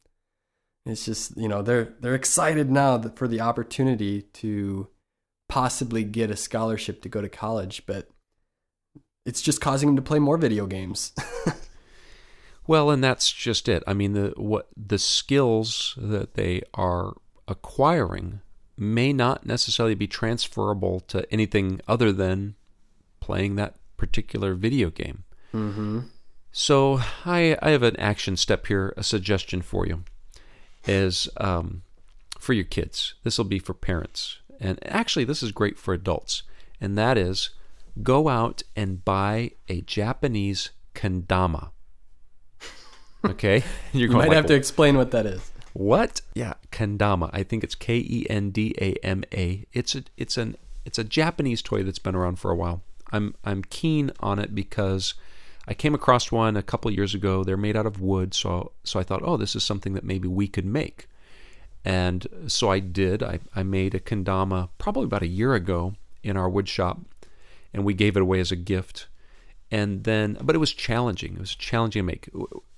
It's 0.85 1.05
just, 1.05 1.35
you 1.35 1.49
know, 1.49 1.61
they're 1.61 1.93
they're 1.99 2.15
excited 2.15 2.71
now 2.71 2.99
for 3.01 3.27
the 3.27 3.41
opportunity 3.41 4.21
to 4.33 4.87
possibly 5.49 6.05
get 6.05 6.31
a 6.31 6.37
scholarship 6.37 7.01
to 7.01 7.09
go 7.09 7.19
to 7.19 7.29
college, 7.29 7.83
but 7.85 8.07
it's 9.25 9.41
just 9.41 9.59
causing 9.59 9.89
them 9.89 9.95
to 9.97 10.01
play 10.01 10.19
more 10.19 10.37
video 10.37 10.65
games. 10.65 11.11
Well, 12.69 12.91
and 12.91 13.03
that's 13.03 13.31
just 13.31 13.67
it. 13.67 13.81
I 13.87 13.95
mean, 13.95 14.13
the 14.13 14.31
what 14.37 14.67
the 14.77 14.99
skills 14.99 15.95
that 15.97 16.35
they 16.35 16.61
are 16.75 17.15
acquiring 17.47 18.41
may 18.77 19.11
not 19.11 19.43
necessarily 19.43 19.95
be 19.95 20.05
transferable 20.05 20.99
to 21.07 21.25
anything 21.33 21.81
other 21.87 22.11
than 22.11 22.53
playing 23.21 23.55
that 23.55 23.77
particular 23.97 24.53
video 24.53 24.91
game. 24.91 25.23
Mm-hmm. 25.51 26.01
So 26.51 27.01
I 27.25 27.57
I 27.59 27.71
have 27.71 27.81
an 27.81 27.99
action 27.99 28.37
step 28.37 28.67
here, 28.67 28.93
a 28.95 29.01
suggestion 29.01 29.63
for 29.63 29.87
you, 29.87 30.03
is 30.85 31.27
um, 31.37 31.81
for 32.37 32.53
your 32.53 32.65
kids. 32.65 33.15
This 33.23 33.39
will 33.39 33.45
be 33.45 33.57
for 33.57 33.73
parents, 33.73 34.37
and 34.59 34.77
actually 34.87 35.25
this 35.25 35.41
is 35.41 35.51
great 35.51 35.79
for 35.79 35.95
adults, 35.95 36.43
and 36.79 36.95
that 36.99 37.17
is 37.17 37.49
go 38.03 38.29
out 38.29 38.61
and 38.75 39.03
buy 39.03 39.53
a 39.69 39.81
Japanese 39.81 40.69
kendama. 40.93 41.71
Okay, 43.25 43.63
You're 43.91 44.09
you 44.11 44.17
might 44.17 44.29
like, 44.29 44.35
have 44.35 44.45
to 44.47 44.55
explain 44.55 44.97
what 44.97 45.11
that 45.11 45.25
is. 45.25 45.51
What? 45.73 46.21
Yeah, 46.33 46.53
kendama. 46.71 47.29
I 47.33 47.43
think 47.43 47.63
it's 47.63 47.75
K 47.75 47.97
E 47.97 48.25
N 48.29 48.51
D 48.51 48.73
A 48.79 48.93
M 49.05 49.23
A. 49.33 49.65
It's 49.73 49.95
a 49.95 50.03
it's 50.17 50.37
an 50.37 50.57
it's 50.85 50.97
a 50.97 51.03
Japanese 51.03 51.61
toy 51.61 51.83
that's 51.83 51.99
been 51.99 52.15
around 52.15 52.39
for 52.39 52.51
a 52.51 52.55
while. 52.55 52.81
I'm 53.11 53.35
I'm 53.43 53.63
keen 53.63 54.11
on 54.19 54.39
it 54.39 54.55
because 54.55 55.13
I 55.67 55.73
came 55.73 55.93
across 55.93 56.31
one 56.31 56.57
a 56.57 56.63
couple 56.63 56.89
years 56.91 57.13
ago. 57.13 57.43
They're 57.43 57.57
made 57.57 57.77
out 57.77 57.85
of 57.85 58.01
wood, 58.01 58.33
so 58.33 58.71
so 58.83 58.99
I 58.99 59.03
thought, 59.03 59.21
oh, 59.23 59.37
this 59.37 59.55
is 59.55 59.63
something 59.63 59.93
that 59.93 60.03
maybe 60.03 60.27
we 60.27 60.47
could 60.47 60.65
make. 60.65 61.07
And 61.85 62.27
so 62.47 62.69
I 62.69 62.79
did. 62.79 63.23
I, 63.23 63.39
I 63.55 63.63
made 63.63 63.95
a 63.95 63.99
kendama 63.99 64.69
probably 64.77 65.05
about 65.05 65.23
a 65.23 65.27
year 65.27 65.53
ago 65.53 65.93
in 66.23 66.35
our 66.35 66.49
wood 66.49 66.67
shop, 66.67 66.99
and 67.73 67.85
we 67.85 67.93
gave 67.93 68.17
it 68.17 68.21
away 68.21 68.39
as 68.39 68.51
a 68.51 68.57
gift 68.57 69.07
and 69.71 70.03
then 70.03 70.37
but 70.41 70.55
it 70.55 70.59
was 70.59 70.73
challenging. 70.73 71.33
It 71.33 71.39
was 71.39 71.55
challenging 71.55 72.01
to 72.01 72.05
make 72.05 72.29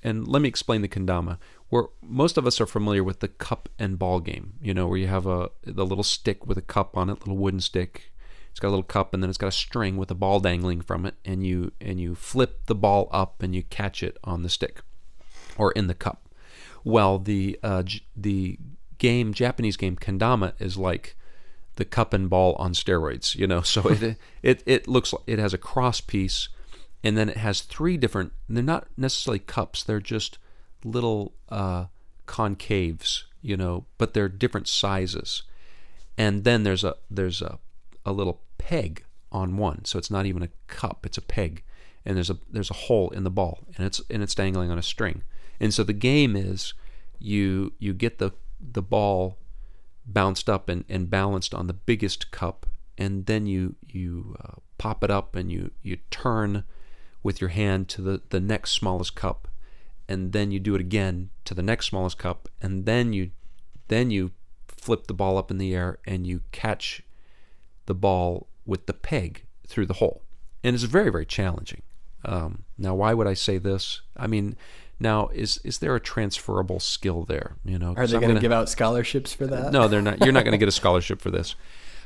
and 0.04 0.28
let 0.28 0.42
me 0.42 0.50
explain 0.50 0.82
the 0.82 0.88
kendama 0.88 1.38
where 1.70 1.86
most 2.02 2.38
of 2.38 2.46
us 2.46 2.60
are 2.60 2.66
familiar 2.66 3.04
with 3.04 3.22
the 3.22 3.28
cup 3.28 3.70
and 3.80 3.98
ball 3.98 4.20
game 4.20 4.54
you 4.62 4.74
know 4.74 4.88
where 4.88 4.98
you 4.98 5.08
have 5.08 5.26
a 5.26 5.50
the 5.64 5.86
little 5.86 6.04
stick 6.04 6.46
with 6.46 6.58
a 6.58 6.62
cup 6.62 6.98
on 6.98 7.10
it 7.10 7.20
little 7.20 7.38
wooden 7.38 7.62
stick. 7.62 8.12
It's 8.50 8.60
got 8.60 8.68
a 8.68 8.76
little 8.76 8.84
cup 8.84 9.14
and 9.14 9.24
then 9.24 9.30
it's 9.30 9.38
got 9.38 9.48
a 9.48 9.52
string 9.52 9.96
with 9.96 10.12
a 10.12 10.16
ball 10.16 10.42
dangling 10.42 10.82
from 10.82 11.06
it 11.06 11.16
and 11.24 11.46
you 11.46 11.72
and 11.80 12.00
you 12.02 12.16
flip 12.16 12.66
the 12.66 12.76
ball 12.76 13.08
up 13.12 13.42
and 13.42 13.56
you 13.56 13.64
catch 13.64 14.04
it 14.04 14.18
on 14.26 14.44
the 14.44 14.50
stick 14.50 14.82
or 15.58 15.72
in 15.72 15.88
the 15.88 15.94
cup. 15.94 16.28
Well 16.84 17.18
the 17.18 17.58
uh, 17.64 17.84
the 18.16 18.58
game 18.98 19.34
japanese 19.34 19.78
game 19.78 19.96
kendama 19.96 20.54
is 20.60 20.78
like 20.78 21.16
the 21.78 21.86
cup 21.86 22.14
and 22.14 22.30
ball 22.30 22.56
on 22.56 22.74
steroids 22.74 23.36
you 23.36 23.48
know? 23.48 23.62
So 23.72 23.88
it 23.88 24.18
it 24.44 24.64
it 24.66 24.88
looks 24.90 25.14
like 25.14 25.24
it 25.28 25.40
has 25.40 25.54
a 25.54 25.58
cross 25.58 26.02
piece 26.02 26.50
and 27.04 27.18
then 27.18 27.30
it 27.30 27.38
has 27.38 27.62
three 27.62 27.98
different 27.98 28.34
they're 28.50 28.64
not 28.64 28.88
necessarily 28.98 29.40
cups 29.40 29.84
they're 29.84 30.00
just 30.00 30.38
little 30.84 31.34
uh, 31.50 31.86
concaves 32.28 33.24
you 33.42 33.58
know 33.58 33.86
but 33.98 34.14
they're 34.14 34.30
different 34.30 34.68
sizes. 34.68 35.44
And 36.18 36.44
then 36.44 36.64
there's 36.64 36.84
a 36.84 36.96
there's 37.10 37.42
a 37.42 37.60
a 38.06 38.12
little 38.12 38.42
peg 38.58 39.04
on 39.32 39.58
one, 39.58 39.86
so 39.86 39.98
it's 39.98 40.12
not 40.12 40.26
even 40.26 40.44
a 40.44 40.50
cup; 40.68 41.06
it's 41.06 41.18
a 41.18 41.22
peg, 41.22 41.64
and 42.06 42.16
there's 42.16 42.30
a 42.30 42.38
there's 42.52 42.70
a 42.70 42.76
hole 42.76 43.10
in 43.10 43.24
the 43.24 43.30
ball, 43.30 43.60
and 43.76 43.86
it's 43.86 44.02
and 44.10 44.22
it's 44.22 44.36
dangling 44.36 44.70
on 44.70 44.78
a 44.78 44.84
string. 44.84 45.24
And 45.60 45.74
so 45.74 45.84
the 45.84 45.94
game 45.94 46.36
is 46.36 46.74
you 47.20 47.74
you 47.80 47.94
get 47.94 48.20
the 48.20 48.32
the 48.60 48.82
ball 48.82 49.38
bounced 50.06 50.50
up 50.50 50.70
and, 50.70 50.84
and 50.90 51.10
balanced 51.10 51.54
on 51.54 51.68
the 51.68 51.74
biggest 51.74 52.32
cup, 52.32 52.66
and 52.98 53.26
then 53.26 53.46
you 53.46 53.76
you 53.88 54.36
uh, 54.44 54.60
pop 54.78 55.04
it 55.04 55.12
up 55.12 55.36
and 55.36 55.52
you 55.52 55.72
you 55.82 55.98
turn 56.10 56.66
with 57.24 57.42
your 57.42 57.50
hand 57.50 57.88
to 57.90 58.02
the 58.02 58.22
the 58.30 58.40
next 58.40 58.72
smallest 58.72 59.16
cup, 59.16 59.48
and 60.08 60.32
then 60.32 60.52
you 60.52 60.60
do 60.60 60.76
it 60.76 60.82
again 60.82 61.30
to 61.46 61.54
the 61.54 61.64
next 61.64 61.88
smallest 61.88 62.18
cup, 62.18 62.50
and 62.62 62.86
then 62.86 63.14
you 63.14 63.32
then 63.88 64.12
you 64.12 64.32
flip 64.68 65.08
the 65.08 65.14
ball 65.14 65.38
up 65.38 65.52
in 65.52 65.58
the 65.58 65.76
air 65.76 66.00
and 66.06 66.26
you 66.26 66.42
catch 66.52 67.04
the 67.86 67.94
ball 67.94 68.48
with 68.66 68.88
the 68.88 68.94
peg 68.94 69.46
through 69.68 69.86
the 69.86 69.96
hole, 69.96 70.24
and 70.64 70.74
it's 70.74 70.84
very 70.84 71.10
very 71.12 71.26
challenging. 71.26 71.82
Um, 72.24 72.64
now, 72.78 72.94
why 72.94 73.14
would 73.14 73.28
I 73.28 73.34
say 73.34 73.58
this? 73.58 74.02
I 74.16 74.28
mean, 74.28 74.56
now 75.00 75.30
is 75.30 75.60
is 75.64 75.80
there 75.80 75.96
a 75.96 76.00
transferable 76.00 76.80
skill 76.80 77.24
there? 77.24 77.56
You 77.66 77.80
know, 77.80 77.94
Are 77.98 78.08
they 78.08 78.20
going 78.20 78.36
to 78.36 78.42
give 78.42 78.52
out 78.52 78.70
scholarships 78.70 79.34
for 79.34 79.48
that? 79.48 79.72
No, 79.72 79.88
they're 79.88 80.02
not. 80.02 80.20
You're 80.24 80.34
not 80.34 80.44
going 80.44 80.54
to 80.54 80.58
get 80.58 80.68
a 80.68 80.74
scholarship 80.74 81.22
for 81.22 81.32
this, 81.32 81.56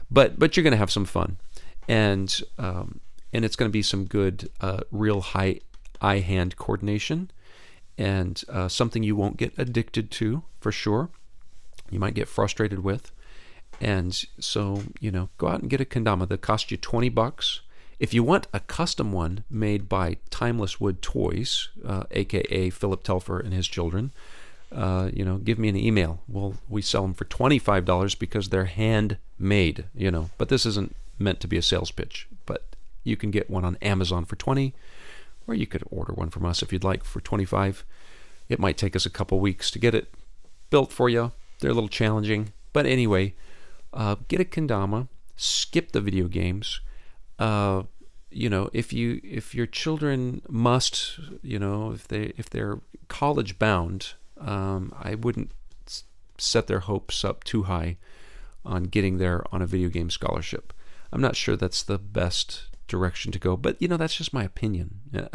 but 0.10 0.40
but 0.40 0.56
you're 0.56 0.64
going 0.64 0.72
to 0.72 0.78
have 0.78 0.92
some 0.92 1.06
fun, 1.06 1.38
and 1.88 2.42
um, 2.58 3.00
and 3.34 3.44
it's 3.46 3.56
going 3.56 3.70
to 3.70 3.74
be 3.74 3.82
some 3.82 4.06
good 4.06 4.50
uh, 4.62 4.82
real 4.92 5.22
high 5.22 5.60
eye 6.02 6.20
hand 6.20 6.56
coordination, 6.56 7.32
and 7.98 8.44
uh, 8.50 8.68
something 8.68 9.04
you 9.04 9.16
won't 9.16 9.38
get 9.38 9.54
addicted 9.58 10.12
to 10.12 10.44
for 10.60 10.72
sure. 10.72 11.10
You 11.90 12.00
might 12.00 12.16
get 12.16 12.28
frustrated 12.28 12.84
with, 12.84 13.12
and 13.80 14.14
so 14.40 14.84
you 15.00 15.12
know, 15.12 15.30
go 15.38 15.48
out 15.48 15.62
and 15.62 15.70
get 15.70 15.82
a 15.82 15.86
kendama 15.86 16.28
that 16.28 16.42
costs 16.42 16.72
you 16.72 16.78
twenty 16.78 17.10
bucks. 17.10 17.62
If 17.98 18.14
you 18.14 18.24
want 18.24 18.48
a 18.54 18.60
custom 18.60 19.14
one 19.14 19.46
made 19.50 19.88
by 19.88 20.18
Timeless 20.30 20.82
Wood 20.82 21.02
Toys, 21.02 21.70
uh, 21.86 22.04
aka 22.12 22.70
Phillip 22.70 23.04
Telfer 23.04 23.40
and 23.40 23.54
his 23.54 23.68
children, 23.68 24.12
uh, 24.72 25.10
you 25.14 25.24
know, 25.24 25.38
give 25.38 25.58
me 25.58 25.70
an 25.70 25.78
email. 25.78 26.20
We'll 26.28 26.56
we 26.68 26.82
sell 26.82 27.04
them 27.04 27.14
for 27.14 27.26
twenty 27.26 27.60
five 27.60 27.86
dollars 27.86 28.14
because 28.14 28.50
they're 28.50 28.66
handmade. 28.66 29.86
You 29.96 30.12
know, 30.12 30.30
but 30.38 30.50
this 30.50 30.66
isn't 30.66 30.96
meant 31.18 31.40
to 31.40 31.48
be 31.48 31.58
a 31.58 31.62
sales 31.62 31.92
pitch. 31.92 32.28
You 33.06 33.16
can 33.16 33.32
get 33.32 33.50
one 33.50 33.64
on 33.64 33.78
Amazon 33.82 34.26
for 34.26 34.36
twenty, 34.36 34.74
or 35.48 35.56
you 35.56 35.66
could 35.66 35.84
order 35.90 36.12
one 36.12 36.30
from 36.30 36.46
us 36.46 36.62
if 36.62 36.74
you'd 36.74 36.84
like 36.84 37.06
for 37.06 37.22
twenty 37.22 37.46
five. 37.46 37.86
It 38.50 38.60
might 38.60 38.78
take 38.78 38.98
us 38.98 39.06
a 39.06 39.10
couple 39.10 39.40
weeks 39.40 39.72
to 39.72 39.80
get 39.80 39.96
it 39.96 40.14
built 40.70 40.92
for 40.92 41.08
you. 41.08 41.32
They're 41.60 41.72
a 41.72 41.74
little 41.74 41.88
challenging, 41.88 42.52
but 42.74 42.86
anyway, 42.86 43.36
uh, 43.94 44.16
get 44.28 44.42
a 44.42 44.46
kendama. 44.46 45.08
Skip 45.38 45.92
the 45.94 46.02
video 46.02 46.28
games 46.28 46.82
uh, 47.40 47.84
you 48.30 48.50
know, 48.50 48.70
if 48.74 48.92
you 48.92 49.22
if 49.24 49.56
your 49.56 49.66
children 49.66 50.42
must, 50.50 51.20
you 51.42 51.60
know, 51.60 51.92
if 51.92 52.08
they 52.08 52.34
if 52.38 52.50
they're 52.50 52.80
college 53.08 53.60
bound, 53.60 54.14
um, 54.40 54.94
I 55.00 55.16
wouldn't 55.16 55.52
set 56.38 56.68
their 56.68 56.82
hopes 56.82 57.24
up 57.24 57.44
too 57.44 57.64
high 57.64 57.98
on 58.66 58.84
getting 58.84 59.20
there 59.20 59.44
on 59.52 59.62
a 59.62 59.68
video 59.68 59.90
game 59.90 60.10
scholarship. 60.10 60.74
I'm 61.14 61.22
not 61.22 61.36
sure 61.36 61.56
that's 61.56 61.84
the 61.84 61.98
best 61.98 62.64
direction 62.88 63.32
to 63.32 63.40
go, 63.40 63.56
but 63.58 63.82
you 63.82 63.88
know, 63.88 63.98
that's 63.98 64.16
just 64.16 64.34
my 64.34 64.44
opinion. 64.44 65.02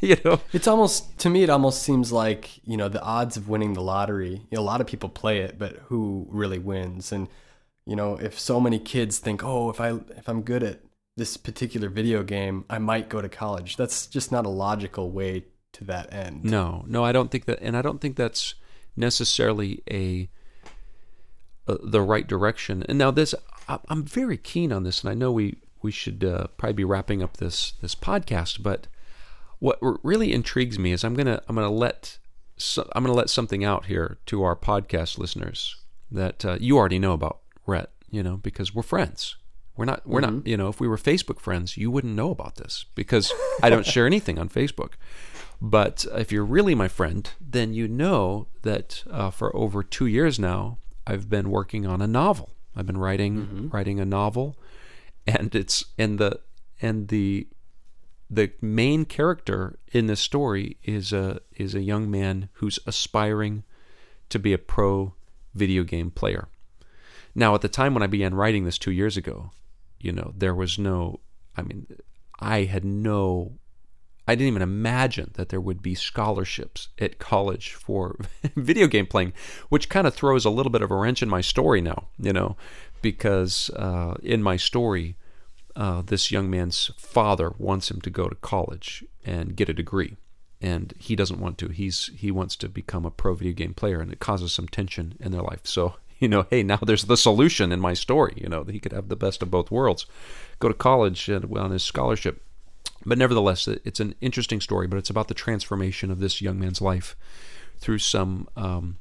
you 0.00 0.16
know, 0.24 0.40
it's 0.52 0.66
almost 0.66 1.18
to 1.18 1.30
me, 1.30 1.42
it 1.42 1.50
almost 1.50 1.82
seems 1.82 2.12
like 2.12 2.64
you 2.66 2.76
know 2.76 2.88
the 2.88 3.02
odds 3.02 3.36
of 3.36 3.48
winning 3.48 3.74
the 3.74 3.82
lottery. 3.82 4.42
You 4.50 4.56
know, 4.56 4.60
a 4.60 4.64
lot 4.64 4.80
of 4.80 4.86
people 4.86 5.08
play 5.08 5.40
it, 5.40 5.58
but 5.58 5.76
who 5.86 6.26
really 6.30 6.58
wins? 6.58 7.12
And 7.12 7.28
you 7.86 7.96
know, 7.96 8.16
if 8.16 8.38
so 8.38 8.60
many 8.60 8.78
kids 8.78 9.18
think, 9.18 9.44
oh, 9.44 9.70
if 9.70 9.80
I 9.80 9.90
if 10.16 10.28
I'm 10.28 10.42
good 10.42 10.62
at 10.62 10.80
this 11.16 11.36
particular 11.36 11.88
video 11.88 12.22
game, 12.22 12.64
I 12.68 12.78
might 12.78 13.08
go 13.08 13.20
to 13.20 13.28
college. 13.28 13.76
That's 13.76 14.06
just 14.06 14.32
not 14.32 14.46
a 14.46 14.50
logical 14.50 15.10
way 15.10 15.44
to 15.74 15.84
that 15.84 16.12
end. 16.12 16.44
No, 16.44 16.84
no, 16.86 17.04
I 17.04 17.12
don't 17.12 17.30
think 17.30 17.44
that, 17.44 17.60
and 17.60 17.76
I 17.76 17.82
don't 17.82 18.00
think 18.00 18.16
that's 18.16 18.54
necessarily 18.96 19.82
a, 19.90 20.28
a 21.68 21.76
the 21.82 22.00
right 22.00 22.26
direction. 22.26 22.84
And 22.88 22.98
now 22.98 23.10
this, 23.10 23.34
I, 23.68 23.78
am 23.90 24.04
very 24.04 24.36
keen 24.36 24.72
on 24.72 24.82
this, 24.82 25.02
and 25.02 25.10
I 25.10 25.14
know 25.14 25.30
we 25.30 25.58
we 25.84 25.92
should 25.92 26.24
uh, 26.24 26.48
probably 26.56 26.74
be 26.74 26.84
wrapping 26.84 27.22
up 27.22 27.36
this 27.36 27.74
this 27.80 27.94
podcast. 27.94 28.62
But 28.62 28.88
what 29.60 29.78
really 30.02 30.32
intrigues 30.32 30.78
me 30.78 30.90
is 30.90 31.04
I'm 31.04 31.14
gonna 31.14 31.40
I'm 31.48 31.54
gonna 31.54 31.70
let 31.70 32.18
so, 32.56 32.90
I'm 32.96 33.04
gonna 33.04 33.14
let 33.14 33.30
something 33.30 33.64
out 33.64 33.86
here 33.86 34.18
to 34.26 34.42
our 34.42 34.56
podcast 34.56 35.18
listeners 35.18 35.76
that 36.10 36.44
uh, 36.44 36.56
you 36.60 36.76
already 36.76 36.98
know 36.98 37.12
about 37.12 37.38
Rhett, 37.66 37.90
you 38.10 38.22
know, 38.22 38.36
because 38.36 38.74
we're 38.74 38.82
friends 38.82 39.36
we're 39.76 39.84
not 39.84 40.06
we're 40.06 40.20
mm-hmm. 40.20 40.36
not 40.36 40.46
you 40.46 40.56
know 40.56 40.68
if 40.68 40.80
we 40.80 40.88
were 40.88 40.96
Facebook 40.96 41.40
friends, 41.40 41.76
you 41.76 41.90
wouldn't 41.90 42.14
know 42.14 42.30
about 42.30 42.56
this 42.56 42.84
because 42.94 43.32
I 43.62 43.70
don't 43.70 43.86
share 43.86 44.06
anything 44.06 44.38
on 44.38 44.48
Facebook. 44.48 44.92
But 45.60 46.04
if 46.14 46.30
you're 46.30 46.44
really 46.44 46.74
my 46.74 46.88
friend, 46.88 47.28
then 47.40 47.74
you 47.74 47.88
know 47.88 48.48
that 48.62 49.02
uh, 49.10 49.30
for 49.30 49.54
over 49.56 49.82
two 49.82 50.06
years 50.06 50.38
now, 50.38 50.78
I've 51.06 51.30
been 51.30 51.50
working 51.50 51.86
on 51.86 52.02
a 52.02 52.06
novel. 52.06 52.50
I've 52.76 52.86
been 52.86 52.98
writing 52.98 53.36
mm-hmm. 53.36 53.68
writing 53.68 54.00
a 54.00 54.04
novel, 54.04 54.56
and 55.26 55.54
it's 55.54 55.84
and 55.98 56.18
the 56.18 56.40
and 56.80 57.08
the 57.08 57.48
the 58.30 58.52
main 58.60 59.04
character 59.04 59.78
in 59.92 60.06
this 60.06 60.20
story 60.20 60.76
is 60.82 61.12
a 61.12 61.40
is 61.56 61.74
a 61.74 61.82
young 61.82 62.10
man 62.10 62.48
who's 62.54 62.78
aspiring 62.86 63.64
to 64.28 64.38
be 64.38 64.52
a 64.52 64.58
pro 64.58 65.14
video 65.54 65.84
game 65.84 66.10
player. 66.10 66.48
Now, 67.34 67.54
at 67.54 67.62
the 67.62 67.68
time 67.68 67.94
when 67.94 68.02
I 68.02 68.06
began 68.06 68.34
writing 68.34 68.64
this 68.64 68.78
two 68.78 68.92
years 68.92 69.16
ago, 69.16 69.50
you 70.00 70.12
know, 70.12 70.32
there 70.36 70.54
was 70.54 70.78
no, 70.78 71.20
I 71.56 71.62
mean, 71.62 71.86
I 72.38 72.64
had 72.64 72.84
no, 72.84 73.58
I 74.28 74.34
didn't 74.34 74.48
even 74.48 74.62
imagine 74.62 75.32
that 75.34 75.48
there 75.48 75.60
would 75.60 75.82
be 75.82 75.94
scholarships 75.94 76.88
at 76.98 77.18
college 77.18 77.72
for 77.72 78.16
video 78.56 78.86
game 78.86 79.06
playing, 79.06 79.32
which 79.68 79.88
kind 79.88 80.06
of 80.06 80.14
throws 80.14 80.44
a 80.44 80.50
little 80.50 80.70
bit 80.70 80.82
of 80.82 80.90
a 80.90 80.96
wrench 80.96 81.22
in 81.22 81.28
my 81.28 81.40
story 81.40 81.80
now, 81.80 82.08
you 82.18 82.32
know, 82.32 82.56
because 83.04 83.70
uh, 83.70 84.14
in 84.22 84.42
my 84.42 84.56
story, 84.56 85.16
uh, 85.76 86.02
this 86.02 86.32
young 86.32 86.50
man's 86.50 86.90
father 86.96 87.52
wants 87.58 87.90
him 87.90 88.00
to 88.00 88.10
go 88.10 88.28
to 88.28 88.34
college 88.36 89.04
and 89.24 89.54
get 89.54 89.68
a 89.68 89.74
degree 89.74 90.16
and 90.64 90.94
he 90.98 91.14
doesn't 91.14 91.40
want 91.40 91.58
to. 91.58 91.68
He's 91.68 92.10
he 92.16 92.30
wants 92.30 92.56
to 92.56 92.70
become 92.70 93.04
a 93.04 93.10
pro 93.10 93.34
video 93.34 93.52
game 93.52 93.74
player, 93.74 94.00
and 94.00 94.10
it 94.10 94.18
causes 94.18 94.50
some 94.52 94.66
tension 94.66 95.14
in 95.20 95.30
their 95.30 95.42
life. 95.42 95.60
So 95.64 95.96
you 96.18 96.28
know, 96.28 96.46
hey, 96.48 96.62
now 96.62 96.78
there's 96.78 97.04
the 97.04 97.18
solution 97.18 97.70
in 97.70 97.80
my 97.80 97.92
story. 97.92 98.32
You 98.36 98.48
know, 98.48 98.64
he 98.64 98.80
could 98.80 98.92
have 98.92 99.08
the 99.08 99.16
best 99.16 99.42
of 99.42 99.50
both 99.50 99.70
worlds, 99.70 100.06
go 100.60 100.68
to 100.68 100.74
college 100.74 101.28
and 101.28 101.44
on 101.58 101.70
his 101.70 101.84
scholarship. 101.84 102.42
But 103.04 103.18
nevertheless, 103.18 103.68
it's 103.68 104.00
an 104.00 104.14
interesting 104.22 104.62
story. 104.62 104.86
But 104.86 104.98
it's 104.98 105.10
about 105.10 105.28
the 105.28 105.34
transformation 105.34 106.10
of 106.10 106.20
this 106.20 106.40
young 106.40 106.58
man's 106.58 106.80
life 106.80 107.14
through 107.78 107.98
some 107.98 108.48
um, 108.56 108.96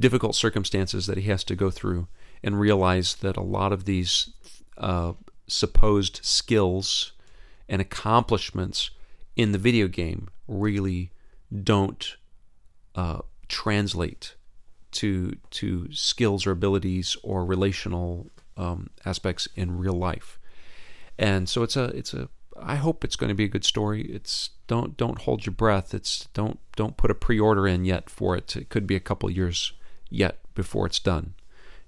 difficult 0.00 0.34
circumstances 0.34 1.06
that 1.06 1.18
he 1.18 1.28
has 1.28 1.44
to 1.44 1.54
go 1.54 1.70
through, 1.70 2.08
and 2.44 2.60
realize 2.60 3.16
that 3.16 3.36
a 3.36 3.42
lot 3.42 3.72
of 3.72 3.86
these 3.86 4.30
uh, 4.76 5.14
supposed 5.48 6.20
skills 6.22 7.12
and 7.68 7.80
accomplishments 7.80 8.90
in 9.34 9.52
the 9.52 9.58
video 9.58 9.88
game 9.88 10.28
really 10.46 11.10
don't 11.62 12.16
uh, 12.94 13.20
translate 13.48 14.34
to 14.92 15.36
to 15.50 15.90
skills 15.90 16.46
or 16.46 16.52
abilities 16.52 17.16
or 17.22 17.44
relational 17.44 18.30
um, 18.56 18.90
aspects 19.04 19.48
in 19.56 19.78
real 19.78 19.94
life. 19.94 20.38
And 21.18 21.48
so 21.48 21.62
it's 21.62 21.76
a 21.76 21.84
it's 21.84 22.14
a 22.14 22.28
I 22.60 22.76
hope 22.76 23.04
it's 23.04 23.16
going 23.16 23.28
to 23.28 23.34
be 23.34 23.44
a 23.44 23.48
good 23.48 23.64
story. 23.64 24.02
It's 24.02 24.50
don't 24.66 24.96
don't 24.96 25.22
hold 25.22 25.46
your 25.46 25.54
breath. 25.54 25.94
It's 25.94 26.28
don't 26.34 26.58
don't 26.76 26.96
put 26.96 27.10
a 27.10 27.14
pre-order 27.14 27.66
in 27.66 27.84
yet 27.84 28.10
for 28.10 28.36
it. 28.36 28.54
It 28.54 28.68
could 28.68 28.86
be 28.86 28.96
a 28.96 29.00
couple 29.00 29.30
years 29.30 29.72
yet 30.10 30.38
before 30.54 30.86
it's 30.86 31.00
done. 31.00 31.34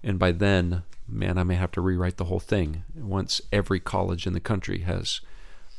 And 0.06 0.20
by 0.20 0.30
then, 0.30 0.84
man, 1.08 1.36
I 1.36 1.42
may 1.42 1.56
have 1.56 1.72
to 1.72 1.80
rewrite 1.80 2.16
the 2.16 2.26
whole 2.26 2.38
thing 2.38 2.84
once 2.94 3.40
every 3.50 3.80
college 3.80 4.24
in 4.24 4.34
the 4.34 4.40
country 4.40 4.78
has 4.82 5.20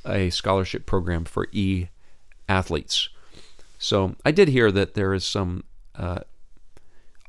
a 0.06 0.30
scholarship 0.32 0.86
program 0.86 1.24
for 1.24 1.48
e 1.54 1.88
athletes. 2.50 3.08
So 3.80 4.18
I 4.26 4.32
did 4.32 4.50
hear 4.50 4.70
that 4.70 4.96
there 4.96 5.14
is 5.14 5.24
some 5.24 5.64
uh, 5.96 6.20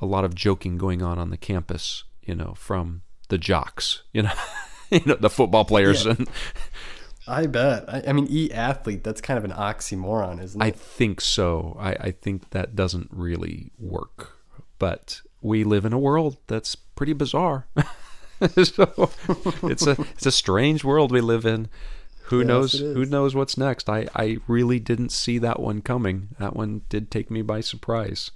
a 0.01 0.07
lot 0.07 0.25
of 0.25 0.35
joking 0.35 0.77
going 0.77 1.01
on 1.01 1.21
on 1.21 1.31
the 1.31 1.37
campus, 1.37 2.03
you 2.21 2.35
know, 2.35 2.55
from 2.57 3.03
the 3.29 3.39
jocks, 3.39 4.03
you 4.13 4.23
know, 4.23 4.33
you 4.91 5.01
know, 5.07 5.15
the 5.15 5.31
football 5.31 5.65
players 5.65 6.05
yeah. 6.05 6.13
and. 6.19 6.29
I 7.29 7.47
bet. 7.47 7.85
I, 7.93 8.05
I 8.09 8.13
mean, 8.15 8.27
e 8.31 8.51
athlete. 8.51 9.05
That's 9.05 9.21
kind 9.21 9.37
of 9.37 9.45
an 9.45 9.53
oxymoron, 9.53 10.43
isn't 10.43 10.61
it? 10.61 10.65
I 10.65 10.71
think 10.71 11.21
so. 11.21 11.77
I, 11.79 11.91
I 11.91 12.11
think 12.11 12.51
that 12.51 12.75
doesn't 12.75 13.11
really 13.13 13.71
work. 13.79 14.33
But 14.79 15.21
we 15.41 15.65
live 15.65 15.85
in 15.85 15.93
a 15.93 15.99
world 15.99 16.37
that's 16.47 16.75
pretty 16.75 17.13
bizarre. 17.13 17.67
so 18.63 19.11
it's 19.65 19.87
a 19.87 19.93
it's 20.01 20.27
a 20.27 20.33
strange 20.33 20.85
world 20.85 21.13
we 21.13 21.21
live 21.21 21.45
in. 21.45 21.69
Who 22.25 22.41
yes, 22.41 22.47
knows 22.47 22.73
who 22.73 23.05
knows 23.05 23.35
what's 23.35 23.57
next? 23.57 23.89
I, 23.89 24.07
I 24.15 24.39
really 24.47 24.79
didn't 24.79 25.13
see 25.13 25.39
that 25.39 25.61
one 25.61 25.81
coming. 25.81 26.29
That 26.39 26.55
one 26.55 26.83
did 26.89 27.11
take 27.11 27.31
me 27.31 27.43
by 27.43 27.61
surprise. 27.61 28.31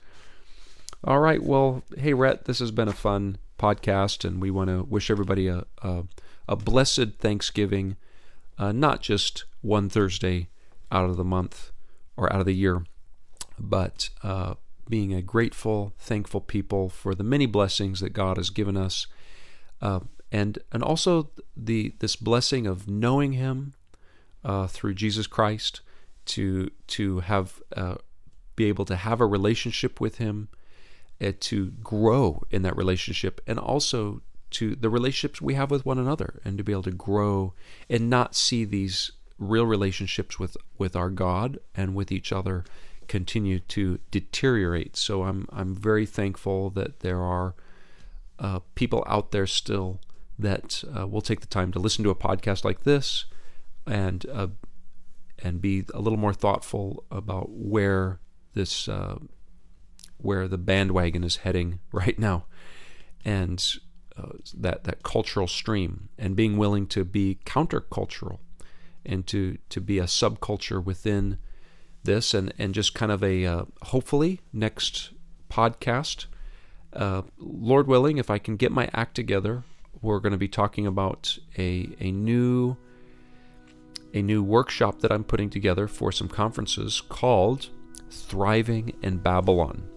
All 1.05 1.19
right. 1.19 1.43
Well, 1.43 1.83
hey, 1.99 2.15
Rhett, 2.15 2.45
this 2.45 2.61
has 2.61 2.71
been 2.71 2.89
a 2.89 2.93
fun 2.93 3.39
podcast, 3.59 4.25
and 4.25 4.41
we 4.41 4.51
want 4.51 4.71
to 4.71 4.85
wish 4.85 5.11
everybody 5.11 5.49
a, 5.49 5.65
a, 5.83 6.05
a 6.49 6.57
blessed 6.57 7.19
Thanksgiving, 7.19 7.97
uh, 8.57 8.73
not 8.73 9.01
just 9.01 9.45
one 9.63 9.89
Thursday 9.89 10.49
out 10.93 11.11
of 11.11 11.17
the 11.17 11.25
month 11.25 11.73
or 12.17 12.33
out 12.33 12.41
of 12.41 12.47
the 12.47 12.55
year, 12.55 12.85
but 13.59 14.11
uh, 14.23 14.55
being 14.93 15.15
a 15.15 15.23
grateful, 15.23 15.95
thankful 15.99 16.43
people 16.43 16.91
for 16.91 17.15
the 17.15 17.25
many 17.25 17.47
blessings 17.47 18.01
that 18.01 18.11
God 18.11 18.37
has 18.37 18.51
given 18.51 18.77
us, 18.77 19.07
uh, 19.81 20.01
and 20.31 20.59
and 20.71 20.83
also 20.83 21.31
the 21.57 21.95
this 22.01 22.15
blessing 22.15 22.67
of 22.67 22.87
knowing 22.87 23.33
Him 23.33 23.73
uh, 24.45 24.67
through 24.67 24.93
Jesus 24.93 25.27
Christ, 25.27 25.81
to 26.27 26.71
to 26.89 27.21
have 27.21 27.63
uh, 27.75 27.95
be 28.55 28.67
able 28.67 28.85
to 28.85 28.97
have 28.97 29.23
a 29.23 29.27
relationship 29.27 29.99
with 29.99 30.19
Him, 30.19 30.51
uh, 31.23 31.33
to 31.41 31.71
grow 31.83 32.43
in 32.51 32.61
that 32.61 32.77
relationship, 32.77 33.41
and 33.47 33.59
also 33.59 34.21
to 34.51 34.77
the 34.77 34.91
relationships 34.91 35.41
we 35.41 35.55
have 35.55 35.71
with 35.71 35.87
one 35.87 35.99
another, 35.99 36.39
and 36.45 36.59
to 36.59 36.65
be 36.65 36.73
able 36.73 36.83
to 36.83 36.91
grow 36.91 37.55
and 37.89 38.11
not 38.11 38.35
see 38.35 38.67
these 38.67 39.13
real 39.39 39.65
relationships 39.65 40.39
with 40.39 40.55
with 40.77 40.95
our 40.95 41.09
God 41.09 41.59
and 41.75 41.95
with 41.95 42.13
each 42.13 42.31
other 42.31 42.63
continue 43.09 43.59
to 43.61 43.99
deteriorate. 44.11 44.97
So 44.97 45.25
I'm 45.25 45.47
I'm 45.53 45.75
very 45.75 46.07
thankful 46.07 46.71
that 46.71 47.01
there 47.01 47.21
are 47.21 47.55
uh, 48.39 48.61
people 48.75 49.05
out 49.07 49.31
there 49.31 49.47
still 49.47 50.01
that 50.39 50.83
uh, 50.99 51.07
will 51.07 51.21
take 51.21 51.41
the 51.41 51.47
time 51.47 51.73
to 51.73 51.79
listen 51.79 52.03
to 52.05 52.11
a 52.11 52.15
podcast 52.15 52.65
like 52.65 52.83
this 52.83 53.27
and 53.87 54.27
uh, 54.33 54.49
and 55.43 55.61
be 55.61 55.85
a 55.95 56.01
little 56.01 56.19
more 56.19 56.33
thoughtful 56.33 57.05
about 57.11 57.51
where 57.51 58.21
this 58.55 58.89
uh, 58.89 59.19
where 60.19 60.47
the 60.49 60.59
bandwagon 60.59 61.25
is 61.25 61.37
heading 61.37 61.81
right 61.93 62.19
now, 62.19 62.47
and 63.25 63.75
uh, 64.17 64.33
that 64.55 64.85
that 64.85 65.03
cultural 65.03 65.49
stream, 65.49 66.09
and 66.19 66.37
being 66.37 66.57
willing 66.57 66.87
to 66.87 67.05
be 67.05 67.39
countercultural, 67.45 68.39
and 69.05 69.27
to 69.27 69.59
to 69.69 69.81
be 69.81 69.99
a 69.99 70.05
subculture 70.05 70.83
within 70.83 71.39
this, 72.05 72.35
and 72.35 72.53
and 72.59 72.75
just 72.75 72.95
kind 72.95 73.13
of 73.13 73.23
a 73.23 73.45
uh, 73.45 73.65
hopefully 73.83 74.41
next 74.53 75.11
podcast, 75.51 76.27
uh, 76.93 77.23
Lord 77.39 77.87
willing, 77.87 78.19
if 78.19 78.31
I 78.31 78.39
can 78.39 78.57
get 78.57 78.73
my 78.73 78.89
act 78.93 79.15
together, 79.15 79.65
we're 80.01 80.21
going 80.21 80.33
to 80.33 80.39
be 80.39 80.49
talking 80.49 80.87
about 80.87 81.39
a 81.57 81.89
a 82.01 82.11
new 82.11 82.77
a 84.15 84.23
new 84.23 84.43
workshop 84.43 85.01
that 85.01 85.11
I'm 85.11 85.25
putting 85.25 85.51
together 85.51 85.89
for 85.89 86.13
some 86.13 86.29
conferences 86.29 87.01
called 87.01 87.69
Thriving 88.11 88.95
in 89.03 89.19
Babylon. 89.19 89.89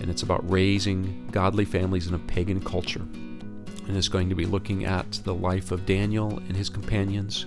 And 0.00 0.10
it's 0.10 0.22
about 0.22 0.48
raising 0.50 1.28
godly 1.30 1.64
families 1.64 2.06
in 2.06 2.14
a 2.14 2.18
pagan 2.18 2.60
culture. 2.60 3.02
And 3.02 3.96
it's 3.96 4.08
going 4.08 4.28
to 4.30 4.34
be 4.34 4.46
looking 4.46 4.84
at 4.84 5.12
the 5.24 5.34
life 5.34 5.70
of 5.70 5.86
Daniel 5.86 6.38
and 6.38 6.56
his 6.56 6.68
companions 6.68 7.46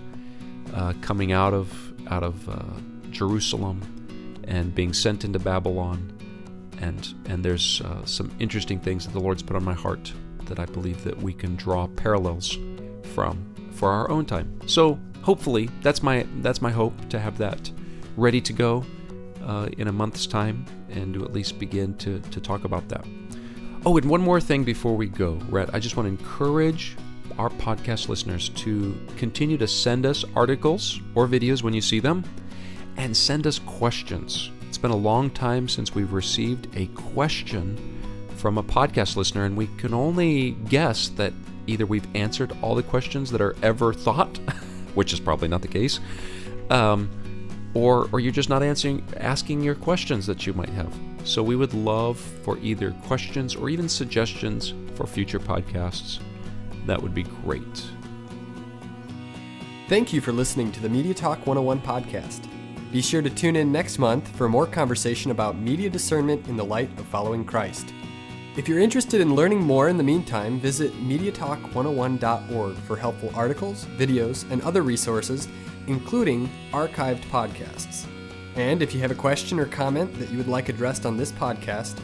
uh, 0.73 0.93
coming 1.01 1.31
out 1.31 1.53
of 1.53 1.93
out 2.07 2.23
of 2.23 2.47
uh, 2.47 2.79
Jerusalem 3.13 3.81
and 4.47 4.75
being 4.75 4.93
sent 4.93 5.23
into 5.23 5.39
Babylon. 5.39 6.11
And 6.79 7.13
and 7.25 7.45
there's 7.45 7.81
uh, 7.81 8.05
some 8.05 8.31
interesting 8.39 8.79
things 8.79 9.05
that 9.05 9.13
the 9.13 9.19
Lord's 9.19 9.43
put 9.43 9.55
on 9.55 9.63
my 9.63 9.73
heart 9.73 10.11
that 10.45 10.59
I 10.59 10.65
believe 10.65 11.03
that 11.03 11.17
we 11.17 11.33
can 11.33 11.55
draw 11.55 11.87
parallels 11.87 12.57
from 13.13 13.45
for 13.71 13.89
our 13.89 14.09
own 14.09 14.25
time. 14.25 14.59
So 14.67 14.99
hopefully 15.21 15.69
that's 15.81 16.03
my 16.03 16.25
that's 16.41 16.61
my 16.61 16.71
hope 16.71 16.93
to 17.09 17.19
have 17.19 17.37
that 17.37 17.71
ready 18.17 18.41
to 18.41 18.53
go 18.53 18.83
uh, 19.45 19.69
in 19.77 19.87
a 19.87 19.91
month's 19.91 20.27
time 20.27 20.65
and 20.89 21.13
to 21.13 21.23
at 21.23 21.33
least 21.33 21.59
begin 21.59 21.95
to, 21.97 22.19
to 22.19 22.39
talk 22.39 22.63
about 22.63 22.87
that. 22.89 23.05
Oh, 23.85 23.97
and 23.97 24.09
one 24.09 24.21
more 24.21 24.39
thing 24.39 24.63
before 24.63 24.95
we 24.95 25.07
go, 25.07 25.33
Rhett. 25.49 25.73
I 25.73 25.79
just 25.79 25.97
want 25.97 26.07
to 26.07 26.11
encourage 26.11 26.95
our 27.37 27.49
podcast 27.49 28.07
listeners 28.07 28.49
to 28.49 28.97
continue 29.17 29.57
to 29.57 29.67
send 29.67 30.05
us 30.05 30.23
articles 30.35 30.99
or 31.15 31.27
videos 31.27 31.63
when 31.63 31.73
you 31.73 31.81
see 31.81 31.99
them 31.99 32.23
and 32.97 33.15
send 33.15 33.47
us 33.47 33.59
questions. 33.59 34.51
It's 34.67 34.77
been 34.77 34.91
a 34.91 34.95
long 34.95 35.29
time 35.29 35.67
since 35.67 35.93
we've 35.93 36.13
received 36.13 36.67
a 36.75 36.87
question 36.87 37.77
from 38.37 38.57
a 38.57 38.63
podcast 38.63 39.15
listener, 39.15 39.45
and 39.45 39.55
we 39.55 39.67
can 39.77 39.93
only 39.93 40.51
guess 40.67 41.09
that 41.09 41.33
either 41.67 41.85
we've 41.85 42.07
answered 42.15 42.55
all 42.61 42.75
the 42.75 42.83
questions 42.83 43.31
that 43.31 43.41
are 43.41 43.55
ever 43.61 43.93
thought, 43.93 44.37
which 44.95 45.13
is 45.13 45.19
probably 45.19 45.47
not 45.47 45.61
the 45.61 45.67
case, 45.67 45.99
um, 46.69 47.09
or 47.73 48.09
or 48.11 48.19
you're 48.19 48.31
just 48.31 48.49
not 48.49 48.61
answering 48.61 49.03
asking 49.17 49.61
your 49.61 49.75
questions 49.75 50.25
that 50.25 50.45
you 50.45 50.53
might 50.53 50.69
have. 50.69 50.93
So 51.23 51.41
we 51.41 51.55
would 51.55 51.73
love 51.73 52.19
for 52.19 52.57
either 52.57 52.91
questions 53.05 53.55
or 53.55 53.69
even 53.69 53.87
suggestions 53.87 54.73
for 54.95 55.07
future 55.07 55.39
podcasts. 55.39 56.19
That 56.85 57.01
would 57.01 57.13
be 57.13 57.23
great. 57.23 57.85
Thank 59.87 60.11
you 60.11 60.21
for 60.21 60.31
listening 60.31 60.71
to 60.73 60.81
the 60.81 60.89
Media 60.89 61.13
Talk 61.13 61.45
101 61.45 61.81
podcast. 61.81 62.49
Be 62.93 63.01
sure 63.01 63.23
to 63.23 63.29
tune 63.31 63.55
in 63.55 63.71
next 63.71 63.97
month 63.97 64.27
for 64.35 64.47
more 64.47 64.67
conversation 64.67 65.31
about 65.31 65.57
media 65.57 65.89
discernment 65.89 66.47
in 66.47 66.55
the 66.55 66.63
light 66.63 66.91
of 66.99 67.07
following 67.07 67.43
Christ. 67.43 67.91
If 68.55 68.67
you're 68.67 68.77
interested 68.77 69.19
in 69.19 69.33
learning 69.33 69.61
more 69.61 69.89
in 69.89 69.97
the 69.97 70.03
meantime, 70.03 70.59
visit 70.59 70.93
MediaTalk101.org 71.01 72.75
for 72.75 72.95
helpful 72.95 73.31
articles, 73.33 73.85
videos, 73.97 74.47
and 74.51 74.61
other 74.61 74.83
resources, 74.83 75.47
including 75.87 76.47
archived 76.71 77.23
podcasts. 77.31 78.05
And 78.55 78.83
if 78.83 78.93
you 78.93 78.99
have 78.99 79.09
a 79.09 79.15
question 79.15 79.59
or 79.59 79.65
comment 79.65 80.13
that 80.19 80.29
you 80.29 80.37
would 80.37 80.47
like 80.47 80.69
addressed 80.69 81.07
on 81.07 81.17
this 81.17 81.31
podcast, 81.31 81.99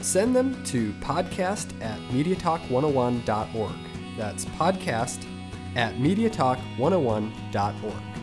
send 0.00 0.34
them 0.34 0.60
to 0.64 0.90
podcast 0.94 1.68
at 1.80 2.00
MediaTalk101.org. 2.10 3.76
That's 4.16 4.44
podcast 4.46 5.24
at 5.76 5.94
MediaTalk101.org. 5.94 8.21